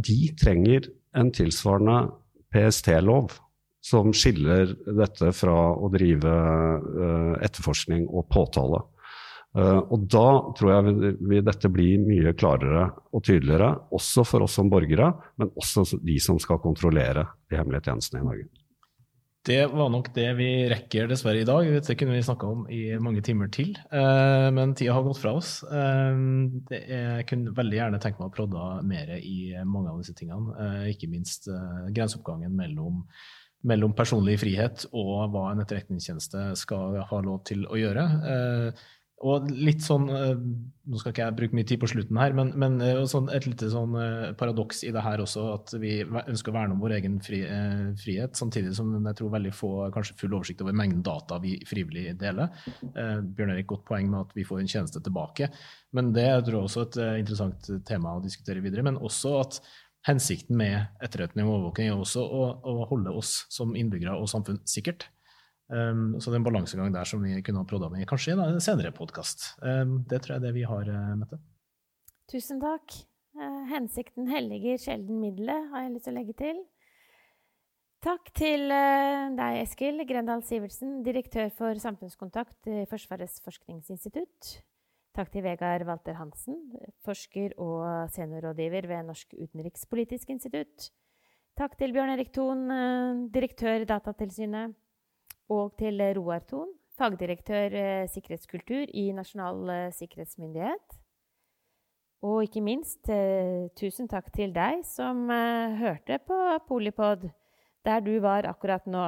de 0.05 0.17
trenger 0.37 0.91
en 1.17 1.31
tilsvarende 1.33 2.11
PST-lov 2.53 3.39
som 3.81 4.13
skiller 4.13 4.75
dette 4.85 5.31
fra 5.33 5.55
å 5.73 5.89
drive 5.89 6.35
etterforskning 7.41 8.05
og 8.05 8.29
påtale. 8.29 8.83
Uh, 9.57 9.81
og 9.89 10.05
da 10.13 10.27
tror 10.59 10.73
jeg 10.75 11.15
vil 11.17 11.45
dette 11.47 11.71
bli 11.73 11.95
mye 12.03 12.35
klarere 12.37 12.91
og 13.17 13.25
tydeligere, 13.25 13.71
også 13.97 14.27
for 14.29 14.45
oss 14.45 14.59
som 14.59 14.69
borgere, 14.73 15.09
men 15.41 15.53
også 15.57 15.87
de 16.05 16.19
som 16.21 16.41
skal 16.43 16.61
kontrollere 16.61 17.25
de 17.49 17.57
hemmelige 17.57 17.89
tjenestene 17.89 18.21
i 18.21 18.27
Norge. 18.27 18.49
Det 19.47 19.61
var 19.71 19.89
nok 19.95 20.11
det 20.11 20.27
vi 20.41 20.49
rekker 20.69 21.07
dessverre 21.07 21.45
i 21.45 21.47
dag. 21.47 21.69
Det 21.87 21.95
kunne 21.97 22.17
vi 22.17 22.25
snakka 22.27 22.49
om 22.51 22.65
i 22.69 22.81
mange 22.99 23.23
timer 23.25 23.49
til. 23.55 23.77
Uh, 23.95 24.51
men 24.53 24.75
tida 24.77 24.97
har 24.97 25.07
gått 25.07 25.23
fra 25.23 25.37
oss. 25.39 25.61
Uh, 25.71 26.59
jeg 26.75 27.29
kunne 27.31 27.55
veldig 27.57 27.81
gjerne 27.81 28.03
tenkt 28.03 28.21
meg 28.21 28.29
å 28.29 28.37
prodde 28.37 28.69
mer 28.91 29.15
i 29.17 29.55
mange 29.65 29.95
av 29.95 30.03
disse 30.03 30.19
tingene. 30.19 30.69
Ikke 30.91 31.09
minst 31.09 31.49
grenseoppgangen 31.95 32.53
mellom 32.59 33.05
mellom 33.67 33.95
personlig 33.97 34.39
frihet 34.43 34.85
og 34.93 35.33
hva 35.33 35.51
en 35.51 35.63
etterretningstjeneste 35.65 36.51
skal 36.61 37.01
ha 37.09 37.21
lov 37.25 37.43
til 37.49 37.65
å 37.67 37.79
gjøre. 37.79 38.05
Eh, 38.33 38.85
og 39.25 39.47
litt 39.49 39.81
sånn 39.81 40.11
eh, 40.13 40.35
Nå 40.87 41.01
skal 41.01 41.11
ikke 41.11 41.25
jeg 41.25 41.35
bruke 41.39 41.57
mye 41.57 41.67
tid 41.67 41.81
på 41.83 41.89
slutten 41.91 42.19
her, 42.21 42.35
men, 42.37 42.53
men 42.61 42.77
eh, 42.85 42.99
sånn, 43.11 43.31
et 43.35 43.47
lite 43.49 43.67
sånn 43.73 43.97
eh, 43.99 44.35
paradoks 44.39 44.85
i 44.87 44.93
det 44.95 45.03
her 45.03 45.23
også, 45.25 45.47
at 45.55 45.73
vi 45.83 45.95
ønsker 46.05 46.53
å 46.53 46.55
verne 46.55 46.77
om 46.77 46.83
vår 46.85 46.95
egen 46.99 47.17
fri, 47.25 47.41
frihet, 47.99 48.37
samtidig 48.39 48.75
som 48.77 48.93
jeg 48.95 49.19
tror 49.19 49.33
veldig 49.33 49.55
få 49.57 49.71
kanskje 49.95 50.19
full 50.21 50.37
oversikt 50.37 50.63
over 50.63 50.77
mengden 50.77 51.03
data 51.07 51.41
vi 51.43 51.57
frivillig 51.67 52.13
deler. 52.21 52.53
Bjørn 52.93 53.57
Erik, 53.57 53.67
godt 53.73 53.87
poeng 53.89 54.13
med 54.13 54.29
at 54.29 54.37
vi 54.37 54.47
får 54.47 54.63
en 54.63 54.71
tjeneste 54.77 55.03
tilbake. 55.03 55.51
Men 55.97 56.13
det 56.15 56.29
er 56.29 56.45
tror 56.45 56.61
jeg 56.61 56.71
også 56.71 56.87
et 56.87 57.01
interessant 57.25 57.73
tema 57.89 58.15
å 58.15 58.23
diskutere 58.23 58.63
videre. 58.63 58.85
Men 58.87 59.01
også 59.01 59.35
at 59.41 59.61
hensikten 60.07 60.61
med 60.61 61.03
etterretning 61.03 61.49
og 61.49 61.57
overvåking 61.57 61.91
er 61.91 61.99
også 61.99 62.23
å, 62.23 62.47
å 62.63 62.87
holde 62.93 63.17
oss 63.17 63.41
som 63.51 63.75
innbyggere 63.75 64.15
og 64.21 64.31
samfunn 64.31 64.63
sikkert. 64.69 65.09
Um, 65.67 66.15
så 66.21 66.31
det 66.31 66.37
er 66.37 66.43
en 66.45 66.47
balansegang 66.47 66.93
der 66.95 67.09
som 67.11 67.25
vi 67.27 67.41
kunne 67.43 67.65
ha 67.65 67.67
prodda 67.67 67.89
med 67.91 68.07
kanskje 68.07 68.37
i 68.37 68.39
en 68.39 68.63
senere 68.63 68.93
podkast. 68.95 69.49
Um, 69.59 69.99
det 70.07 70.21
tror 70.23 70.37
jeg 70.37 70.43
er 70.43 70.47
det 70.47 70.55
vi 70.55 70.63
har, 70.63 70.87
uh, 70.87 71.17
Mette. 71.19 71.41
Tusen 72.31 72.63
takk. 72.63 72.95
Uh, 73.35 73.65
hensikten 73.73 74.31
helliger 74.31 74.79
sjelden 74.79 75.19
middelet, 75.19 75.67
har 75.73 75.83
jeg 75.83 75.97
lyst 75.97 76.07
til 76.07 76.15
å 76.15 76.19
legge 76.21 76.37
til. 76.39 76.63
Takk 78.07 78.31
til 78.39 78.71
uh, 78.71 79.35
deg, 79.35 79.59
Eskil 79.65 80.07
Grendal 80.07 80.47
Sivertsen, 80.47 81.01
direktør 81.03 81.51
for 81.59 81.83
samfunnskontakt 81.83 82.71
i 82.71 82.87
Forsvarets 82.87 83.43
forskningsinstitutt. 83.43 84.55
Takk 85.19 85.35
til 85.35 85.47
Vegard 85.49 85.83
Walter 85.89 86.15
Hansen, 86.21 86.61
forsker 87.03 87.57
og 87.59 88.07
seniorrådgiver 88.15 88.87
ved 88.87 89.07
Norsk 89.09 89.35
utenrikspolitisk 89.35 90.31
institutt. 90.31 90.93
Takk 91.59 91.75
til 91.81 91.95
Bjørn 91.97 92.13
Erik 92.13 92.35
Thon, 92.37 92.67
direktør 93.33 93.81
i 93.81 93.89
Datatilsynet 93.89 94.77
og 95.53 95.77
til 95.79 96.03
Roar 96.17 96.43
Thon, 96.49 96.73
fagdirektør 96.99 97.75
eh, 97.77 98.09
sikkerhetskultur 98.11 98.91
i 98.95 99.11
Nasjonal 99.15 99.71
eh, 99.71 99.93
sikkerhetsmyndighet. 99.95 100.97
Og 102.27 102.47
ikke 102.47 102.63
minst 102.65 103.11
eh, 103.13 103.69
tusen 103.79 104.09
takk 104.11 104.33
til 104.35 104.55
deg 104.57 104.83
som 104.89 105.29
hørte 105.79 106.19
på 106.27 106.39
Polipod 106.69 107.29
der 107.87 108.03
du 108.03 108.17
var 108.25 108.49
akkurat 108.51 108.87
nå. 108.91 109.07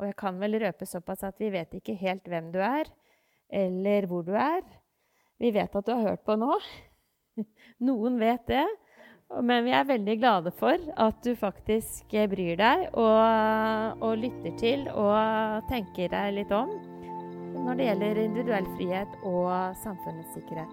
Og 0.00 0.06
jeg 0.08 0.16
kan 0.16 0.38
vel 0.40 0.56
røpe 0.62 0.86
såpass 0.88 1.26
at 1.28 1.40
vi 1.42 1.50
vet 1.52 1.74
ikke 1.76 1.98
helt 2.00 2.24
hvem 2.30 2.48
du 2.54 2.60
er, 2.64 2.88
eller 3.52 4.06
hvor 4.08 4.24
du 4.24 4.32
er. 4.32 4.62
Vi 5.40 5.50
vet 5.52 5.76
at 5.76 5.86
du 5.86 5.92
har 5.92 6.14
hørt 6.14 6.24
på 6.24 6.38
nå. 6.40 6.54
Noen 7.88 8.16
vet 8.22 8.46
det. 8.48 8.64
Men 9.38 9.62
vi 9.62 9.70
er 9.70 9.86
veldig 9.86 10.16
glade 10.18 10.50
for 10.58 10.80
at 10.98 11.18
du 11.22 11.36
faktisk 11.38 12.10
bryr 12.32 12.56
deg 12.58 12.88
og, 12.98 14.00
og, 14.02 14.16
lytter 14.18 14.56
til 14.58 14.88
og 14.90 15.68
tenker 15.70 16.10
deg 16.10 16.34
litt 16.40 16.54
om 16.54 16.72
når 17.60 17.76
det 17.76 17.86
gjelder 17.86 18.18
individuell 18.24 18.66
frihet 18.76 19.14
og 19.26 19.50
samfunnets 19.82 20.34
sikkerhet. 20.34 20.72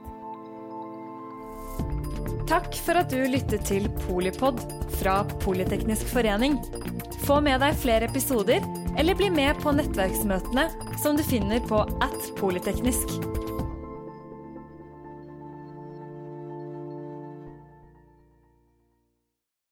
Takk 2.48 2.78
for 2.80 2.98
at 3.02 3.12
du 3.12 3.20
lyttet 3.28 3.66
til 3.68 3.90
Polipod 4.06 4.62
fra 5.02 5.20
Politeknisk 5.44 6.08
forening. 6.14 6.56
Få 7.28 7.42
med 7.44 7.60
deg 7.62 7.76
flere 7.82 8.08
episoder, 8.08 8.64
eller 8.98 9.18
bli 9.20 9.28
med 9.34 9.60
på 9.62 9.74
nettverksmøtene 9.76 10.70
som 11.04 11.20
du 11.20 11.26
finner 11.28 11.60
på 11.68 11.84
at 11.84 12.32
polyteknisk. 12.40 13.20